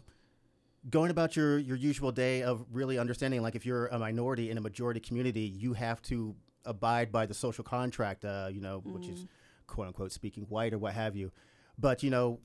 going 0.89 1.11
about 1.11 1.35
your 1.35 1.57
your 1.57 1.75
usual 1.77 2.11
day 2.11 2.41
of 2.43 2.65
really 2.71 2.97
understanding 2.97 3.41
like 3.41 3.55
if 3.55 3.65
you're 3.65 3.87
a 3.87 3.99
minority 3.99 4.49
in 4.49 4.57
a 4.57 4.61
majority 4.61 4.99
community 4.99 5.41
you 5.41 5.73
have 5.73 6.01
to 6.03 6.35
abide 6.65 7.11
by 7.11 7.25
the 7.25 7.33
social 7.33 7.63
contract 7.63 8.23
uh, 8.25 8.47
you 8.51 8.61
know 8.61 8.81
which 8.85 9.07
is 9.07 9.25
quote 9.67 9.87
unquote 9.87 10.11
speaking 10.11 10.43
white 10.45 10.73
or 10.73 10.77
what 10.79 10.93
have 10.93 11.15
you 11.15 11.31
but 11.77 12.01
you 12.03 12.09
know 12.09 12.39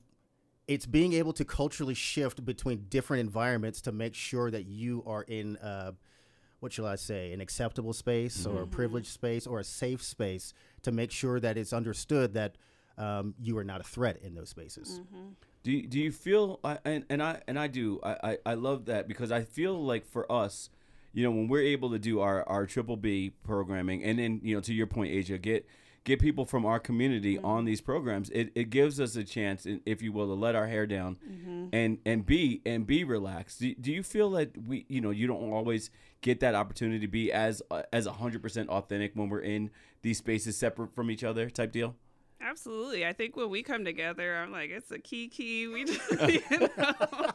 it's 0.67 0.85
being 0.85 1.13
able 1.13 1.33
to 1.33 1.45
culturally 1.45 1.93
shift 1.93 2.45
between 2.45 2.85
different 2.89 3.21
environments 3.21 3.81
to 3.81 3.91
make 3.91 4.15
sure 4.15 4.51
that 4.51 4.65
you 4.65 5.03
are 5.05 5.23
in 5.23 5.57
uh, 5.57 5.91
what 6.59 6.71
shall 6.71 6.85
I 6.85 6.95
say, 6.95 7.33
an 7.33 7.41
acceptable 7.41 7.91
space 7.91 8.45
or 8.45 8.61
a 8.61 8.67
privileged 8.67 9.07
space 9.07 9.47
or 9.47 9.59
a 9.59 9.63
safe 9.63 10.03
space 10.03 10.53
to 10.83 10.91
make 10.91 11.11
sure 11.11 11.39
that 11.39 11.57
it's 11.57 11.73
understood 11.73 12.35
that 12.35 12.55
um, 12.97 13.33
you 13.41 13.57
are 13.57 13.63
not 13.63 13.81
a 13.81 13.83
threat 13.83 14.17
in 14.21 14.35
those 14.35 14.49
spaces. 14.49 15.01
Do 15.63 15.71
you, 15.71 15.87
do 15.87 15.99
you 15.99 16.11
feel 16.11 16.59
I, 16.63 16.77
and 16.85 17.03
and 17.09 17.21
I 17.21 17.41
and 17.47 17.57
I 17.57 17.67
do 17.67 17.99
I, 18.03 18.15
I 18.23 18.37
I 18.47 18.53
love 18.53 18.85
that 18.85 19.07
because 19.07 19.31
I 19.31 19.43
feel 19.43 19.83
like 19.83 20.05
for 20.05 20.31
us, 20.31 20.69
you 21.13 21.23
know, 21.23 21.31
when 21.31 21.47
we're 21.47 21.61
able 21.63 21.89
to 21.91 21.99
do 21.99 22.19
our 22.19 22.47
our 22.47 22.65
triple 22.67 22.97
B 22.97 23.31
programming 23.43 24.03
and 24.03 24.19
then 24.19 24.39
you 24.43 24.55
know 24.55 24.61
to 24.61 24.73
your 24.73 24.87
point, 24.87 25.11
Asia, 25.11 25.37
get 25.39 25.67
get 26.03 26.19
people 26.19 26.45
from 26.45 26.65
our 26.65 26.79
community 26.79 27.37
on 27.39 27.65
these 27.65 27.81
programs, 27.81 28.29
it, 28.31 28.51
it 28.55 28.69
gives 28.69 28.99
us 28.99 29.15
a 29.15 29.23
chance, 29.23 29.67
if 29.85 30.01
you 30.01 30.11
will, 30.11 30.27
to 30.27 30.33
let 30.33 30.55
our 30.55 30.67
hair 30.67 30.85
down 30.85 31.17
and 31.73 31.99
and 32.05 32.25
be 32.25 32.61
and 32.65 32.87
be 32.87 33.03
relaxed. 33.03 33.59
Do, 33.59 33.73
do 33.75 33.91
you 33.91 34.03
feel 34.03 34.31
that 34.31 34.57
we 34.57 34.85
you 34.89 35.01
know 35.01 35.11
you 35.11 35.27
don't 35.27 35.51
always 35.51 35.89
get 36.21 36.39
that 36.39 36.55
opportunity 36.55 36.99
to 36.99 37.07
be 37.07 37.31
as 37.31 37.61
uh, 37.71 37.83
as 37.93 38.05
hundred 38.05 38.41
percent 38.41 38.69
authentic 38.69 39.11
when 39.15 39.29
we're 39.29 39.39
in 39.39 39.69
these 40.01 40.17
spaces 40.17 40.57
separate 40.57 40.93
from 40.93 41.11
each 41.11 41.23
other 41.23 41.49
type 41.49 41.71
deal? 41.71 41.95
Absolutely. 42.41 43.05
I 43.05 43.13
think 43.13 43.35
when 43.35 43.49
we 43.49 43.61
come 43.61 43.85
together, 43.85 44.35
I'm 44.35 44.51
like, 44.51 44.71
it's 44.71 44.91
a 44.91 44.99
key 44.99 45.27
key. 45.27 45.67
We 45.67 45.85
just, 45.85 46.11
you 46.27 46.41
know, 46.59 46.65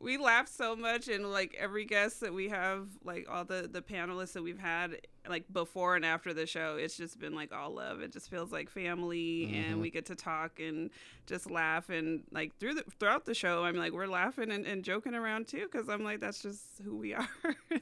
we 0.00 0.16
laugh 0.16 0.48
so 0.48 0.76
much, 0.76 1.08
and 1.08 1.30
like 1.30 1.56
every 1.58 1.84
guest 1.84 2.20
that 2.20 2.32
we 2.32 2.48
have, 2.48 2.86
like 3.04 3.26
all 3.28 3.44
the 3.44 3.68
the 3.70 3.82
panelists 3.82 4.32
that 4.32 4.42
we've 4.42 4.58
had, 4.58 4.98
like 5.28 5.52
before 5.52 5.96
and 5.96 6.04
after 6.04 6.32
the 6.32 6.46
show, 6.46 6.76
it's 6.76 6.96
just 6.96 7.18
been 7.18 7.34
like 7.34 7.52
all 7.52 7.74
love. 7.74 8.00
It 8.00 8.12
just 8.12 8.30
feels 8.30 8.52
like 8.52 8.70
family, 8.70 9.44
and 9.54 9.72
mm-hmm. 9.72 9.80
we 9.80 9.90
get 9.90 10.06
to 10.06 10.14
talk 10.14 10.60
and 10.60 10.90
just 11.26 11.50
laugh, 11.50 11.90
and 11.90 12.22
like 12.30 12.56
through 12.58 12.74
the 12.74 12.84
throughout 13.00 13.24
the 13.24 13.34
show, 13.34 13.64
I'm 13.64 13.76
like 13.76 13.92
we're 13.92 14.06
laughing 14.06 14.50
and, 14.50 14.66
and 14.66 14.84
joking 14.84 15.14
around 15.14 15.48
too, 15.48 15.66
because 15.70 15.88
I'm 15.88 16.04
like 16.04 16.20
that's 16.20 16.42
just 16.42 16.62
who 16.84 16.96
we 16.96 17.14
are, 17.14 17.28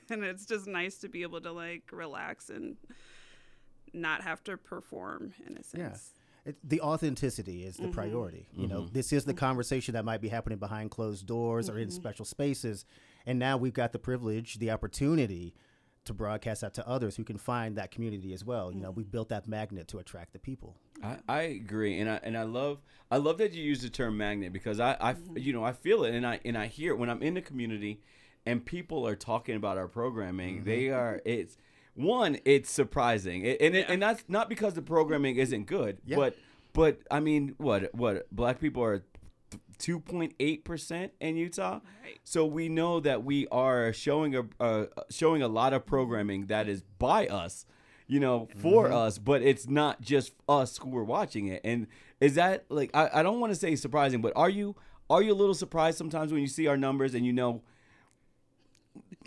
and 0.08 0.24
it's 0.24 0.46
just 0.46 0.66
nice 0.66 0.96
to 0.98 1.08
be 1.08 1.22
able 1.22 1.40
to 1.42 1.52
like 1.52 1.90
relax 1.92 2.48
and 2.48 2.76
not 3.92 4.22
have 4.22 4.42
to 4.44 4.56
perform 4.56 5.34
in 5.46 5.56
a 5.56 5.62
sense. 5.62 5.74
Yeah. 5.74 6.25
It, 6.46 6.56
the 6.62 6.80
authenticity 6.80 7.64
is 7.64 7.76
the 7.76 7.84
mm-hmm. 7.84 7.92
priority. 7.92 8.48
You 8.54 8.68
know, 8.68 8.82
mm-hmm. 8.82 8.94
this 8.94 9.12
is 9.12 9.24
the 9.24 9.34
conversation 9.34 9.94
that 9.94 10.04
might 10.04 10.20
be 10.20 10.28
happening 10.28 10.58
behind 10.58 10.90
closed 10.90 11.26
doors 11.26 11.68
or 11.68 11.78
in 11.78 11.88
mm-hmm. 11.88 11.96
special 11.96 12.24
spaces. 12.24 12.84
And 13.26 13.38
now 13.38 13.56
we've 13.56 13.74
got 13.74 13.92
the 13.92 13.98
privilege, 13.98 14.58
the 14.58 14.70
opportunity 14.70 15.54
to 16.06 16.14
broadcast 16.14 16.60
that 16.62 16.72
to 16.74 16.88
others 16.88 17.16
who 17.16 17.24
can 17.24 17.36
find 17.36 17.76
that 17.76 17.90
community 17.90 18.32
as 18.32 18.44
well. 18.44 18.72
You 18.72 18.80
know, 18.80 18.90
we've 18.90 19.10
built 19.10 19.28
that 19.28 19.46
magnet 19.46 19.88
to 19.88 19.98
attract 19.98 20.32
the 20.32 20.38
people. 20.38 20.76
I, 21.02 21.16
I 21.28 21.42
agree, 21.42 22.00
and 22.00 22.08
I 22.08 22.20
and 22.22 22.38
I 22.38 22.44
love 22.44 22.78
I 23.10 23.18
love 23.18 23.38
that 23.38 23.52
you 23.52 23.62
use 23.62 23.82
the 23.82 23.90
term 23.90 24.16
magnet 24.16 24.52
because 24.52 24.80
I, 24.80 24.96
I 25.00 25.16
you 25.34 25.52
know 25.52 25.64
I 25.64 25.72
feel 25.72 26.04
it 26.04 26.14
and 26.14 26.26
I 26.26 26.40
and 26.44 26.56
I 26.56 26.66
hear 26.66 26.92
it 26.92 26.96
when 26.96 27.10
I'm 27.10 27.22
in 27.22 27.34
the 27.34 27.42
community, 27.42 28.00
and 28.46 28.64
people 28.64 29.06
are 29.06 29.16
talking 29.16 29.56
about 29.56 29.76
our 29.76 29.88
programming. 29.88 30.64
They 30.64 30.88
are 30.88 31.20
it's 31.24 31.58
one 31.96 32.38
it's 32.44 32.70
surprising 32.70 33.44
and 33.46 33.56
and, 33.60 33.74
it, 33.74 33.86
and 33.88 34.00
that's 34.02 34.24
not 34.28 34.48
because 34.48 34.74
the 34.74 34.82
programming 34.82 35.36
isn't 35.36 35.66
good, 35.66 35.98
Yeah. 36.04 36.16
but 36.16 36.36
but 36.72 37.00
I 37.10 37.20
mean 37.20 37.54
what 37.58 37.94
what 37.94 38.26
black 38.30 38.60
people 38.60 38.82
are. 38.84 39.02
2.8% 39.78 41.10
in 41.20 41.36
Utah. 41.36 41.80
Right. 42.02 42.18
So 42.24 42.46
we 42.46 42.68
know 42.68 42.98
that 43.00 43.24
we 43.24 43.46
are 43.48 43.92
showing 43.92 44.34
a 44.34 44.44
uh, 44.58 44.86
showing 45.10 45.42
a 45.42 45.48
lot 45.48 45.72
of 45.72 45.84
programming 45.86 46.46
that 46.46 46.66
is 46.68 46.82
by 46.98 47.26
us, 47.26 47.66
you 48.06 48.18
know, 48.18 48.48
for 48.56 48.90
us, 48.90 49.18
but 49.18 49.42
it's 49.42 49.68
not 49.68 50.00
just 50.00 50.32
us 50.48 50.78
who 50.78 50.96
are 50.96 51.04
watching 51.04 51.48
it. 51.48 51.60
And 51.62 51.86
is 52.20 52.34
that 52.36 52.64
like 52.68 52.90
I, 52.94 53.10
I 53.20 53.22
don't 53.22 53.38
want 53.40 53.52
to 53.52 53.58
say 53.58 53.76
surprising, 53.76 54.20
but 54.20 54.32
are 54.34 54.50
you 54.50 54.76
are 55.10 55.22
you 55.22 55.32
a 55.32 55.34
little 55.36 55.54
surprised 55.54 55.98
sometimes 55.98 56.32
when 56.32 56.40
you 56.40 56.48
see 56.48 56.66
our 56.66 56.76
numbers 56.76 57.14
and 57.14 57.24
you 57.26 57.32
know 57.32 57.62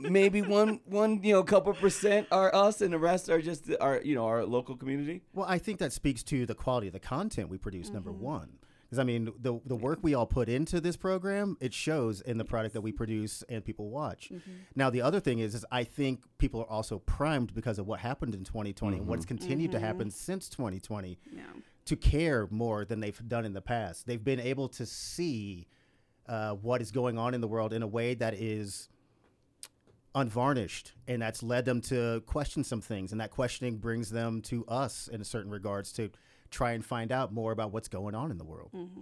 maybe 0.01 0.41
one 0.41 0.79
one 0.85 1.21
you 1.23 1.33
know 1.33 1.43
couple 1.43 1.73
percent 1.73 2.27
are 2.31 2.53
us 2.53 2.81
and 2.81 2.93
the 2.93 2.99
rest 2.99 3.29
are 3.29 3.41
just 3.41 3.69
our 3.79 4.01
you 4.01 4.15
know 4.15 4.25
our 4.25 4.45
local 4.45 4.75
community? 4.75 5.21
Well, 5.33 5.45
I 5.47 5.57
think 5.57 5.79
that 5.79 5.93
speaks 5.93 6.23
to 6.23 6.45
the 6.45 6.55
quality 6.55 6.87
of 6.87 6.93
the 6.93 6.99
content 6.99 7.49
we 7.49 7.57
produce, 7.57 7.89
number 7.89 8.11
mm-hmm. 8.11 8.23
one. 8.23 8.49
Because, 8.89 8.99
I 8.99 9.03
mean, 9.03 9.31
the, 9.39 9.59
the 9.65 9.75
work 9.75 9.99
we 10.01 10.15
all 10.15 10.25
put 10.25 10.49
into 10.49 10.81
this 10.81 10.97
program, 10.97 11.57
it 11.61 11.75
shows 11.75 12.21
in 12.21 12.39
the 12.39 12.45
product 12.45 12.73
that 12.73 12.81
we 12.81 12.91
produce 12.91 13.43
and 13.47 13.63
people 13.63 13.91
watch. 13.91 14.31
Mm-hmm. 14.33 14.51
Now, 14.75 14.89
the 14.89 15.03
other 15.03 15.19
thing 15.19 15.37
is, 15.37 15.53
is 15.53 15.63
I 15.71 15.83
think 15.83 16.23
people 16.39 16.59
are 16.61 16.69
also 16.69 16.97
primed 16.97 17.53
because 17.53 17.77
of 17.77 17.85
what 17.85 17.99
happened 17.99 18.33
in 18.33 18.43
2020 18.43 18.97
and 18.97 19.05
what's 19.05 19.25
mm-hmm. 19.25 19.37
continued 19.37 19.71
to 19.73 19.79
happen 19.79 20.09
since 20.09 20.49
2020 20.49 21.19
Yeah. 21.31 21.43
to 21.85 21.95
care 21.95 22.47
more 22.49 22.83
than 22.83 22.99
they've 22.99 23.21
done 23.27 23.45
in 23.45 23.53
the 23.53 23.61
past. 23.61 24.07
They've 24.07 24.23
been 24.23 24.39
able 24.39 24.67
to 24.69 24.87
see 24.87 25.67
uh, 26.27 26.53
what 26.53 26.81
is 26.81 26.89
going 26.89 27.19
on 27.19 27.35
in 27.35 27.41
the 27.41 27.47
world 27.47 27.73
in 27.73 27.83
a 27.83 27.87
way 27.87 28.15
that 28.15 28.33
is 28.33 28.89
unvarnished, 30.19 30.93
and 31.07 31.21
that's 31.21 31.41
led 31.41 31.65
them 31.65 31.81
to 31.81 32.21
question 32.25 32.63
some 32.63 32.81
things. 32.81 33.11
And 33.11 33.19
that 33.21 33.31
questioning 33.31 33.77
brings 33.77 34.09
them 34.09 34.41
to 34.43 34.65
us 34.67 35.07
in 35.07 35.23
certain 35.23 35.51
regards 35.51 35.91
to 35.93 36.11
try 36.51 36.71
and 36.71 36.85
find 36.85 37.11
out 37.11 37.33
more 37.33 37.51
about 37.51 37.71
what's 37.71 37.87
going 37.87 38.15
on 38.15 38.31
in 38.31 38.37
the 38.37 38.43
world. 38.43 38.69
Mm-hmm. 38.75 39.01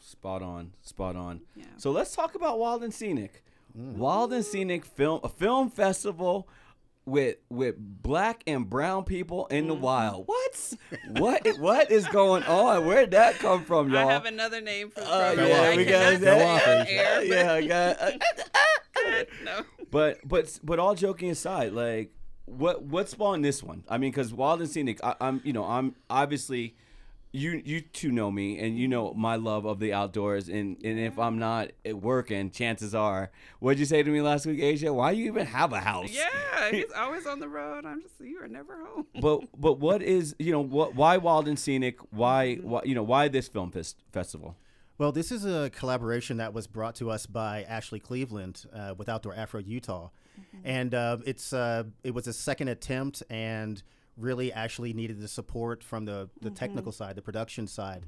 Spot 0.00 0.42
on, 0.42 0.72
spot 0.82 1.16
on. 1.16 1.40
Yeah. 1.56 1.64
So 1.76 1.90
let's 1.90 2.14
talk 2.14 2.34
about 2.34 2.58
Wild 2.58 2.82
and 2.82 2.94
Scenic. 2.94 3.42
Mm. 3.76 3.96
Wild 3.96 4.32
and 4.32 4.44
Scenic 4.44 4.84
film 4.84 5.20
a 5.22 5.28
film 5.28 5.70
festival 5.70 6.48
with 7.08 7.36
with 7.48 7.76
black 7.78 8.42
and 8.46 8.68
brown 8.68 9.04
people 9.04 9.46
in 9.46 9.66
the 9.66 9.74
wild. 9.74 10.26
What? 10.26 10.74
what 11.08 11.46
what 11.58 11.90
is 11.90 12.06
going 12.08 12.42
on? 12.44 12.86
Where'd 12.86 13.10
that 13.12 13.38
come 13.38 13.64
from, 13.64 13.92
y'all? 13.92 14.08
I 14.08 14.12
have 14.12 14.26
another 14.26 14.60
name 14.60 14.90
for 14.90 15.00
Uh, 15.00 15.34
yeah, 15.36 15.62
I 15.62 15.76
we 15.76 15.84
got 15.84 16.20
that. 16.20 16.88
air, 16.88 17.22
yeah, 17.24 17.52
I 17.52 17.66
got, 17.66 18.00
uh, 18.00 19.24
no. 19.44 19.62
but 19.90 20.18
but 20.26 20.58
but 20.62 20.78
all 20.78 20.94
joking 20.94 21.30
aside, 21.30 21.72
like 21.72 22.12
what 22.44 22.82
what 22.82 23.08
spawned 23.08 23.44
this 23.44 23.62
one? 23.62 23.84
I 23.88 23.98
mean, 23.98 24.10
because 24.10 24.32
Wild 24.32 24.60
and 24.60 24.70
Scenic, 24.70 25.00
I, 25.02 25.14
I'm 25.20 25.40
you 25.44 25.52
know 25.52 25.64
I'm 25.64 25.94
obviously 26.08 26.76
you 27.32 27.62
you 27.64 27.80
two 27.80 28.10
know 28.10 28.30
me 28.30 28.58
and 28.58 28.78
you 28.78 28.88
know 28.88 29.12
my 29.14 29.36
love 29.36 29.66
of 29.66 29.78
the 29.80 29.92
outdoors 29.92 30.48
and 30.48 30.76
and 30.82 30.98
if 30.98 31.18
I'm 31.18 31.38
not 31.38 31.70
at 31.84 31.98
working, 31.98 32.50
chances 32.50 32.94
are, 32.94 33.30
what'd 33.60 33.78
you 33.78 33.84
say 33.84 34.02
to 34.02 34.10
me 34.10 34.20
last 34.20 34.46
week, 34.46 34.60
Asia? 34.60 34.92
Why 34.92 35.10
you 35.10 35.26
even 35.26 35.46
have 35.46 35.72
a 35.72 35.80
house? 35.80 36.10
Yeah, 36.10 36.70
he's 36.70 36.90
always 36.96 37.26
on 37.26 37.40
the 37.40 37.48
road. 37.48 37.84
I'm 37.84 38.02
just 38.02 38.14
you 38.20 38.42
are 38.42 38.48
never 38.48 38.78
home. 38.84 39.06
But 39.20 39.42
but 39.60 39.78
what 39.78 40.02
is 40.02 40.34
you 40.38 40.52
know 40.52 40.60
what 40.60 40.94
why 40.94 41.16
Wild 41.18 41.48
and 41.48 41.58
Scenic? 41.58 41.98
Why 42.10 42.56
why 42.56 42.82
you 42.84 42.94
know 42.94 43.02
why 43.02 43.28
this 43.28 43.48
film 43.48 43.70
fest, 43.70 43.96
festival? 44.12 44.56
Well, 44.96 45.12
this 45.12 45.30
is 45.30 45.44
a 45.44 45.70
collaboration 45.70 46.38
that 46.38 46.52
was 46.52 46.66
brought 46.66 46.96
to 46.96 47.08
us 47.10 47.24
by 47.26 47.62
Ashley 47.62 48.00
Cleveland 48.00 48.66
uh, 48.72 48.94
with 48.96 49.08
Outdoor 49.08 49.32
Afro 49.32 49.60
Utah, 49.60 50.08
and 50.64 50.92
uh, 50.92 51.18
it's 51.24 51.52
uh, 51.52 51.84
it 52.02 52.14
was 52.14 52.26
a 52.26 52.32
second 52.32 52.68
attempt 52.68 53.22
and 53.30 53.82
really 54.18 54.52
actually 54.52 54.92
needed 54.92 55.20
the 55.20 55.28
support 55.28 55.82
from 55.84 56.04
the 56.04 56.28
the 56.40 56.50
technical 56.50 56.92
side, 56.92 57.14
the 57.16 57.22
production 57.22 57.66
side. 57.66 58.04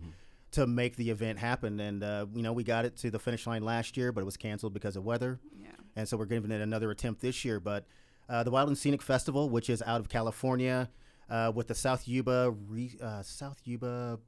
To 0.55 0.67
make 0.67 0.97
the 0.97 1.11
event 1.11 1.39
happen, 1.39 1.79
and 1.79 2.03
uh, 2.03 2.27
you 2.35 2.43
know 2.43 2.53
we 2.53 2.65
got 2.65 2.85
it 2.85 2.97
to 2.99 3.11
the 3.11 3.21
finish 3.21 3.47
line 3.47 3.63
last 3.63 3.97
year, 3.97 4.11
but 4.11 4.23
it 4.23 4.25
was 4.25 4.37
canceled 4.37 4.75
because 4.75 4.97
of 4.97 5.05
weather. 5.05 5.39
Yeah. 5.57 5.69
and 5.95 6.09
so 6.09 6.17
we're 6.17 6.25
giving 6.27 6.51
it 6.51 6.61
another 6.61 6.91
attempt 6.91 7.21
this 7.21 7.45
year. 7.45 7.61
But 7.61 7.87
uh, 8.29 8.43
the 8.43 8.51
Wild 8.51 8.69
and 8.69 8.77
Scenic 8.77 9.01
Festival, 9.01 9.49
which 9.49 9.71
is 9.71 9.81
out 9.83 10.01
of 10.01 10.09
California, 10.09 10.91
uh, 11.29 11.53
with 11.55 11.69
the 11.69 11.75
South 11.77 12.09
Yuba, 12.09 12.51
re, 12.69 12.91
uh, 13.01 13.23
South 13.23 13.61
Yuba 13.65 14.19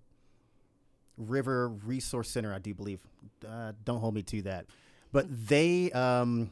River 1.17 1.69
Resource 1.69 2.31
Center, 2.31 2.55
I 2.55 2.59
do 2.59 2.73
believe. 2.73 3.01
Uh, 3.47 3.73
don't 3.85 3.99
hold 3.99 4.15
me 4.15 4.23
to 4.23 4.43
that, 4.43 4.67
but 5.13 5.27
they 5.29 5.91
um, 5.93 6.51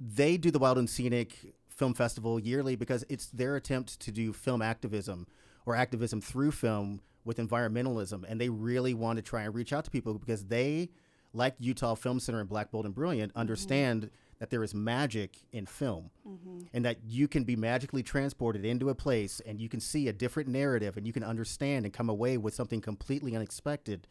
they 0.00 0.36
do 0.36 0.50
the 0.50 0.58
Wild 0.58 0.78
and 0.78 0.90
Scenic 0.90 1.54
Film 1.76 1.94
Festival 1.94 2.38
yearly 2.38 2.76
because 2.76 3.04
it's 3.08 3.26
their 3.26 3.56
attempt 3.56 4.00
to 4.00 4.12
do 4.12 4.32
film 4.32 4.62
activism 4.62 5.26
or 5.66 5.74
activism 5.76 6.20
through 6.20 6.52
film 6.52 7.00
with 7.24 7.38
environmentalism, 7.38 8.24
and 8.28 8.40
they 8.40 8.48
really 8.48 8.94
want 8.94 9.16
to 9.16 9.22
try 9.22 9.42
and 9.42 9.54
reach 9.54 9.72
out 9.72 9.84
to 9.84 9.90
people 9.90 10.18
because 10.18 10.46
they, 10.46 10.90
like 11.32 11.54
Utah 11.58 11.94
Film 11.94 12.18
Center 12.18 12.40
and 12.40 12.48
Black 12.48 12.70
Bold 12.70 12.84
and 12.84 12.94
Brilliant, 12.94 13.30
mm-hmm. 13.30 13.40
understand 13.40 14.10
that 14.40 14.50
there 14.50 14.64
is 14.64 14.74
magic 14.74 15.36
in 15.52 15.66
film 15.66 16.10
mm-hmm. 16.28 16.62
and 16.72 16.84
that 16.84 16.98
you 17.06 17.28
can 17.28 17.44
be 17.44 17.54
magically 17.54 18.02
transported 18.02 18.64
into 18.64 18.90
a 18.90 18.94
place 18.94 19.40
and 19.46 19.60
you 19.60 19.68
can 19.68 19.78
see 19.78 20.08
a 20.08 20.12
different 20.12 20.48
narrative 20.48 20.96
and 20.96 21.06
you 21.06 21.12
can 21.12 21.22
understand 21.22 21.84
and 21.84 21.94
come 21.94 22.08
away 22.08 22.36
with 22.36 22.52
something 22.52 22.80
completely 22.80 23.36
unexpected 23.36 24.08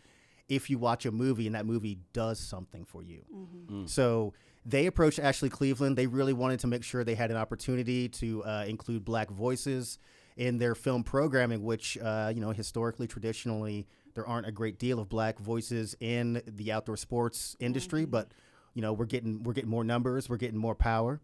if 0.47 0.69
you 0.69 0.77
watch 0.77 1.05
a 1.05 1.11
movie 1.11 1.47
and 1.47 1.55
that 1.55 1.65
movie 1.65 1.99
does 2.13 2.39
something 2.39 2.85
for 2.85 3.03
you. 3.03 3.23
Mm-hmm. 3.33 3.83
Mm. 3.83 3.89
So 3.89 4.33
they 4.65 4.85
approached 4.85 5.19
Ashley 5.19 5.49
Cleveland. 5.49 5.97
They 5.97 6.07
really 6.07 6.33
wanted 6.33 6.59
to 6.61 6.67
make 6.67 6.83
sure 6.83 7.03
they 7.03 7.15
had 7.15 7.31
an 7.31 7.37
opportunity 7.37 8.09
to 8.09 8.43
uh, 8.43 8.65
include 8.67 9.03
black 9.03 9.29
voices 9.29 9.97
in 10.37 10.57
their 10.57 10.75
film 10.75 11.03
programming, 11.03 11.63
which, 11.63 11.97
uh, 11.97 12.31
you 12.33 12.41
know, 12.41 12.51
historically, 12.51 13.07
traditionally, 13.07 13.87
there 14.13 14.25
aren't 14.25 14.47
a 14.47 14.51
great 14.51 14.77
deal 14.79 14.99
of 14.99 15.09
black 15.09 15.39
voices 15.39 15.95
in 15.99 16.41
the 16.45 16.71
outdoor 16.71 16.97
sports 16.97 17.55
industry, 17.59 18.05
but 18.05 18.31
you 18.73 18.81
know 18.81 18.93
we're 18.93 19.05
getting 19.05 19.43
we're 19.43 19.53
getting 19.53 19.69
more 19.69 19.83
numbers 19.83 20.29
we're 20.29 20.37
getting 20.37 20.57
more 20.57 20.75
power. 20.75 21.19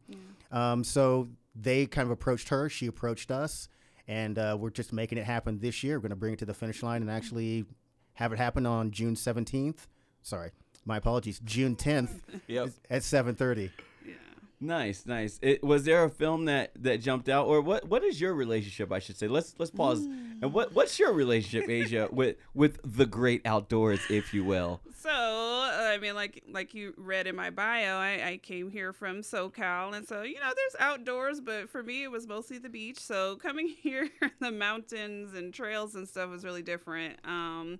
Um, 0.52 0.84
so 0.84 1.30
they 1.56 1.86
kind 1.86 2.06
of 2.06 2.12
approached 2.12 2.50
her 2.50 2.70
she 2.70 2.88
approached 2.88 3.32
us 3.32 3.68
and 4.08 4.38
uh, 4.40 4.58
we're 4.60 4.70
just 4.70 4.94
making 4.94 5.18
it 5.18 5.26
happen 5.26 5.60
this 5.60 5.84
year. 5.84 5.98
We're 5.98 6.02
going 6.04 6.10
to 6.12 6.16
bring 6.16 6.34
it 6.34 6.40
to 6.40 6.46
the 6.46 6.54
finish 6.54 6.82
line 6.84 7.02
and 7.02 7.12
actually 7.12 7.66
have 8.14 8.32
it 8.34 8.38
happen 8.38 8.66
on 8.66 8.90
june 8.92 9.16
17th 9.16 9.88
sorry 10.24 10.52
my 10.88 10.98
apologies 10.98 11.40
june 11.44 11.76
10th 11.76 12.22
Yep. 12.48 12.70
at 12.90 13.02
7.30 13.04 13.70
Yeah. 14.06 14.14
Nice, 14.60 15.06
nice. 15.06 15.38
It, 15.44 15.64
was 15.64 15.84
there 15.84 16.04
a 16.04 16.10
film 16.10 16.46
that 16.46 16.72
that 16.82 17.00
jumped 17.00 17.30
out, 17.30 17.46
or 17.46 17.62
what? 17.62 17.88
What 17.88 18.04
is 18.04 18.20
your 18.20 18.34
relationship? 18.34 18.92
I 18.92 18.98
should 18.98 19.16
say. 19.16 19.28
Let's 19.28 19.54
let's 19.60 19.70
pause. 19.70 20.00
And 20.42 20.52
what 20.52 20.74
what's 20.74 20.98
your 20.98 21.14
relationship, 21.14 21.70
Asia, 21.70 22.10
with 22.12 22.38
with 22.56 22.80
the 22.84 23.06
great 23.06 23.46
outdoors, 23.46 24.00
if 24.10 24.34
you 24.34 24.44
will? 24.44 24.82
So, 25.00 25.12
I 25.12 26.00
mean, 26.02 26.16
like 26.16 26.44
like 26.52 26.74
you 26.74 26.96
read 26.98 27.28
in 27.28 27.36
my 27.36 27.52
bio, 27.52 27.98
I, 27.98 28.30
I 28.32 28.38
came 28.42 28.72
here 28.72 28.94
from 28.94 29.22
SoCal, 29.22 29.96
and 29.96 30.08
so 30.08 30.24
you 30.24 30.40
know, 30.40 30.52
there's 30.56 30.76
outdoors, 30.80 31.40
but 31.40 31.70
for 31.70 31.84
me, 31.84 32.02
it 32.02 32.10
was 32.10 32.26
mostly 32.28 32.58
the 32.58 32.70
beach. 32.70 32.98
So 33.00 33.36
coming 33.36 33.68
here, 33.84 34.10
the 34.40 34.52
mountains 34.52 35.36
and 35.36 35.54
trails 35.54 35.94
and 35.94 36.08
stuff 36.10 36.32
was 36.32 36.44
really 36.44 36.64
different. 36.64 37.20
Um, 37.26 37.80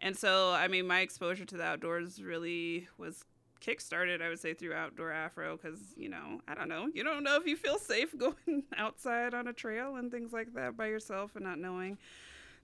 and 0.00 0.16
so, 0.16 0.52
I 0.52 0.68
mean, 0.68 0.86
my 0.86 1.00
exposure 1.00 1.44
to 1.44 1.56
the 1.56 1.64
outdoors 1.64 2.22
really 2.22 2.88
was 2.98 3.24
kickstarted, 3.60 4.22
I 4.22 4.28
would 4.28 4.38
say, 4.38 4.54
through 4.54 4.74
Outdoor 4.74 5.10
Afro, 5.10 5.56
because 5.56 5.80
you 5.96 6.08
know, 6.08 6.40
I 6.46 6.54
don't 6.54 6.68
know, 6.68 6.88
you 6.92 7.02
don't 7.04 7.24
know 7.24 7.36
if 7.36 7.46
you 7.46 7.56
feel 7.56 7.78
safe 7.78 8.16
going 8.16 8.64
outside 8.76 9.34
on 9.34 9.48
a 9.48 9.52
trail 9.52 9.96
and 9.96 10.10
things 10.10 10.32
like 10.32 10.54
that 10.54 10.76
by 10.76 10.86
yourself, 10.86 11.34
and 11.36 11.44
not 11.44 11.58
knowing 11.58 11.98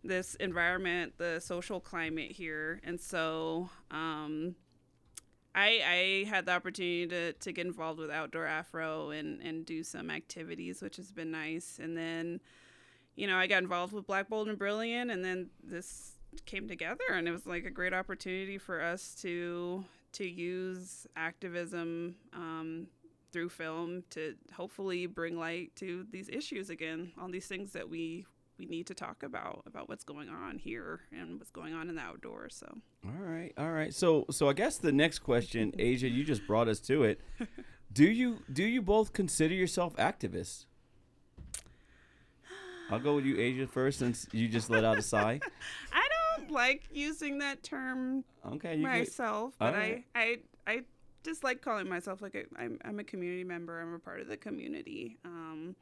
this 0.02 0.34
environment, 0.36 1.14
the 1.18 1.40
social 1.40 1.80
climate 1.80 2.30
here, 2.30 2.80
and 2.84 3.00
so 3.00 3.70
um, 3.90 4.54
I 5.54 6.24
I 6.26 6.28
had 6.28 6.46
the 6.46 6.52
opportunity 6.52 7.06
to 7.08 7.32
to 7.32 7.52
get 7.52 7.66
involved 7.66 7.98
with 7.98 8.10
Outdoor 8.10 8.46
Afro 8.46 9.10
and 9.10 9.40
and 9.40 9.64
do 9.64 9.82
some 9.82 10.10
activities, 10.10 10.82
which 10.82 10.96
has 10.96 11.10
been 11.10 11.30
nice, 11.30 11.78
and 11.82 11.96
then 11.96 12.40
you 13.16 13.26
know 13.26 13.36
I 13.36 13.46
got 13.46 13.62
involved 13.62 13.92
with 13.92 14.06
Black 14.06 14.28
Bold 14.28 14.48
and 14.48 14.58
Brilliant, 14.58 15.10
and 15.10 15.24
then 15.24 15.50
this 15.62 16.13
came 16.46 16.68
together, 16.68 17.04
and 17.10 17.26
it 17.28 17.32
was 17.32 17.46
like 17.46 17.64
a 17.64 17.70
great 17.70 17.94
opportunity 17.94 18.58
for 18.58 18.80
us 18.80 19.14
to 19.22 19.84
to 20.12 20.28
use 20.28 21.06
activism. 21.16 22.16
Um, 22.32 22.88
through 23.34 23.48
film 23.48 24.04
to 24.10 24.32
hopefully 24.52 25.06
bring 25.06 25.36
light 25.36 25.74
to 25.74 26.06
these 26.12 26.28
issues 26.28 26.70
again, 26.70 27.10
all 27.20 27.28
these 27.28 27.48
things 27.48 27.72
that 27.72 27.90
we 27.90 28.24
we 28.58 28.66
need 28.66 28.86
to 28.86 28.94
talk 28.94 29.22
about 29.22 29.64
about 29.66 29.88
what's 29.88 30.04
going 30.04 30.28
on 30.28 30.58
here 30.58 31.00
and 31.12 31.40
what's 31.40 31.50
going 31.50 31.74
on 31.74 31.88
in 31.88 31.96
the 31.96 32.00
outdoors. 32.00 32.54
So 32.54 32.78
All 33.04 33.24
right, 33.26 33.52
all 33.58 33.72
right. 33.72 33.92
So 33.92 34.26
so 34.30 34.48
I 34.48 34.52
guess 34.52 34.78
the 34.78 34.92
next 34.92 35.18
question, 35.18 35.72
Asia, 35.78 36.08
you 36.08 36.24
just 36.24 36.46
brought 36.46 36.68
us 36.68 36.78
to 36.80 37.02
it. 37.02 37.20
Do 37.92 38.04
you 38.04 38.38
do 38.52 38.62
you 38.62 38.80
both 38.80 39.12
consider 39.12 39.54
yourself 39.54 39.96
activists? 39.96 40.66
I'll 42.90 43.00
go 43.00 43.16
with 43.16 43.24
you, 43.24 43.38
Asia, 43.38 43.66
first, 43.66 43.98
since 43.98 44.28
you 44.32 44.48
just 44.48 44.70
let 44.70 44.84
out 44.84 44.98
a 44.98 45.02
sigh. 45.02 45.40
I 45.92 46.03
don't 46.44 46.54
like 46.54 46.84
using 46.92 47.38
that 47.38 47.62
term 47.62 48.24
Okay, 48.46 48.76
myself, 48.76 49.54
but 49.58 49.74
Alright. 49.74 50.04
I 50.14 50.20
I 50.20 50.38
I 50.66 50.82
just 51.22 51.42
like 51.42 51.62
calling 51.62 51.88
myself 51.88 52.22
like 52.22 52.34
a, 52.34 52.44
I'm 52.60 52.78
I'm 52.84 52.98
a 53.00 53.04
community 53.04 53.44
member. 53.44 53.80
I'm 53.80 53.94
a 53.94 53.98
part 53.98 54.20
of 54.20 54.28
the 54.28 54.36
community. 54.36 55.18
Um, 55.24 55.74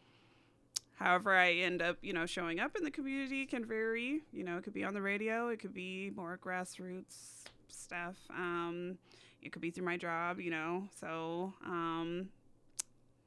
however, 0.95 1.35
I 1.35 1.53
end 1.53 1.83
up 1.83 1.99
you 2.03 2.13
know 2.13 2.27
showing 2.27 2.61
up 2.61 2.77
in 2.77 2.85
the 2.85 2.91
community 2.91 3.45
can 3.47 3.65
vary. 3.65 4.21
You 4.33 4.45
know, 4.45 4.57
it 4.57 4.65
could 4.65 4.75
be 4.75 4.85
on 4.85 4.95
the 4.95 5.03
radio. 5.03 5.49
It 5.49 5.59
could 5.59 5.75
be 5.75 6.11
more 6.15 6.39
grassroots 6.43 7.45
stuff. 7.69 8.17
Um, 8.31 8.99
it 9.43 9.51
could 9.51 9.63
be 9.63 9.71
through 9.71 9.85
my 9.85 9.97
job. 9.97 10.39
You 10.39 10.51
know, 10.51 10.89
so 10.99 11.53
um, 11.67 12.29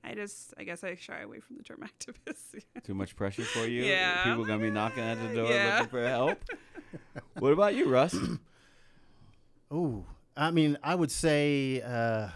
I 0.08 0.14
just 0.14 0.53
I 0.58 0.64
guess 0.64 0.84
I 0.84 0.95
shy 0.95 1.22
away 1.22 1.39
from 1.39 1.58
the 1.58 1.64
term 1.64 1.80
activist. 1.99 2.64
Too 2.84 2.93
much 2.93 3.16
pressure 3.16 3.43
for 3.43 3.66
you? 3.66 3.84
Yeah. 3.84 4.24
People 4.24 4.45
gonna 4.45 4.60
be 4.62 4.70
knocking 4.70 5.03
at 5.03 5.20
the 5.22 5.34
door 5.34 5.49
Yeah. 5.51 5.78
looking 5.78 5.89
for 5.89 6.08
help. 6.08 6.43
what 7.39 7.51
about 7.53 7.74
you, 7.76 7.88
Russ? 7.89 8.16
oh 9.72 10.06
i 10.38 10.51
mean 10.51 10.78
i 10.84 10.93
would 10.93 11.10
say 11.12 11.82
uh. 11.82 12.30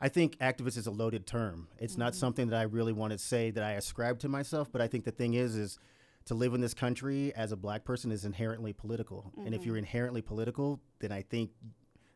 I 0.00 0.08
think 0.08 0.38
activist 0.38 0.78
is 0.78 0.86
a 0.86 0.90
loaded 0.90 1.26
term. 1.26 1.68
It's 1.78 1.98
not 1.98 2.14
something 2.14 2.48
that 2.48 2.58
I 2.58 2.62
really 2.62 2.92
want 2.92 3.12
to 3.12 3.18
say 3.18 3.50
that 3.50 3.62
I 3.62 3.72
ascribe 3.72 4.18
to 4.20 4.28
myself, 4.30 4.72
but 4.72 4.80
I 4.80 4.86
think 4.86 5.04
the 5.04 5.10
thing 5.10 5.34
is 5.34 5.54
is 5.56 5.78
to 6.26 6.34
live 6.34 6.54
in 6.54 6.60
this 6.62 6.72
country 6.72 7.34
as 7.34 7.52
a 7.52 7.56
black 7.56 7.84
person 7.84 8.10
is 8.10 8.24
inherently 8.24 8.72
political. 8.72 9.30
And 9.44 9.54
if 9.54 9.60
Mhm. 9.62 9.66
you're 9.66 9.76
inherently 9.76 10.22
political, 10.22 10.80
then 11.00 11.12
I 11.12 11.20
think 11.22 11.50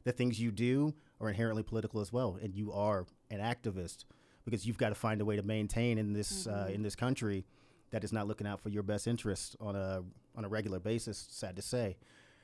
the 0.04 0.12
things 0.12 0.40
you 0.40 0.50
do 0.50 0.94
are 1.20 1.28
inherently 1.28 1.62
political 1.62 2.00
as 2.00 2.12
well, 2.12 2.38
and 2.42 2.54
you 2.54 2.72
are 2.72 3.06
an 3.30 3.40
activist 3.40 4.04
because 4.44 4.66
you've 4.66 4.78
got 4.78 4.90
to 4.90 4.94
find 4.94 5.20
a 5.20 5.24
way 5.24 5.36
to 5.36 5.42
maintain 5.42 5.96
in 5.98 6.12
this 6.12 6.46
uh, 6.46 6.66
Mhm. 6.68 6.74
in 6.74 6.82
this 6.82 6.94
country 6.96 7.44
that 7.90 8.04
is 8.04 8.12
not 8.12 8.26
looking 8.26 8.46
out 8.46 8.60
for 8.60 8.68
your 8.68 8.82
best 8.82 9.06
interests 9.06 9.56
on 9.60 9.76
a 9.76 10.02
on 10.36 10.44
a 10.44 10.48
regular 10.48 10.78
basis. 10.80 11.26
Sad 11.30 11.56
to 11.56 11.62
say. 11.62 11.96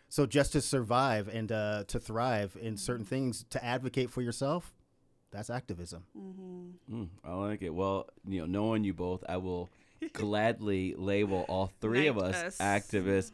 So 0.08 0.26
just 0.26 0.52
to 0.52 0.60
survive 0.60 1.28
and 1.28 1.52
uh, 1.52 1.84
to 1.88 2.00
thrive 2.00 2.56
in 2.60 2.76
certain 2.76 3.04
things, 3.04 3.44
to 3.50 3.64
advocate 3.64 4.10
for 4.10 4.22
yourself, 4.22 4.72
that's 5.30 5.50
activism. 5.50 6.04
Mm, 6.16 7.08
I 7.24 7.34
like 7.34 7.62
it. 7.62 7.70
Well, 7.70 8.08
you 8.26 8.40
know, 8.40 8.46
knowing 8.46 8.82
you 8.84 8.92
both, 8.94 9.22
I 9.28 9.36
will 9.36 9.68
gladly 10.12 10.94
label 10.98 11.44
all 11.48 11.70
three 11.80 12.06
of 12.06 12.18
us 12.18 12.34
us. 12.42 12.58
activists. 12.58 13.30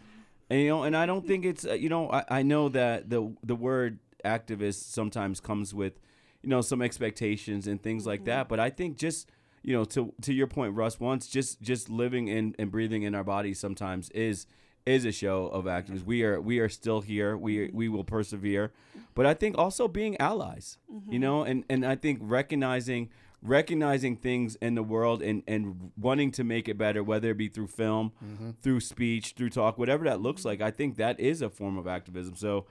And 0.51 0.61
you 0.61 0.69
know, 0.69 0.83
and 0.85 0.97
I 0.97 1.07
don't 1.07 1.27
think 1.27 1.45
it's 1.45 1.65
uh, 1.67 1.73
you 1.73 1.89
know, 1.89 2.11
I, 2.11 2.25
I 2.29 2.43
know 2.43 2.69
that 2.71 3.09
the 3.11 3.35
the 3.43 3.57
word 3.57 3.99
activist 4.27 4.91
sometimes 4.93 5.41
comes 5.41 5.73
with 5.73 5.95
you 6.43 6.49
know 6.51 6.61
some 6.61 6.83
expectations 6.83 7.67
and 7.67 7.83
things 7.83 8.07
like 8.07 8.25
that. 8.27 8.49
But 8.49 8.59
I 8.61 8.71
think 8.71 8.97
just 8.99 9.31
you 9.63 9.73
know 9.77 9.85
to 9.95 10.13
to 10.23 10.33
your 10.33 10.47
point, 10.47 10.75
Russ, 10.75 10.99
once 11.01 11.27
just 11.27 11.61
just 11.63 11.89
living 11.89 12.29
in 12.29 12.55
and 12.59 12.71
breathing 12.71 13.03
in 13.05 13.15
our 13.15 13.25
bodies 13.25 13.59
sometimes 13.59 14.11
is 14.11 14.47
is 14.85 15.05
a 15.05 15.11
show 15.13 15.47
of 15.49 15.67
activism. 15.67 16.07
We 16.07 16.23
are 16.25 16.41
we 16.41 16.59
are 16.61 16.69
still 16.69 17.01
here. 17.01 17.37
We 17.37 17.71
we 17.73 17.89
will 17.89 18.05
persevere. 18.05 18.73
But 19.15 19.27
I 19.27 19.35
think 19.35 19.57
also 19.59 19.89
being 19.89 20.17
allies. 20.19 20.79
You 20.89 21.19
Mhm. 21.19 21.21
know, 21.21 21.43
and 21.43 21.65
and 21.71 21.85
I 21.85 21.97
think 21.97 22.19
recognizing 22.23 23.09
recognizing 23.43 24.17
things 24.17 24.57
in 24.57 24.75
the 24.75 24.83
world 24.83 25.23
and 25.23 25.43
and 25.47 25.91
wanting 25.97 26.31
to 26.33 26.43
make 26.45 26.69
it 26.69 26.77
better 26.79 27.03
whether 27.03 27.31
it 27.31 27.37
be 27.37 27.49
through 27.49 27.67
film 27.69 28.11
Mhm. 28.25 28.55
through 28.63 28.81
speech 28.81 29.35
through 29.37 29.51
talk 29.51 29.79
whatever 29.79 30.05
that 30.05 30.21
looks 30.21 30.45
like 30.45 30.61
i 30.61 30.71
think 30.71 30.97
that 30.97 31.21
is 31.21 31.43
a 31.43 31.51
form 31.51 31.77
of 31.79 31.87
activism 31.87 32.35
so 32.35 32.67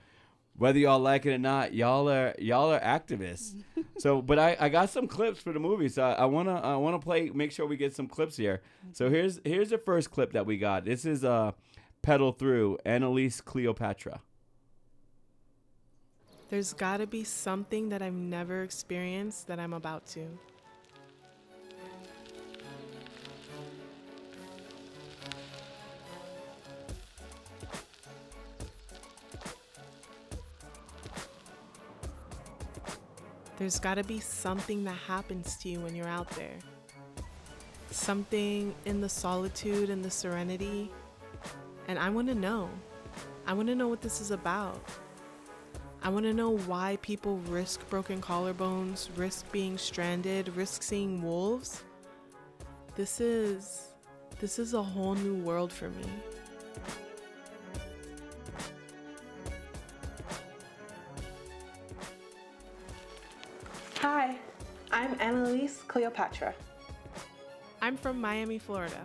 whether 0.58 0.80
y'all 0.80 1.00
like 1.00 1.26
it 1.26 1.34
or 1.34 1.38
not 1.38 1.74
y'all 1.74 2.10
are 2.10 2.34
y'all 2.40 2.72
are 2.72 2.80
activists. 2.80 3.56
So 3.98 4.22
but 4.22 4.38
i 4.38 4.58
i 4.60 4.68
got 4.68 4.90
some 4.90 5.08
clips 5.08 5.40
for 5.40 5.54
the 5.54 5.60
movie 5.60 5.88
so 5.88 6.04
i, 6.04 6.12
I 6.12 6.26
want 6.26 6.50
to 6.50 6.54
i 6.54 6.76
want 6.76 7.00
to 7.00 7.04
play 7.04 7.30
make 7.34 7.54
sure 7.54 7.66
we 7.66 7.78
get 7.78 7.96
some 7.96 8.08
clips 8.08 8.36
here. 8.36 8.62
So 8.92 9.10
here's 9.10 9.40
here's 9.46 9.70
the 9.70 9.78
first 9.78 10.12
clip 10.12 10.34
that 10.34 10.46
we 10.46 10.58
got. 10.58 10.84
This 10.84 11.06
is 11.06 11.24
uh 11.24 11.54
pedal 12.02 12.34
through 12.34 12.78
annalise 12.86 13.40
cleopatra. 13.40 14.20
There's 16.50 16.74
gotta 16.74 17.08
be 17.08 17.24
something 17.24 17.90
that 17.90 18.02
I've 18.02 18.14
never 18.14 18.64
experienced 18.64 19.48
that 19.48 19.60
I'm 19.60 19.74
about 19.74 20.06
to. 20.08 20.38
There's 33.58 33.80
gotta 33.80 34.04
be 34.04 34.20
something 34.20 34.84
that 34.84 34.98
happens 35.08 35.56
to 35.58 35.70
you 35.70 35.80
when 35.80 35.96
you're 35.96 36.08
out 36.08 36.30
there. 36.32 36.58
Something 37.92 38.76
in 38.86 39.00
the 39.00 39.08
solitude 39.08 39.90
and 39.90 40.04
the 40.04 40.12
serenity 40.12 40.92
And 41.88 42.00
I 42.00 42.10
want 42.10 42.28
to 42.30 42.36
know. 42.36 42.70
I 43.46 43.54
want 43.54 43.68
to 43.68 43.76
know 43.76 43.88
what 43.88 44.02
this 44.02 44.20
is 44.20 44.32
about. 44.32 44.82
I 46.02 46.10
want 46.10 46.26
to 46.26 46.34
know 46.34 46.58
why 46.58 46.98
people 47.02 47.38
risk 47.48 47.88
broken 47.90 48.22
collarbones, 48.22 49.10
risk 49.16 49.52
being 49.52 49.78
stranded, 49.78 50.56
risk 50.56 50.84
seeing 50.84 51.22
wolves. 51.22 51.84
This 52.96 53.22
is 53.22 53.94
this 54.40 54.60
is 54.60 54.74
a 54.74 54.84
whole 54.84 55.16
new 55.16 55.36
world 55.36 55.72
for 55.72 55.90
me. 55.90 56.06
Hi, 64.08 64.38
I'm 64.92 65.20
Annalise 65.20 65.82
Cleopatra. 65.88 66.54
I'm 67.82 67.98
from 67.98 68.22
Miami, 68.22 68.60
Florida, 68.60 69.02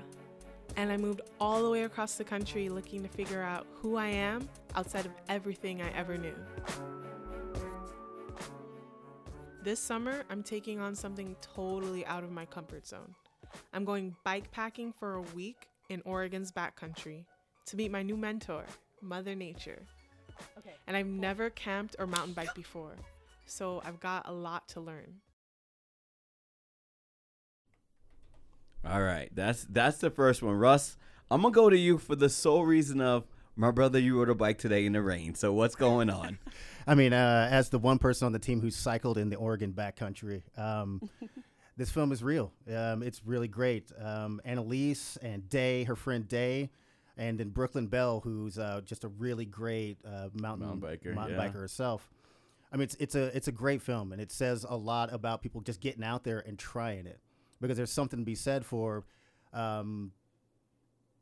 and 0.76 0.92
I 0.92 0.98
moved 0.98 1.22
all 1.40 1.62
the 1.62 1.70
way 1.70 1.84
across 1.84 2.16
the 2.16 2.24
country 2.24 2.68
looking 2.68 3.02
to 3.02 3.08
figure 3.08 3.40
out 3.40 3.66
who 3.76 3.96
I 3.96 4.08
am 4.08 4.46
outside 4.76 5.06
of 5.06 5.12
everything 5.30 5.80
I 5.80 5.90
ever 5.96 6.18
knew. 6.18 6.34
This 9.64 9.80
summer, 9.80 10.22
I'm 10.28 10.42
taking 10.42 10.80
on 10.80 10.94
something 10.94 11.34
totally 11.40 12.04
out 12.04 12.22
of 12.22 12.30
my 12.30 12.44
comfort 12.44 12.86
zone. 12.86 13.14
I'm 13.72 13.86
going 13.86 14.14
bike 14.22 14.50
packing 14.50 14.92
for 14.92 15.14
a 15.14 15.22
week 15.34 15.68
in 15.88 16.02
Oregon's 16.04 16.52
backcountry 16.52 17.24
to 17.64 17.76
meet 17.76 17.90
my 17.90 18.02
new 18.02 18.18
mentor, 18.18 18.66
Mother 19.00 19.34
Nature. 19.34 19.80
Okay. 20.58 20.74
And 20.86 20.94
I've 20.94 21.06
never 21.06 21.48
camped 21.48 21.96
or 21.98 22.06
mountain 22.06 22.34
biked 22.34 22.54
before, 22.54 22.96
so 23.50 23.82
I've 23.84 24.00
got 24.00 24.28
a 24.28 24.32
lot 24.32 24.68
to 24.68 24.80
learn. 24.80 25.16
All 28.88 29.02
right, 29.02 29.28
that's 29.34 29.66
that's 29.68 29.98
the 29.98 30.10
first 30.10 30.42
one, 30.42 30.54
Russ. 30.54 30.96
I'm 31.30 31.42
gonna 31.42 31.52
go 31.52 31.68
to 31.68 31.76
you 31.76 31.98
for 31.98 32.16
the 32.16 32.30
sole 32.30 32.64
reason 32.64 33.00
of 33.00 33.24
my 33.54 33.70
brother. 33.70 33.98
You 33.98 34.18
rode 34.18 34.30
a 34.30 34.34
bike 34.34 34.58
today 34.58 34.86
in 34.86 34.94
the 34.94 35.02
rain, 35.02 35.34
so 35.34 35.52
what's 35.52 35.74
going 35.74 36.08
on? 36.08 36.38
I 36.86 36.94
mean, 36.94 37.12
uh, 37.12 37.48
as 37.50 37.68
the 37.68 37.78
one 37.78 37.98
person 37.98 38.26
on 38.26 38.32
the 38.32 38.38
team 38.38 38.60
who 38.60 38.70
cycled 38.70 39.18
in 39.18 39.28
the 39.28 39.36
Oregon 39.36 39.72
backcountry, 39.72 40.42
um, 40.56 41.10
this 41.76 41.90
film 41.90 42.10
is 42.10 42.22
real. 42.22 42.52
Um, 42.74 43.02
it's 43.02 43.20
really 43.26 43.48
great. 43.48 43.92
Um, 44.02 44.40
Annalise 44.46 45.18
and 45.18 45.46
Day, 45.50 45.84
her 45.84 45.96
friend 45.96 46.26
Day, 46.26 46.70
and 47.18 47.38
then 47.38 47.50
Brooklyn 47.50 47.86
Bell, 47.86 48.20
who's 48.20 48.58
uh, 48.58 48.80
just 48.82 49.04
a 49.04 49.08
really 49.08 49.44
great 49.44 49.98
uh, 50.06 50.28
mountain, 50.32 50.66
Mountain 50.66 50.80
biker, 50.80 51.14
mountain 51.14 51.36
yeah. 51.36 51.48
biker 51.48 51.60
herself. 51.60 52.08
I 52.72 52.76
mean, 52.76 52.84
it's 52.84 52.94
it's 53.00 53.14
a 53.14 53.34
it's 53.36 53.48
a 53.48 53.52
great 53.52 53.82
film, 53.82 54.12
and 54.12 54.20
it 54.20 54.30
says 54.30 54.64
a 54.68 54.76
lot 54.76 55.12
about 55.12 55.42
people 55.42 55.60
just 55.60 55.80
getting 55.80 56.04
out 56.04 56.24
there 56.24 56.38
and 56.46 56.58
trying 56.58 57.06
it, 57.06 57.20
because 57.60 57.76
there's 57.76 57.92
something 57.92 58.20
to 58.20 58.24
be 58.24 58.34
said 58.34 58.64
for. 58.64 59.04
Um, 59.52 60.12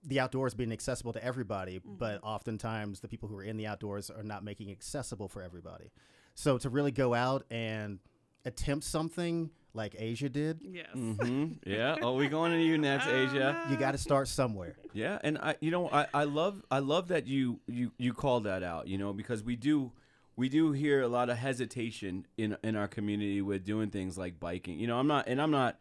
the 0.04 0.20
outdoors 0.20 0.54
being 0.54 0.72
accessible 0.72 1.12
to 1.12 1.22
everybody, 1.22 1.80
but 1.84 2.20
oftentimes 2.22 3.00
the 3.00 3.08
people 3.08 3.28
who 3.28 3.36
are 3.36 3.42
in 3.42 3.56
the 3.56 3.66
outdoors 3.66 4.10
are 4.10 4.22
not 4.22 4.44
making 4.44 4.68
it 4.68 4.72
accessible 4.72 5.26
for 5.28 5.42
everybody. 5.42 5.90
So 6.34 6.56
to 6.58 6.70
really 6.70 6.92
go 6.92 7.14
out 7.14 7.44
and 7.50 7.98
attempt 8.44 8.84
something 8.84 9.50
like 9.74 9.96
Asia 9.98 10.28
did, 10.28 10.60
Yes. 10.62 10.86
hmm 10.94 11.46
Yeah. 11.66 11.96
Oh, 12.00 12.14
we 12.14 12.28
going 12.28 12.52
to 12.52 12.62
you 12.62 12.78
next, 12.78 13.06
Asia? 13.08 13.66
you 13.70 13.76
got 13.76 13.92
to 13.92 13.98
start 13.98 14.28
somewhere. 14.28 14.76
Yeah, 14.94 15.18
and 15.24 15.36
I, 15.36 15.56
you 15.60 15.72
know, 15.72 15.88
I, 15.90 16.06
I 16.14 16.24
love, 16.24 16.62
I 16.70 16.78
love 16.78 17.08
that 17.08 17.26
you, 17.26 17.58
you, 17.66 17.90
you 17.98 18.14
called 18.14 18.44
that 18.44 18.62
out. 18.62 18.86
You 18.86 18.98
know, 18.98 19.12
because 19.12 19.42
we 19.42 19.56
do, 19.56 19.90
we 20.38 20.48
do 20.48 20.70
hear 20.70 21.02
a 21.02 21.08
lot 21.08 21.28
of 21.28 21.36
hesitation 21.36 22.24
in 22.38 22.56
in 22.62 22.76
our 22.76 22.86
community 22.86 23.42
with 23.42 23.64
doing 23.64 23.90
things 23.90 24.16
like 24.16 24.38
biking. 24.38 24.78
You 24.78 24.86
know, 24.86 24.96
I'm 24.96 25.08
not, 25.08 25.26
and 25.26 25.42
I'm 25.42 25.50
not, 25.50 25.80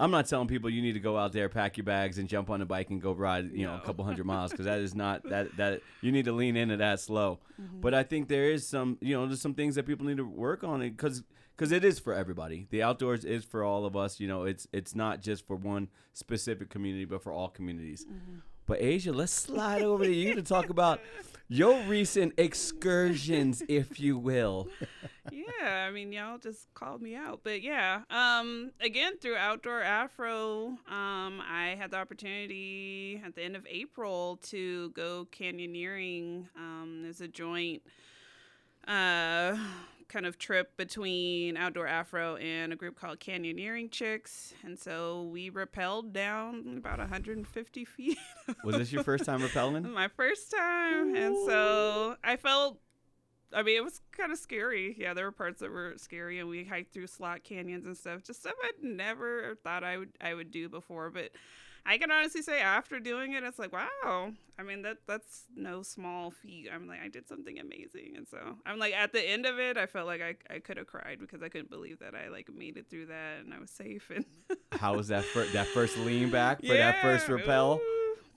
I'm 0.00 0.10
not 0.10 0.26
telling 0.26 0.48
people 0.48 0.70
you 0.70 0.80
need 0.80 0.94
to 0.94 1.00
go 1.00 1.18
out 1.18 1.34
there, 1.34 1.50
pack 1.50 1.76
your 1.76 1.84
bags, 1.84 2.16
and 2.16 2.26
jump 2.26 2.48
on 2.48 2.62
a 2.62 2.66
bike 2.66 2.88
and 2.88 3.02
go 3.02 3.12
ride, 3.12 3.50
you 3.52 3.66
know, 3.66 3.74
a 3.74 3.80
couple 3.80 4.06
hundred 4.06 4.24
miles 4.34 4.50
because 4.50 4.64
that 4.64 4.78
is 4.78 4.94
not 4.94 5.28
that 5.28 5.54
that 5.58 5.82
you 6.00 6.10
need 6.10 6.24
to 6.24 6.32
lean 6.32 6.56
into 6.56 6.78
that 6.78 7.00
slow. 7.00 7.38
Mm-hmm. 7.60 7.82
But 7.82 7.92
I 7.92 8.02
think 8.02 8.28
there 8.28 8.50
is 8.50 8.66
some, 8.66 8.96
you 9.02 9.14
know, 9.14 9.26
there's 9.26 9.42
some 9.42 9.52
things 9.52 9.74
that 9.74 9.84
people 9.84 10.06
need 10.06 10.16
to 10.16 10.26
work 10.26 10.64
on 10.64 10.80
it 10.80 10.96
because 10.96 11.22
because 11.54 11.70
it 11.70 11.84
is 11.84 11.98
for 11.98 12.14
everybody. 12.14 12.66
The 12.70 12.82
outdoors 12.82 13.26
is 13.26 13.44
for 13.44 13.62
all 13.62 13.84
of 13.84 13.94
us. 13.94 14.20
You 14.20 14.28
know, 14.28 14.44
it's 14.44 14.66
it's 14.72 14.94
not 14.94 15.20
just 15.20 15.46
for 15.46 15.54
one 15.54 15.88
specific 16.14 16.70
community, 16.70 17.04
but 17.04 17.22
for 17.22 17.30
all 17.30 17.50
communities. 17.50 18.06
Mm-hmm. 18.06 18.38
But 18.64 18.80
Asia, 18.80 19.12
let's 19.12 19.32
slide 19.32 19.82
over 19.82 20.04
to 20.04 20.14
you 20.14 20.34
to 20.34 20.42
talk 20.42 20.70
about 20.70 21.00
your 21.48 21.80
recent 21.84 22.34
excursions, 22.36 23.62
if 23.68 23.98
you 23.98 24.18
will. 24.18 24.68
yeah, 25.32 25.86
I 25.88 25.90
mean, 25.90 26.12
y'all 26.12 26.38
just 26.38 26.72
called 26.74 27.00
me 27.02 27.14
out, 27.14 27.40
but 27.42 27.62
yeah. 27.62 28.02
Um, 28.10 28.72
again, 28.80 29.18
through 29.18 29.36
Outdoor 29.36 29.82
Afro, 29.82 30.78
um, 30.88 31.40
I 31.40 31.76
had 31.78 31.90
the 31.90 31.96
opportunity 31.96 33.20
at 33.24 33.34
the 33.34 33.42
end 33.42 33.56
of 33.56 33.66
April 33.68 34.38
to 34.44 34.90
go 34.90 35.26
canyoneering. 35.32 36.46
Um, 36.56 37.00
there's 37.02 37.20
a 37.20 37.28
joint, 37.28 37.82
uh, 38.86 39.56
kind 40.08 40.26
of 40.26 40.38
trip 40.38 40.76
between 40.76 41.56
Outdoor 41.56 41.86
Afro 41.86 42.36
and 42.36 42.72
a 42.72 42.76
group 42.76 42.98
called 42.98 43.20
Canyoneering 43.20 43.90
Chicks, 43.90 44.54
and 44.64 44.78
so 44.78 45.24
we 45.24 45.50
rappelled 45.50 46.12
down 46.12 46.76
about 46.78 46.98
150 46.98 47.84
feet. 47.84 48.18
Was 48.64 48.76
this 48.76 48.92
your 48.92 49.04
first 49.04 49.24
time 49.24 49.40
rappelling? 49.40 49.92
My 49.92 50.08
first 50.08 50.50
time, 50.50 51.14
and 51.14 51.36
so 51.46 52.16
I 52.24 52.36
felt. 52.36 52.78
I 53.50 53.62
mean, 53.62 53.78
it 53.78 53.84
was 53.84 54.02
kind 54.12 54.30
of 54.30 54.36
scary. 54.36 54.94
Yeah, 54.98 55.14
there 55.14 55.24
were 55.24 55.32
parts 55.32 55.60
that 55.60 55.70
were 55.70 55.94
scary, 55.96 56.38
and 56.38 56.50
we 56.50 56.64
hiked 56.64 56.92
through 56.92 57.06
slot 57.06 57.44
canyons 57.44 57.86
and 57.86 57.96
stuff. 57.96 58.22
Just 58.22 58.40
stuff 58.40 58.52
I'd 58.62 58.84
never 58.84 59.56
thought 59.64 59.84
I 59.84 59.96
would 59.96 60.10
I 60.20 60.34
would 60.34 60.50
do 60.50 60.68
before. 60.68 61.08
But 61.08 61.30
I 61.86 61.96
can 61.98 62.10
honestly 62.10 62.42
say, 62.42 62.60
after 62.60 63.00
doing 63.00 63.32
it, 63.32 63.42
it's 63.44 63.58
like, 63.58 63.72
wow. 63.72 64.32
I 64.58 64.62
mean, 64.62 64.82
that 64.82 64.98
that's 65.06 65.44
no 65.56 65.82
small 65.82 66.30
feat. 66.30 66.68
I'm 66.72 66.86
like, 66.86 67.00
I 67.02 67.08
did 67.08 67.26
something 67.28 67.58
amazing, 67.58 68.14
and 68.16 68.26
so 68.28 68.38
I'm 68.66 68.78
like, 68.78 68.92
at 68.92 69.12
the 69.12 69.22
end 69.26 69.46
of 69.46 69.58
it, 69.58 69.76
I 69.76 69.86
felt 69.86 70.06
like 70.06 70.20
I, 70.20 70.34
I 70.54 70.58
could 70.58 70.76
have 70.76 70.86
cried 70.86 71.18
because 71.20 71.42
I 71.42 71.48
couldn't 71.48 71.70
believe 71.70 72.00
that 72.00 72.14
I 72.14 72.28
like 72.28 72.48
made 72.52 72.76
it 72.76 72.90
through 72.90 73.06
that 73.06 73.38
and 73.44 73.54
I 73.54 73.58
was 73.60 73.70
safe. 73.70 74.10
And 74.14 74.24
How 74.72 74.94
was 74.96 75.08
that 75.08 75.24
fir- 75.24 75.46
that 75.52 75.66
first 75.68 75.96
lean 75.98 76.30
back 76.30 76.60
for 76.60 76.74
that 76.74 77.00
first 77.02 77.28
Yeah, 77.28 77.34
rappel? 77.36 77.80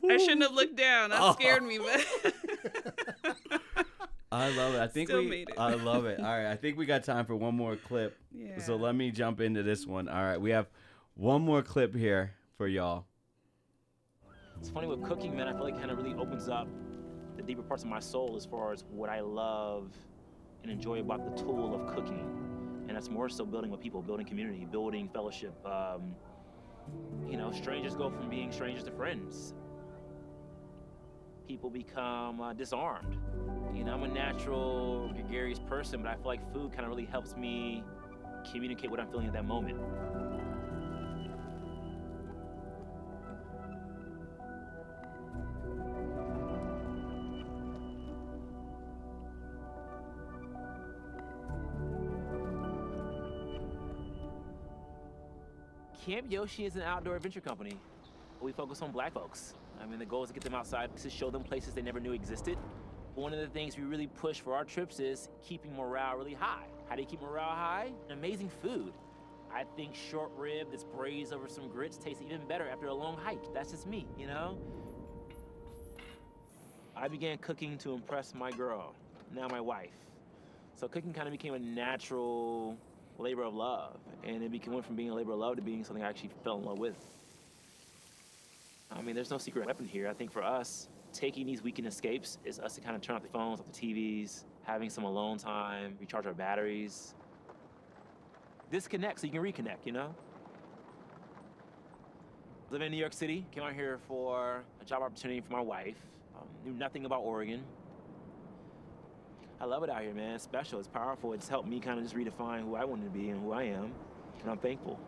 I 0.10 0.18
shouldn't 0.18 0.42
have 0.44 0.54
looked 0.54 0.76
down. 0.76 1.10
That 1.12 1.20
Oh. 1.22 1.34
scared 1.34 1.64
me, 1.64 1.78
but. 1.80 2.34
I 4.34 4.50
love 4.56 4.76
it. 4.76 4.80
I 4.80 4.88
think 4.88 5.10
Still 5.10 5.20
we. 5.24 5.28
made 5.30 5.50
it. 5.50 5.56
I 5.58 5.74
love 5.74 6.06
it. 6.06 6.20
All 6.20 6.26
right, 6.26 6.46
I 6.50 6.56
think 6.56 6.78
we 6.78 6.86
got 6.86 7.04
time 7.04 7.26
for 7.26 7.36
one 7.36 7.56
more 7.56 7.76
clip. 7.76 8.18
Yeah. 8.32 8.60
So 8.60 8.78
let 8.78 8.96
me 8.96 9.12
jump 9.12 9.42
into 9.42 9.62
this 9.62 9.86
one. 9.86 10.08
All 10.08 10.24
right, 10.24 10.40
we 10.40 10.52
have 10.52 10.68
one 11.16 11.42
more 11.42 11.62
clip 11.62 11.94
here 11.94 12.32
for 12.58 12.66
y'all. 12.68 13.06
It's 14.62 14.70
funny 14.70 14.86
with 14.86 15.04
cooking, 15.04 15.36
man. 15.36 15.48
I 15.48 15.54
feel 15.54 15.64
like 15.64 15.74
it 15.74 15.80
kind 15.80 15.90
of 15.90 15.98
really 15.98 16.14
opens 16.14 16.48
up 16.48 16.68
the 17.36 17.42
deeper 17.42 17.64
parts 17.64 17.82
of 17.82 17.90
my 17.90 18.00
soul 18.00 18.36
as 18.38 18.46
far 18.46 18.72
as 18.72 18.84
what 18.92 19.10
I 19.10 19.20
love 19.20 19.92
and 20.62 20.72
enjoy 20.72 21.00
about 21.00 21.26
the 21.26 21.42
tool 21.42 21.74
of 21.74 21.88
cooking. 21.96 22.86
And 22.88 22.96
that's 22.96 23.10
more 23.10 23.28
so 23.28 23.44
building 23.44 23.72
with 23.72 23.82
people, 23.82 24.04
building 24.04 24.28
community, 24.28 24.68
building 24.72 25.10
fellowship. 25.12 25.56
Um, 25.66 26.16
you 27.28 27.38
know, 27.38 27.52
strangers 27.52 27.96
go 27.96 28.12
from 28.12 28.30
being 28.30 28.52
strangers 28.52 28.84
to 28.84 28.92
friends. 28.92 29.56
People 31.48 31.72
become 31.72 32.40
uh, 32.40 32.54
disarmed. 32.54 33.18
You 33.74 33.84
know, 33.84 33.96
I'm 33.96 34.04
a 34.04 34.08
natural, 34.08 35.12
gregarious 35.12 35.58
person, 35.58 36.04
but 36.04 36.10
I 36.12 36.16
feel 36.18 36.26
like 36.26 36.54
food 36.54 36.72
kind 36.72 36.84
of 36.84 36.90
really 36.90 37.06
helps 37.06 37.36
me 37.36 37.84
communicate 38.52 38.92
what 38.92 39.00
I'm 39.00 39.08
feeling 39.10 39.26
at 39.26 39.34
that 39.34 39.46
moment. 39.46 39.80
Camp 56.06 56.32
Yoshi 56.32 56.66
is 56.66 56.76
an 56.76 56.82
outdoor 56.82 57.16
adventure 57.16 57.42
company. 57.42 57.78
We 58.42 58.52
focus 58.52 58.82
on 58.82 58.92
black 58.92 59.14
folks. 59.14 59.54
I 59.80 59.86
mean, 59.86 60.00
the 60.00 60.06
goal 60.06 60.24
is 60.24 60.30
to 60.30 60.34
get 60.34 60.44
them 60.44 60.56
outside 60.56 60.96
to 60.98 61.10
show 61.12 61.30
them 61.30 61.44
places 61.44 61.76
they 61.76 61.84
never 61.84 62.00
knew 62.00 62.14
existed. 62.14 62.58
One 63.14 63.34
of 63.34 63.40
the 63.40 63.48
things 63.48 63.78
we 63.78 63.84
really 63.84 64.08
push 64.08 64.40
for 64.40 64.56
our 64.56 64.64
trips 64.64 65.00
is 65.00 65.30
keeping 65.44 65.76
morale 65.76 66.18
really 66.18 66.34
high. 66.34 66.66
How 66.90 66.96
do 66.96 67.04
you 67.04 67.08
keep 67.08 67.22
morale 67.22 67.56
high? 67.56 67.92
Amazing 68.10 68.50
food. 68.64 68.94
I 69.54 69.64
think 69.76 69.94
short 69.94 70.32
rib 70.36 70.70
that's 70.72 70.84
braised 70.84 71.34
over 71.34 71.48
some 71.48 71.68
grits 71.68 71.98
tastes 71.98 72.24
even 72.26 72.48
better 72.48 72.68
after 72.68 72.88
a 72.88 72.94
long 72.94 73.16
hike. 73.18 73.54
That's 73.54 73.70
just 73.70 73.86
me, 73.86 74.08
you 74.18 74.26
know? 74.26 74.58
I 76.96 77.10
began 77.10 77.38
cooking 77.38 77.78
to 77.80 77.94
impress 77.94 78.34
my 78.34 78.50
girl, 78.50 78.96
now 79.36 79.48
my 79.48 79.62
wife. 79.62 79.92
So 80.74 80.88
cooking 80.88 81.14
kind 81.14 81.28
of 81.28 81.32
became 81.32 81.54
a 81.54 81.60
natural 81.60 82.76
labor 83.22 83.44
of 83.44 83.54
love, 83.54 83.98
and 84.24 84.44
it 84.44 84.52
became, 84.52 84.74
went 84.74 84.86
from 84.86 84.96
being 84.96 85.10
a 85.10 85.14
labor 85.14 85.34
of 85.34 85.40
love 85.40 85.56
to 85.56 85.62
being 85.62 85.84
something 85.84 86.04
I 86.04 86.10
actually 86.10 86.32
fell 86.44 86.58
in 86.58 86.66
love 86.66 86.80
with. 86.80 86.98
I 88.92 89.02
mean, 89.02 89.16
there's 89.16 89.32
no 89.32 89.38
secret 89.38 89.66
weapon 89.66 89.88
here. 89.88 90.08
I 90.08 90.14
think 90.14 90.32
for 90.32 90.44
us, 90.44 90.90
taking 91.14 91.46
these 91.46 91.64
weekend 91.64 91.88
escapes 91.88 92.38
is 92.44 92.60
us 92.60 92.76
to 92.76 92.82
kind 92.82 92.96
of 92.96 93.02
turn 93.02 93.16
off 93.16 93.22
the 93.22 93.30
phones, 93.30 93.60
off 93.60 93.66
the 93.72 93.80
TVs, 93.80 94.44
having 94.64 94.90
some 94.90 95.04
alone 95.04 95.38
time, 95.38 95.96
recharge 96.00 96.26
our 96.26 96.34
batteries, 96.34 97.14
disconnect 98.72 99.20
so 99.20 99.28
you 99.28 99.34
can 99.34 99.42
reconnect, 99.42 99.86
you 99.86 99.92
know? 99.92 100.14
Living 102.70 102.88
in 102.88 102.92
New 102.92 102.98
York 102.98 103.14
City, 103.14 103.46
came 103.52 103.64
out 103.64 103.74
here 103.74 104.00
for 104.08 104.64
a 104.82 104.86
job 104.86 105.02
opportunity 105.02 105.42
for 105.42 105.52
my 105.52 105.62
wife. 105.62 105.98
Um, 106.38 106.48
knew 106.66 106.72
nothing 106.72 107.06
about 107.06 107.22
Oregon. 107.22 107.64
I 109.62 109.66
love 109.66 109.84
it 109.84 109.92
out 109.92 110.02
here, 110.02 110.16
man. 110.16 110.34
It's 110.34 110.44
special. 110.44 110.80
It's 110.80 110.88
powerful. 110.88 111.34
It's 111.34 111.48
helped 111.48 111.70
me 111.70 111.80
kind 111.80 112.00
of 112.00 112.04
just 112.04 112.16
redefine 112.16 112.64
who 112.64 112.74
I 112.74 112.84
wanted 112.84 113.04
to 113.04 113.12
be 113.12 113.30
and 113.30 113.40
who 113.44 113.52
I 113.52 113.66
am, 113.66 113.94
and 114.42 114.50
I'm 114.50 114.58
thankful. 114.58 115.00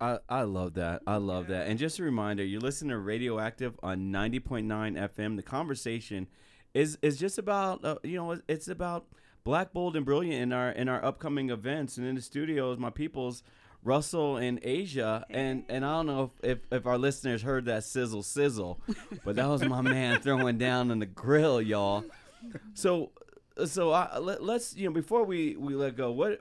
I, 0.00 0.18
I 0.28 0.42
love 0.42 0.74
that. 0.74 1.02
I 1.06 1.18
love 1.18 1.46
that. 1.46 1.68
And 1.68 1.78
just 1.78 2.00
a 2.00 2.02
reminder, 2.02 2.44
you're 2.44 2.60
listening 2.60 2.90
to 2.90 2.98
Radioactive 2.98 3.78
on 3.84 4.12
90.9 4.12 4.66
FM. 4.66 5.36
The 5.36 5.44
conversation 5.44 6.26
is 6.74 6.98
is 7.02 7.18
just 7.18 7.38
about 7.38 7.84
uh, 7.84 7.98
you 8.02 8.16
know 8.16 8.40
it's 8.48 8.66
about 8.66 9.06
black, 9.44 9.72
bold, 9.72 9.94
and 9.94 10.04
brilliant 10.04 10.42
in 10.42 10.52
our 10.52 10.70
in 10.70 10.88
our 10.88 11.04
upcoming 11.04 11.50
events. 11.50 11.98
And 11.98 12.06
in 12.06 12.16
the 12.16 12.20
studios, 12.20 12.78
my 12.78 12.90
people's 12.90 13.44
Russell 13.86 14.36
in 14.36 14.60
Asia. 14.62 15.24
And 15.30 15.64
and 15.68 15.84
I 15.84 15.92
don't 15.92 16.06
know 16.06 16.32
if, 16.42 16.50
if, 16.50 16.72
if 16.72 16.86
our 16.86 16.98
listeners 16.98 17.42
heard 17.42 17.66
that 17.66 17.84
sizzle 17.84 18.22
sizzle, 18.22 18.80
but 19.24 19.36
that 19.36 19.48
was 19.48 19.64
my 19.64 19.80
man 19.80 20.20
throwing 20.22 20.58
down 20.58 20.90
on 20.90 20.98
the 20.98 21.06
grill, 21.06 21.62
y'all. 21.62 22.04
So 22.74 23.12
so 23.64 23.92
I, 23.92 24.18
let, 24.18 24.40
us 24.42 24.74
you 24.76 24.86
know 24.86 24.92
before 24.92 25.24
we 25.24 25.56
we 25.56 25.74
let 25.74 25.96
go, 25.96 26.10
what, 26.12 26.40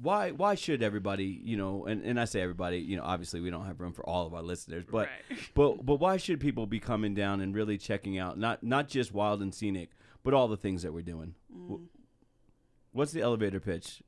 why 0.00 0.30
why 0.30 0.54
should 0.54 0.82
everybody 0.82 1.24
you 1.44 1.56
know 1.56 1.84
and, 1.84 2.02
and 2.02 2.18
i 2.18 2.24
say 2.24 2.40
everybody 2.40 2.78
you 2.78 2.96
know 2.96 3.02
obviously 3.02 3.40
we 3.40 3.50
don't 3.50 3.66
have 3.66 3.80
room 3.80 3.92
for 3.92 4.08
all 4.08 4.26
of 4.26 4.32
our 4.32 4.40
listeners 4.42 4.84
but 4.90 5.08
Right. 5.28 5.38
but 5.54 5.84
but 5.84 5.96
why 5.96 6.16
should 6.16 6.40
people 6.40 6.66
be 6.66 6.80
coming 6.80 7.14
down 7.14 7.40
and 7.40 7.54
really 7.54 7.76
checking 7.76 8.18
out 8.18 8.38
not 8.38 8.62
not 8.62 8.88
just 8.88 9.12
wild 9.12 9.42
and 9.42 9.54
scenic 9.54 9.90
but 10.22 10.32
all 10.32 10.48
the 10.48 10.56
things 10.56 10.82
that 10.82 10.92
we're 10.94 11.02
doing 11.02 11.34
mm. 11.54 11.68
Wh- 11.76 12.96
what's 12.96 13.12
the 13.12 13.20
elevator 13.20 13.60
pitch 13.60 14.02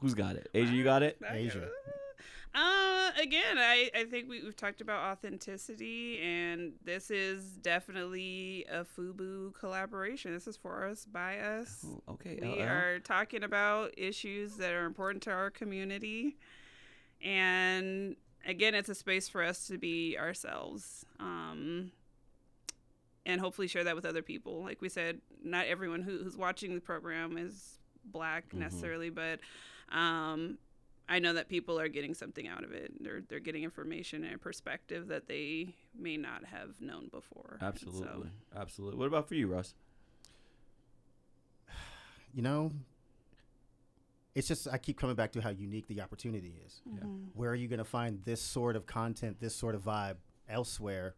who's 0.00 0.14
got 0.14 0.36
it 0.36 0.48
asia 0.54 0.72
you 0.72 0.84
got 0.84 1.02
it 1.02 1.18
asia 1.30 1.68
Uh, 2.54 3.10
again, 3.20 3.58
I, 3.58 3.90
I 3.94 4.04
think 4.04 4.28
we, 4.28 4.42
we've 4.42 4.56
talked 4.56 4.80
about 4.80 5.12
authenticity, 5.12 6.18
and 6.20 6.72
this 6.82 7.10
is 7.10 7.44
definitely 7.58 8.64
a 8.72 8.84
FUBU 8.84 9.54
collaboration. 9.54 10.32
This 10.32 10.48
is 10.48 10.56
for 10.56 10.84
us, 10.86 11.04
by 11.04 11.38
us. 11.38 11.84
okay, 12.08 12.38
We 12.40 12.48
LL. 12.56 12.62
are 12.68 12.98
talking 13.00 13.44
about 13.44 13.92
issues 13.98 14.56
that 14.56 14.72
are 14.72 14.86
important 14.86 15.22
to 15.24 15.30
our 15.30 15.50
community. 15.50 16.36
And 17.22 18.16
again, 18.46 18.74
it's 18.74 18.88
a 18.88 18.94
space 18.94 19.28
for 19.28 19.42
us 19.42 19.66
to 19.68 19.78
be 19.78 20.16
ourselves. 20.18 21.04
Um, 21.20 21.92
and 23.26 23.40
hopefully 23.40 23.68
share 23.68 23.84
that 23.84 23.94
with 23.94 24.06
other 24.06 24.22
people. 24.22 24.62
Like 24.62 24.80
we 24.80 24.88
said, 24.88 25.20
not 25.44 25.66
everyone 25.66 26.02
who, 26.02 26.18
who's 26.24 26.36
watching 26.36 26.74
the 26.74 26.80
program 26.80 27.36
is 27.36 27.78
black 28.04 28.48
Mm-hmm. 28.48 28.60
necessarily, 28.60 29.10
but 29.10 29.40
um, 29.90 30.58
I 31.08 31.18
know 31.20 31.32
that 31.32 31.48
people 31.48 31.80
are 31.80 31.88
getting 31.88 32.12
something 32.14 32.46
out 32.46 32.64
of 32.64 32.72
it. 32.72 32.92
They're 33.02 33.22
they're 33.28 33.40
getting 33.40 33.64
information 33.64 34.24
and 34.24 34.34
a 34.34 34.38
perspective 34.38 35.08
that 35.08 35.26
they 35.26 35.74
may 35.98 36.16
not 36.18 36.44
have 36.44 36.80
known 36.80 37.08
before. 37.08 37.58
And 37.60 37.78
so- 37.78 37.86
absolutely 37.88 38.30
absolutely 38.54 38.98
what 38.98 39.06
about 39.06 39.26
for 39.28 39.34
you 39.34 39.46
russ 39.46 39.74
you 42.34 42.42
know, 42.42 42.72
it's 44.34 44.48
just 44.48 44.68
I 44.68 44.78
keep 44.78 44.98
coming 44.98 45.16
back 45.16 45.32
to 45.32 45.40
how 45.40 45.50
unique 45.50 45.86
the 45.88 46.00
opportunity 46.00 46.54
is. 46.64 46.82
Mhm. 46.88 47.28
Where 47.34 47.50
are 47.50 47.54
you 47.54 47.68
going 47.68 47.78
to 47.78 47.84
find 47.84 48.22
this 48.24 48.40
sort 48.40 48.76
of 48.76 48.86
content, 48.86 49.40
this 49.40 49.54
sort 49.56 49.74
of 49.74 49.82
vibe 49.82 50.16
elsewhere 50.48 51.14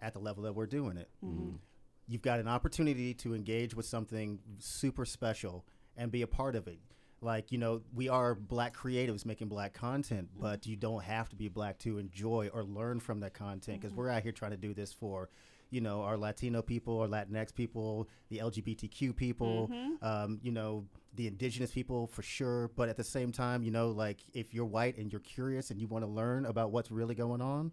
at 0.00 0.12
the 0.14 0.18
level 0.20 0.42
that 0.44 0.54
we're 0.54 0.66
doing 0.66 0.96
it? 0.96 1.08
Mhm. 1.24 1.58
You've 2.06 2.22
got 2.22 2.40
an 2.40 2.48
opportunity 2.48 3.12
to 3.14 3.34
engage 3.34 3.74
with 3.74 3.84
something 3.84 4.40
super 4.58 5.04
special 5.04 5.66
and 5.96 6.10
be 6.10 6.22
a 6.22 6.26
part 6.26 6.56
of 6.56 6.66
it. 6.66 6.78
Like, 7.20 7.50
you 7.50 7.58
know, 7.58 7.82
we 7.94 8.08
are 8.08 8.34
black 8.34 8.76
creatives 8.76 9.26
making 9.26 9.48
black 9.48 9.72
content, 9.74 10.28
but 10.38 10.66
you 10.66 10.76
don't 10.76 11.02
have 11.02 11.28
to 11.30 11.36
be 11.36 11.48
black 11.48 11.78
to 11.80 11.98
enjoy 11.98 12.48
or 12.52 12.62
learn 12.64 13.00
from 13.00 13.20
that 13.20 13.34
content 13.34 13.80
because 13.80 13.92
Mhm. 13.92 13.96
we're 13.96 14.08
out 14.10 14.22
here 14.22 14.32
trying 14.32 14.52
to 14.52 14.56
do 14.56 14.72
this 14.72 14.92
for, 14.92 15.28
you 15.70 15.80
know, 15.80 16.02
our 16.02 16.16
Latino 16.16 16.62
people, 16.62 17.00
our 17.00 17.08
Latinx 17.08 17.52
people, 17.52 18.08
the 18.28 18.38
LGBTQ 18.38 19.12
people, 19.12 19.68
Mhm. 19.68 20.02
um, 20.02 20.38
you 20.42 20.52
know, 20.52 20.86
the 21.14 21.26
indigenous 21.26 21.72
people 21.72 22.06
for 22.06 22.22
sure. 22.22 22.68
But 22.68 22.88
at 22.88 22.96
the 22.96 23.02
same 23.04 23.32
time, 23.32 23.64
you 23.64 23.72
know, 23.72 23.90
like 23.90 24.20
if 24.32 24.54
you're 24.54 24.64
white 24.66 24.96
and 24.96 25.12
you're 25.12 25.20
curious 25.20 25.72
and 25.72 25.80
you 25.80 25.88
want 25.88 26.04
to 26.04 26.10
learn 26.10 26.46
about 26.46 26.70
what's 26.70 26.92
really 26.92 27.16
going 27.16 27.40
on, 27.40 27.72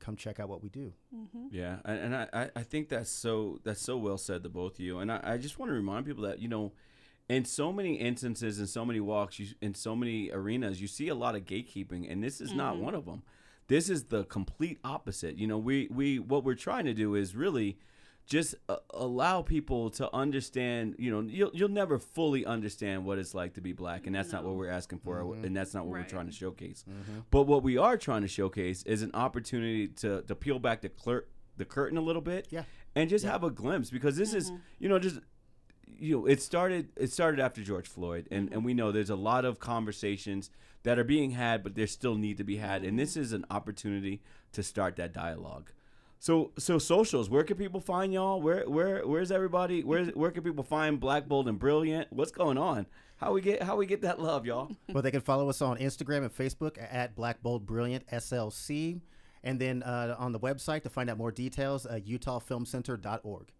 come 0.00 0.16
check 0.16 0.40
out 0.40 0.48
what 0.48 0.60
we 0.62 0.68
do. 0.68 0.92
Mm-hmm. 1.14 1.46
Yeah, 1.52 1.78
and, 1.84 2.00
and 2.00 2.16
I, 2.16 2.28
I- 2.32 2.50
I 2.56 2.62
think 2.64 2.88
that's 2.88 3.10
so 3.10 3.60
that's 3.62 3.80
so 3.80 3.96
well 3.96 4.18
said 4.18 4.42
to 4.42 4.48
both 4.48 4.74
of 4.74 4.80
you. 4.80 4.98
And 4.98 5.10
I, 5.12 5.20
I 5.22 5.36
just 5.38 5.58
want 5.58 5.70
to 5.70 5.74
remind 5.74 6.04
people 6.04 6.24
that 6.24 6.40
you 6.40 6.48
know, 6.48 6.72
in 7.28 7.44
so 7.44 7.72
many 7.72 7.94
instances, 7.94 8.60
in 8.60 8.66
so 8.66 8.84
many 8.84 9.00
walks, 9.00 9.38
you, 9.38 9.48
in 9.60 9.74
so 9.74 9.96
many 9.96 10.30
arenas, 10.32 10.80
you 10.80 10.86
see 10.86 11.08
a 11.08 11.14
lot 11.14 11.34
of 11.34 11.44
gatekeeping, 11.44 12.10
and 12.10 12.22
this 12.22 12.40
is 12.40 12.52
not 12.52 12.76
Mhm. 12.76 12.80
one 12.80 12.94
of 12.94 13.04
them. 13.04 13.22
This 13.68 13.90
is 13.90 14.04
the 14.04 14.24
complete 14.24 14.78
opposite. 14.84 15.36
You 15.36 15.46
know, 15.48 15.58
we 15.58 15.88
we 15.90 16.18
what 16.20 16.44
we're 16.44 16.54
trying 16.54 16.84
to 16.84 16.94
do 16.94 17.16
is 17.16 17.34
really 17.34 17.78
just 18.24 18.54
uh, 18.68 18.76
allow 18.90 19.42
people 19.42 19.90
to 19.90 20.12
understand. 20.14 20.94
You 21.00 21.10
know, 21.10 21.20
you'll 21.22 21.50
you'll 21.52 21.68
never 21.68 21.98
fully 21.98 22.46
understand 22.46 23.04
what 23.04 23.18
it's 23.18 23.34
like 23.34 23.54
to 23.54 23.60
be 23.60 23.72
black, 23.72 24.06
and 24.06 24.14
that's 24.14 24.30
not 24.30 24.44
what 24.44 24.54
we're 24.54 24.70
asking 24.70 25.00
for, 25.00 25.20
Mhm. 25.22 25.44
and 25.44 25.56
that's 25.56 25.74
not 25.74 25.84
what 25.86 25.94
Right. 25.94 26.04
we're 26.04 26.08
trying 26.08 26.26
to 26.26 26.32
showcase. 26.32 26.84
Mhm. 26.88 27.24
But 27.32 27.42
what 27.48 27.64
we 27.64 27.76
are 27.76 27.96
trying 27.96 28.22
to 28.22 28.28
showcase 28.28 28.84
is 28.84 29.02
an 29.02 29.10
opportunity 29.14 29.88
to 29.88 30.22
to 30.22 30.34
peel 30.36 30.60
back 30.60 30.80
the 30.82 30.88
clerk 30.88 31.28
the 31.56 31.64
curtain 31.64 31.96
a 31.98 32.02
little 32.02 32.20
bit, 32.22 32.46
yeah, 32.50 32.64
and 32.94 33.08
just 33.10 33.24
have 33.24 33.42
a 33.42 33.50
glimpse 33.50 33.90
because 33.90 34.16
this 34.16 34.32
is 34.34 34.52
you 34.78 34.88
know 34.88 34.98
just 35.00 35.20
you 35.98 36.16
know 36.16 36.26
it 36.26 36.42
started 36.42 36.88
it 36.96 37.12
started 37.12 37.40
after 37.40 37.62
George 37.62 37.88
Floyd, 37.88 38.28
and 38.30 38.52
and 38.52 38.64
we 38.64 38.74
know 38.74 38.92
there's 38.92 39.10
a 39.10 39.16
lot 39.16 39.44
of 39.44 39.58
conversations 39.58 40.50
that 40.82 40.98
are 40.98 41.04
being 41.04 41.32
had, 41.32 41.62
but 41.62 41.74
there 41.74 41.86
still 41.86 42.16
need 42.16 42.36
to 42.38 42.44
be 42.44 42.56
had, 42.56 42.84
and 42.84 42.98
this 42.98 43.16
is 43.16 43.32
an 43.32 43.44
opportunity 43.50 44.22
to 44.52 44.62
start 44.62 44.96
that 44.96 45.12
dialogue. 45.12 45.70
So 46.18 46.52
so 46.58 46.78
socials, 46.78 47.28
where 47.28 47.44
can 47.44 47.56
people 47.56 47.80
find 47.80 48.12
y'all? 48.12 48.40
Where 48.40 48.68
where 48.68 49.06
where's 49.06 49.30
everybody? 49.30 49.82
Where 49.82 50.06
where 50.06 50.30
can 50.30 50.42
people 50.42 50.64
find 50.64 50.98
Black 50.98 51.28
Bold 51.28 51.48
and 51.48 51.58
Brilliant? 51.58 52.12
What's 52.12 52.32
going 52.32 52.58
on? 52.58 52.86
How 53.18 53.32
we 53.32 53.40
get 53.40 53.62
how 53.62 53.76
we 53.76 53.86
get 53.86 54.02
that 54.02 54.20
love, 54.20 54.46
y'all? 54.46 54.70
well, 54.92 55.02
they 55.02 55.10
can 55.10 55.20
follow 55.20 55.48
us 55.48 55.62
on 55.62 55.78
Instagram 55.78 56.18
and 56.18 56.34
Facebook 56.34 56.78
at 56.90 57.14
Black 57.14 57.42
Bold 57.42 57.66
Brilliant 57.66 58.06
SLC. 58.08 59.00
And 59.44 59.60
then 59.60 59.84
uh, 59.84 60.16
on 60.18 60.32
the 60.32 60.40
website 60.40 60.82
to 60.82 60.90
find 60.90 61.08
out 61.08 61.18
more 61.18 61.30
details, 61.30 61.86
uh, 61.86 62.00
UtahFilmCenter.org. 62.04 63.52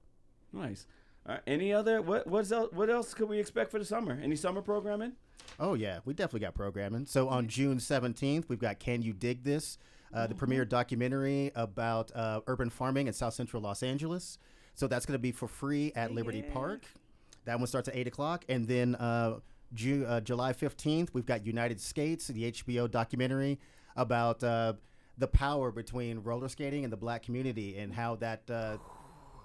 Nice. 0.52 0.86
Right, 1.28 1.40
any 1.46 1.72
other 1.72 2.00
what 2.02 2.26
what's 2.26 2.52
else, 2.52 2.70
what 2.72 2.88
else 2.88 3.12
could 3.12 3.28
we 3.28 3.38
expect 3.38 3.70
for 3.72 3.78
the 3.78 3.84
summer? 3.84 4.18
Any 4.22 4.36
summer 4.36 4.62
programming? 4.62 5.12
Oh 5.58 5.74
yeah, 5.74 5.98
we 6.04 6.14
definitely 6.14 6.40
got 6.40 6.54
programming. 6.54 7.06
So 7.06 7.28
on 7.28 7.48
June 7.48 7.80
seventeenth, 7.80 8.48
we've 8.48 8.60
got 8.60 8.78
"Can 8.78 9.02
You 9.02 9.12
Dig 9.12 9.42
This," 9.42 9.78
uh, 10.14 10.28
the 10.28 10.34
premiere 10.34 10.64
documentary 10.64 11.50
about 11.56 12.14
uh, 12.14 12.42
urban 12.46 12.70
farming 12.70 13.08
in 13.08 13.12
South 13.12 13.34
Central 13.34 13.60
Los 13.60 13.82
Angeles. 13.82 14.38
So 14.74 14.86
that's 14.86 15.04
going 15.04 15.14
to 15.14 15.22
be 15.22 15.32
for 15.32 15.48
free 15.48 15.92
at 15.96 16.12
Liberty 16.12 16.42
Park. 16.42 16.84
That 17.44 17.58
one 17.58 17.66
starts 17.66 17.88
at 17.88 17.96
eight 17.96 18.06
o'clock, 18.06 18.44
and 18.48 18.68
then 18.68 18.94
uh, 18.94 19.40
Ju- 19.74 20.04
uh, 20.06 20.20
July 20.20 20.52
fifteenth, 20.52 21.12
we've 21.12 21.26
got 21.26 21.44
United 21.44 21.80
Skates, 21.80 22.28
the 22.28 22.52
HBO 22.52 22.88
documentary 22.88 23.58
about 23.96 24.44
uh, 24.44 24.74
the 25.18 25.26
power 25.26 25.72
between 25.72 26.20
roller 26.20 26.48
skating 26.48 26.84
and 26.84 26.92
the 26.92 26.96
black 26.96 27.22
community, 27.24 27.78
and 27.78 27.92
how 27.92 28.14
that 28.16 28.48
uh, 28.48 28.76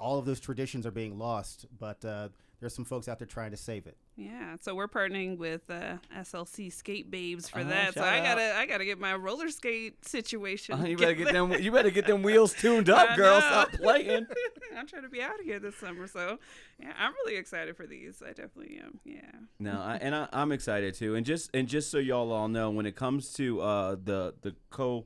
all 0.02 0.20
of 0.20 0.26
those 0.26 0.40
traditions 0.40 0.86
are 0.86 0.92
being 0.92 1.18
lost. 1.20 1.66
But 1.80 2.04
uh, 2.04 2.30
there's 2.60 2.76
some 2.76 2.86
folks 2.86 3.08
out 3.08 3.18
there 3.20 3.28
trying 3.28 3.52
to 3.52 3.58
save 3.58 3.88
it. 3.88 3.98
Yeah, 4.18 4.56
so 4.60 4.76
we're 4.76 4.88
partnering 4.88 5.38
with 5.38 5.62
uh, 5.70 5.96
SLC 6.16 6.72
Skate 6.72 7.10
Babes 7.10 7.50
for 7.50 7.60
Uh-huh, 7.60 7.70
that. 7.70 7.94
So 7.96 8.02
shout 8.02 8.14
I 8.14 8.20
gotta, 8.22 8.56
I 8.56 8.66
gotta 8.68 8.86
get 8.86 9.00
my 9.00 9.16
roller 9.16 9.50
skate 9.50 10.06
situation. 10.06 10.76
Uh, 10.80 10.86
you 10.86 10.98
better 10.98 11.14
get 11.16 11.32
them. 11.34 11.54
You 11.54 11.72
better 11.72 11.90
get 11.90 12.06
them 12.06 12.22
wheels 12.22 12.54
tuned 12.54 12.90
up, 12.90 13.12
I 13.12 13.16
girl. 13.16 13.40
know. 13.40 13.48
Stop 13.48 13.72
playing. 13.74 14.28
I'm 14.78 14.86
trying 14.88 15.04
to 15.04 15.10
be 15.10 15.22
out 15.22 15.40
of 15.40 15.46
here 15.46 15.60
this 15.60 15.76
summer, 15.76 16.08
so 16.08 16.38
yeah, 16.80 16.94
I'm 17.00 17.14
really 17.26 17.36
excited 17.38 17.76
for 17.76 17.88
these. 17.88 18.22
I 18.24 18.28
definitely 18.34 18.80
am. 18.84 19.00
Yeah. 19.06 19.22
No, 19.60 19.80
I, 19.82 19.96
and 20.02 20.14
I, 20.16 20.28
I'm 20.32 20.52
excited 20.52 20.94
too. 20.94 21.16
And 21.16 21.26
just 21.26 21.50
and 21.54 21.68
just 21.68 21.90
so 21.90 21.98
y'all 21.98 22.32
all 22.32 22.48
know, 22.48 22.70
when 22.70 22.86
it 22.86 22.96
comes 22.96 23.34
to 23.34 23.60
uh, 23.62 23.96
the 24.04 24.36
the 24.42 24.56
co 24.70 25.06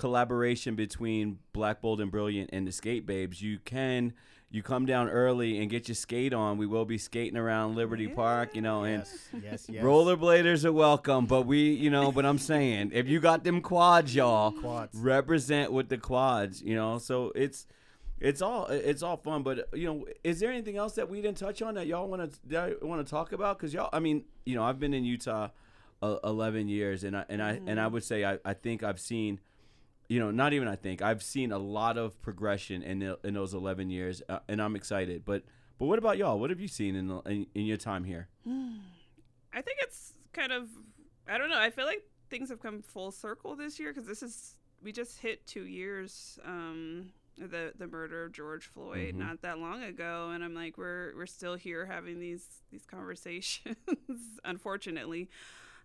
collaboration 0.00 0.74
between 0.74 1.38
Black 1.52 1.80
Bold 1.82 2.00
and 2.00 2.10
Brilliant 2.10 2.50
and 2.52 2.66
the 2.66 2.72
Skate 2.72 3.06
Babes, 3.06 3.40
you 3.42 3.58
can 3.58 4.14
you 4.52 4.62
come 4.64 4.84
down 4.84 5.08
early 5.08 5.60
and 5.60 5.70
get 5.70 5.86
your 5.86 5.94
skate 5.94 6.34
on. 6.34 6.58
We 6.58 6.66
will 6.66 6.84
be 6.84 6.98
skating 6.98 7.36
around 7.36 7.76
Liberty 7.76 8.08
Park, 8.08 8.56
you 8.56 8.62
know, 8.62 8.82
and 8.82 9.04
Yes, 9.04 9.28
yes, 9.44 9.66
yes. 9.68 9.84
rollerbladers 9.84 10.64
are 10.64 10.72
welcome. 10.72 11.26
But 11.26 11.46
we, 11.46 11.70
you 11.70 11.88
know, 11.90 12.10
but 12.10 12.26
I'm 12.26 12.38
saying 12.38 12.90
if 12.92 13.06
you 13.06 13.20
got 13.20 13.44
them 13.44 13.60
quads, 13.60 14.12
y'all, 14.14 14.50
Quads. 14.52 14.96
represent 14.98 15.70
with 15.70 15.88
the 15.88 15.98
quads, 15.98 16.62
you 16.62 16.74
know. 16.74 16.98
So 16.98 17.30
it's 17.36 17.66
it's 18.18 18.42
all 18.42 18.66
it's 18.66 19.02
all 19.04 19.18
fun. 19.18 19.42
But 19.44 19.68
you 19.74 19.86
know, 19.86 20.06
is 20.24 20.40
there 20.40 20.50
anything 20.50 20.76
else 20.78 20.94
that 20.94 21.08
we 21.08 21.20
didn't 21.20 21.36
touch 21.38 21.60
on 21.62 21.74
that 21.74 21.86
y'all 21.86 22.08
want 22.08 22.32
to 22.50 22.78
want 22.82 23.06
to 23.06 23.10
talk 23.10 23.32
about? 23.32 23.58
Because 23.58 23.72
y'all, 23.74 23.90
I 23.92 24.00
mean, 24.00 24.24
you 24.46 24.56
know, 24.56 24.64
I've 24.64 24.80
been 24.80 24.94
in 24.94 25.04
Utah 25.04 25.48
uh, 26.02 26.16
11 26.24 26.68
years, 26.68 27.04
and 27.04 27.16
I 27.16 27.24
and 27.28 27.40
I 27.42 27.60
and 27.66 27.78
I 27.80 27.86
would 27.86 28.02
say 28.02 28.24
I, 28.24 28.38
I 28.44 28.54
think 28.54 28.82
I've 28.82 28.98
seen 28.98 29.38
you 30.10 30.18
know, 30.18 30.30
not 30.32 30.52
even 30.52 30.66
I 30.68 30.74
think 30.76 31.00
I've 31.02 31.22
seen 31.22 31.52
a 31.52 31.58
lot 31.58 31.96
of 31.96 32.20
progression 32.20 32.82
in 32.82 32.98
the, 32.98 33.18
in 33.22 33.34
those 33.34 33.54
11 33.54 33.90
years, 33.90 34.22
uh, 34.28 34.40
and 34.48 34.60
I'm 34.60 34.74
excited. 34.74 35.24
But 35.24 35.44
but 35.78 35.86
what 35.86 35.98
about 35.98 36.18
y'all? 36.18 36.38
What 36.38 36.50
have 36.50 36.60
you 36.60 36.68
seen 36.68 36.94
in, 36.96 37.06
the, 37.08 37.18
in 37.20 37.46
in 37.54 37.64
your 37.64 37.76
time 37.78 38.04
here? 38.04 38.28
I 38.46 39.62
think 39.62 39.78
it's 39.80 40.14
kind 40.32 40.52
of, 40.52 40.68
I 41.28 41.38
don't 41.38 41.48
know. 41.48 41.58
I 41.58 41.70
feel 41.70 41.86
like 41.86 42.02
things 42.28 42.48
have 42.50 42.60
come 42.60 42.82
full 42.82 43.10
circle 43.12 43.56
this 43.56 43.78
year 43.80 43.92
because 43.92 44.06
this 44.06 44.22
is 44.22 44.56
we 44.82 44.92
just 44.92 45.18
hit 45.20 45.46
two 45.46 45.64
years 45.64 46.38
um, 46.44 47.10
the 47.38 47.72
the 47.78 47.86
murder 47.86 48.24
of 48.24 48.32
George 48.32 48.66
Floyd 48.66 49.14
Mhm. 49.14 49.18
not 49.18 49.42
that 49.42 49.58
long 49.58 49.82
ago, 49.84 50.30
and 50.34 50.42
I'm 50.42 50.54
like, 50.54 50.76
we're 50.76 51.12
we're 51.16 51.26
still 51.26 51.54
here 51.54 51.86
having 51.86 52.18
these 52.18 52.46
these 52.72 52.84
conversations, 52.96 53.76
unfortunately. 54.44 55.28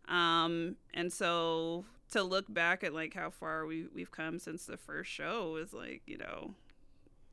Um, 0.08 0.76
and 0.94 1.12
so 1.14 1.86
to 2.12 2.24
look 2.24 2.52
back 2.54 2.84
at 2.84 2.94
like 2.94 3.14
how 3.14 3.30
far 3.30 3.66
we 3.66 3.88
we've 3.94 4.12
come 4.12 4.40
since 4.40 4.66
the 4.66 4.78
first 4.78 5.12
show 5.12 5.58
is 5.58 5.74
like, 5.74 6.02
you 6.06 6.18
know, 6.18 6.54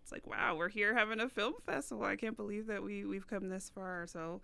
it's 0.03 0.13
like 0.13 0.27
wow, 0.27 0.57
we're 0.57 0.69
here 0.69 0.95
having 0.95 1.21
a 1.21 1.29
film 1.29 1.55
festival. 1.65 2.05
I 2.05 2.17
can't 2.17 2.37
believe 2.37 2.67
that 2.67 2.83
we 2.83 3.05
we've 3.05 3.27
come 3.27 3.49
this 3.49 3.71
far. 3.75 4.07
So 4.07 4.41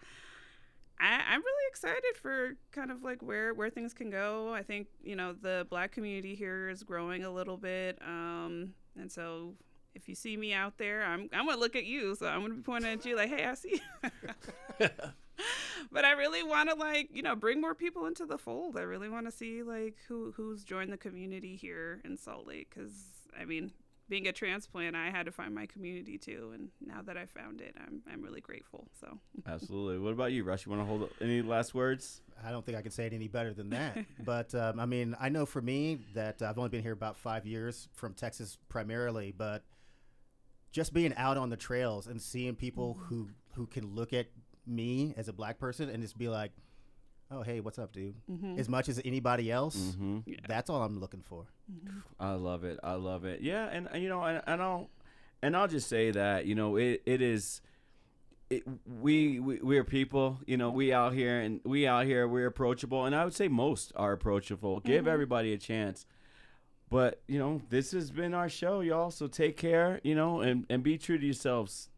I, 1.01 1.21
I'm 1.31 1.41
really 1.41 1.69
excited 1.69 2.17
for 2.21 2.57
kind 2.73 2.91
of 2.91 3.03
like 3.03 3.23
where 3.23 3.55
where 3.55 3.71
things 3.71 3.95
can 3.95 4.11
go. 4.11 4.53
I 4.53 4.63
think 4.63 4.89
you 5.03 5.17
know 5.17 5.33
the 5.33 5.67
black 5.71 5.93
community 5.93 6.35
here 6.35 6.69
is 6.69 6.83
growing 6.83 7.25
a 7.25 7.31
little 7.31 7.57
bit, 7.57 7.99
um, 8.03 8.75
and 8.99 9.11
so 9.11 9.55
if 9.99 10.09
you 10.09 10.15
see 10.15 10.37
me 10.37 10.55
out 10.55 10.79
there, 10.79 11.05
I'm 11.05 11.29
I'm 11.33 11.47
gonna 11.47 11.59
look 11.59 11.77
at 11.77 11.85
you. 11.85 12.15
So 12.15 12.27
I'm 12.27 12.41
gonna 12.43 12.55
be 12.55 12.63
pointing 12.63 12.93
at 12.93 13.05
you 13.05 13.17
like, 13.17 13.29
hey, 13.29 13.45
I 13.45 13.55
see. 13.55 13.83
you." 14.81 14.89
but 15.93 16.05
I 16.05 16.13
really 16.13 16.43
want 16.43 16.71
to 16.71 16.77
like 16.77 17.11
you 17.13 17.23
know 17.23 17.35
bring 17.35 17.61
more 17.61 17.75
people 17.75 18.07
into 18.07 18.25
the 18.25 18.39
fold. 18.39 18.77
I 18.77 18.83
really 18.83 19.09
want 19.09 19.27
to 19.27 19.33
see 19.33 19.63
like 19.63 19.97
who 20.09 20.33
who's 20.37 20.65
joined 20.65 20.93
the 20.93 20.97
community 20.97 21.57
here 21.57 22.01
in 22.05 22.17
Salt 22.17 22.47
Lake 22.47 22.71
because 22.75 22.93
I 23.39 23.45
mean. 23.45 23.73
Being 24.11 24.27
a 24.27 24.33
transplant, 24.33 24.97
I 24.97 25.11
had 25.11 25.27
to 25.27 25.33
find 25.33 25.55
my 25.55 25.67
community 25.67 26.17
too, 26.17 26.53
and 26.55 26.71
now 26.81 27.03
that 27.03 27.19
I 27.19 27.27
found 27.27 27.61
it, 27.61 27.77
I'm 27.79 28.01
I'm 28.11 28.23
really 28.23 28.41
grateful. 28.41 28.89
So 28.99 29.19
Absolutely. 29.47 29.99
What 29.99 30.15
about 30.15 30.33
you, 30.33 30.45
Russ? 30.45 30.65
You 30.65 30.71
want 30.71 30.81
to 30.81 30.87
hold 30.87 31.11
any 31.21 31.43
last 31.43 31.75
words? 31.75 32.23
I 32.43 32.51
don't 32.51 32.65
think 32.65 32.79
I 32.79 32.81
can 32.81 32.91
say 32.91 33.07
it 33.07 33.13
any 33.13 33.29
better 33.29 33.53
than 33.53 33.69
that. 33.69 33.99
but 34.25 34.55
um, 34.55 34.81
I 34.81 34.87
mean, 34.87 35.15
I 35.21 35.29
know 35.29 35.45
for 35.45 35.61
me 35.61 35.99
that 36.15 36.41
I've 36.41 36.57
only 36.57 36.71
been 36.71 36.83
here 36.83 36.93
about 36.93 37.19
five 37.19 37.45
years 37.45 37.89
from 37.93 38.15
Texas 38.15 38.57
primarily, 38.71 39.35
but 39.37 39.63
just 40.73 40.93
being 40.93 41.15
out 41.17 41.37
on 41.37 41.51
the 41.51 41.57
trails 41.57 42.07
and 42.07 42.21
seeing 42.21 42.55
people 42.55 42.95
who 43.09 43.29
who 43.55 43.67
can 43.67 43.95
look 43.95 44.13
at 44.13 44.27
me 44.67 45.15
as 45.17 45.29
a 45.29 45.33
black 45.33 45.59
person 45.59 45.89
and 45.89 46.03
just 46.03 46.17
be 46.19 46.29
like, 46.29 46.53
"Oh, 47.31 47.43
hey, 47.43 47.61
what's 47.61 47.79
up, 47.79 47.93
dude?" 47.93 48.15
Mhm. 48.31 48.59
As 48.59 48.69
much 48.69 48.89
as 48.89 49.01
anybody 49.05 49.51
else, 49.51 49.97
Mhm. 49.99 50.47
that's 50.47 50.69
all 50.71 50.83
I'm 50.83 51.01
looking 51.01 51.23
for. 51.23 51.47
I 52.21 52.33
love 52.35 52.65
it. 52.65 52.79
I 52.83 52.95
love 52.95 53.25
it. 53.25 53.41
Yeah, 53.41 53.67
and, 53.67 53.89
and 53.93 54.03
you 54.03 54.09
know, 54.09 54.23
and, 54.23 54.43
and 54.47 54.63
I'll 54.63 54.91
and 55.43 55.57
I'll 55.57 55.69
just 55.69 55.89
say 55.89 56.11
that 56.11 56.47
you 56.47 56.55
know 56.55 56.77
it, 56.77 57.03
it 57.07 57.21
is. 57.23 57.61
It, 58.51 58.63
we, 58.87 59.39
we 59.41 59.61
we're 59.61 59.85
people, 59.85 60.39
you 60.47 60.57
know. 60.57 60.71
We 60.71 60.91
out 60.93 61.13
here 61.13 61.39
and 61.39 61.61
we 61.65 61.87
out 61.87 62.07
here. 62.07 62.27
We're 62.27 62.47
approachable, 62.47 63.05
and 63.05 63.15
I 63.15 63.25
would 63.25 63.35
say 63.35 63.47
most 63.49 63.93
are 63.95 64.13
approachable. 64.13 64.81
Give 64.81 65.05
Mhm. 65.05 65.09
everybody 65.09 65.53
a 65.53 65.59
chance. 65.59 66.07
But 66.91 67.21
you 67.27 67.39
know, 67.39 67.61
this 67.69 67.93
has 67.93 68.11
been 68.11 68.35
our 68.35 68.49
show, 68.49 68.81
y'all. 68.81 69.11
So 69.11 69.27
take 69.27 69.57
care, 69.57 70.01
you 70.03 70.15
know, 70.15 70.41
and 70.41 70.67
and 70.71 70.83
be 70.83 70.99
true 70.99 71.19
to 71.19 71.25
yourselves. 71.25 71.89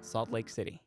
Salt 0.00 0.30
Lake 0.30 0.48
City. 0.48 0.80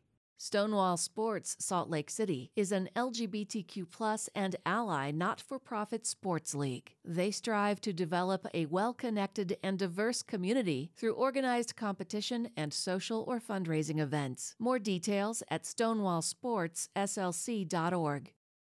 Stonewall 0.43 0.97
Sports 0.97 1.55
Salt 1.59 1.91
Lake 1.91 2.09
City 2.09 2.49
is 2.55 2.71
an 2.71 2.89
LGBTQ 2.95 4.27
and 4.33 4.55
ally 4.65 5.11
not 5.11 5.39
for 5.39 5.59
profit 5.59 6.07
sports 6.07 6.55
league. 6.55 6.95
They 7.05 7.29
strive 7.29 7.79
to 7.81 7.93
develop 7.93 8.47
a 8.51 8.65
well 8.65 8.91
connected 8.91 9.59
and 9.61 9.77
diverse 9.77 10.23
community 10.23 10.89
through 10.97 11.13
organized 11.13 11.75
competition 11.75 12.49
and 12.57 12.73
social 12.73 13.23
or 13.27 13.39
fundraising 13.39 13.99
events. 13.99 14.55
More 14.57 14.79
details 14.79 15.43
at 15.51 15.65
stonewallsportsslc.org. 15.65 18.33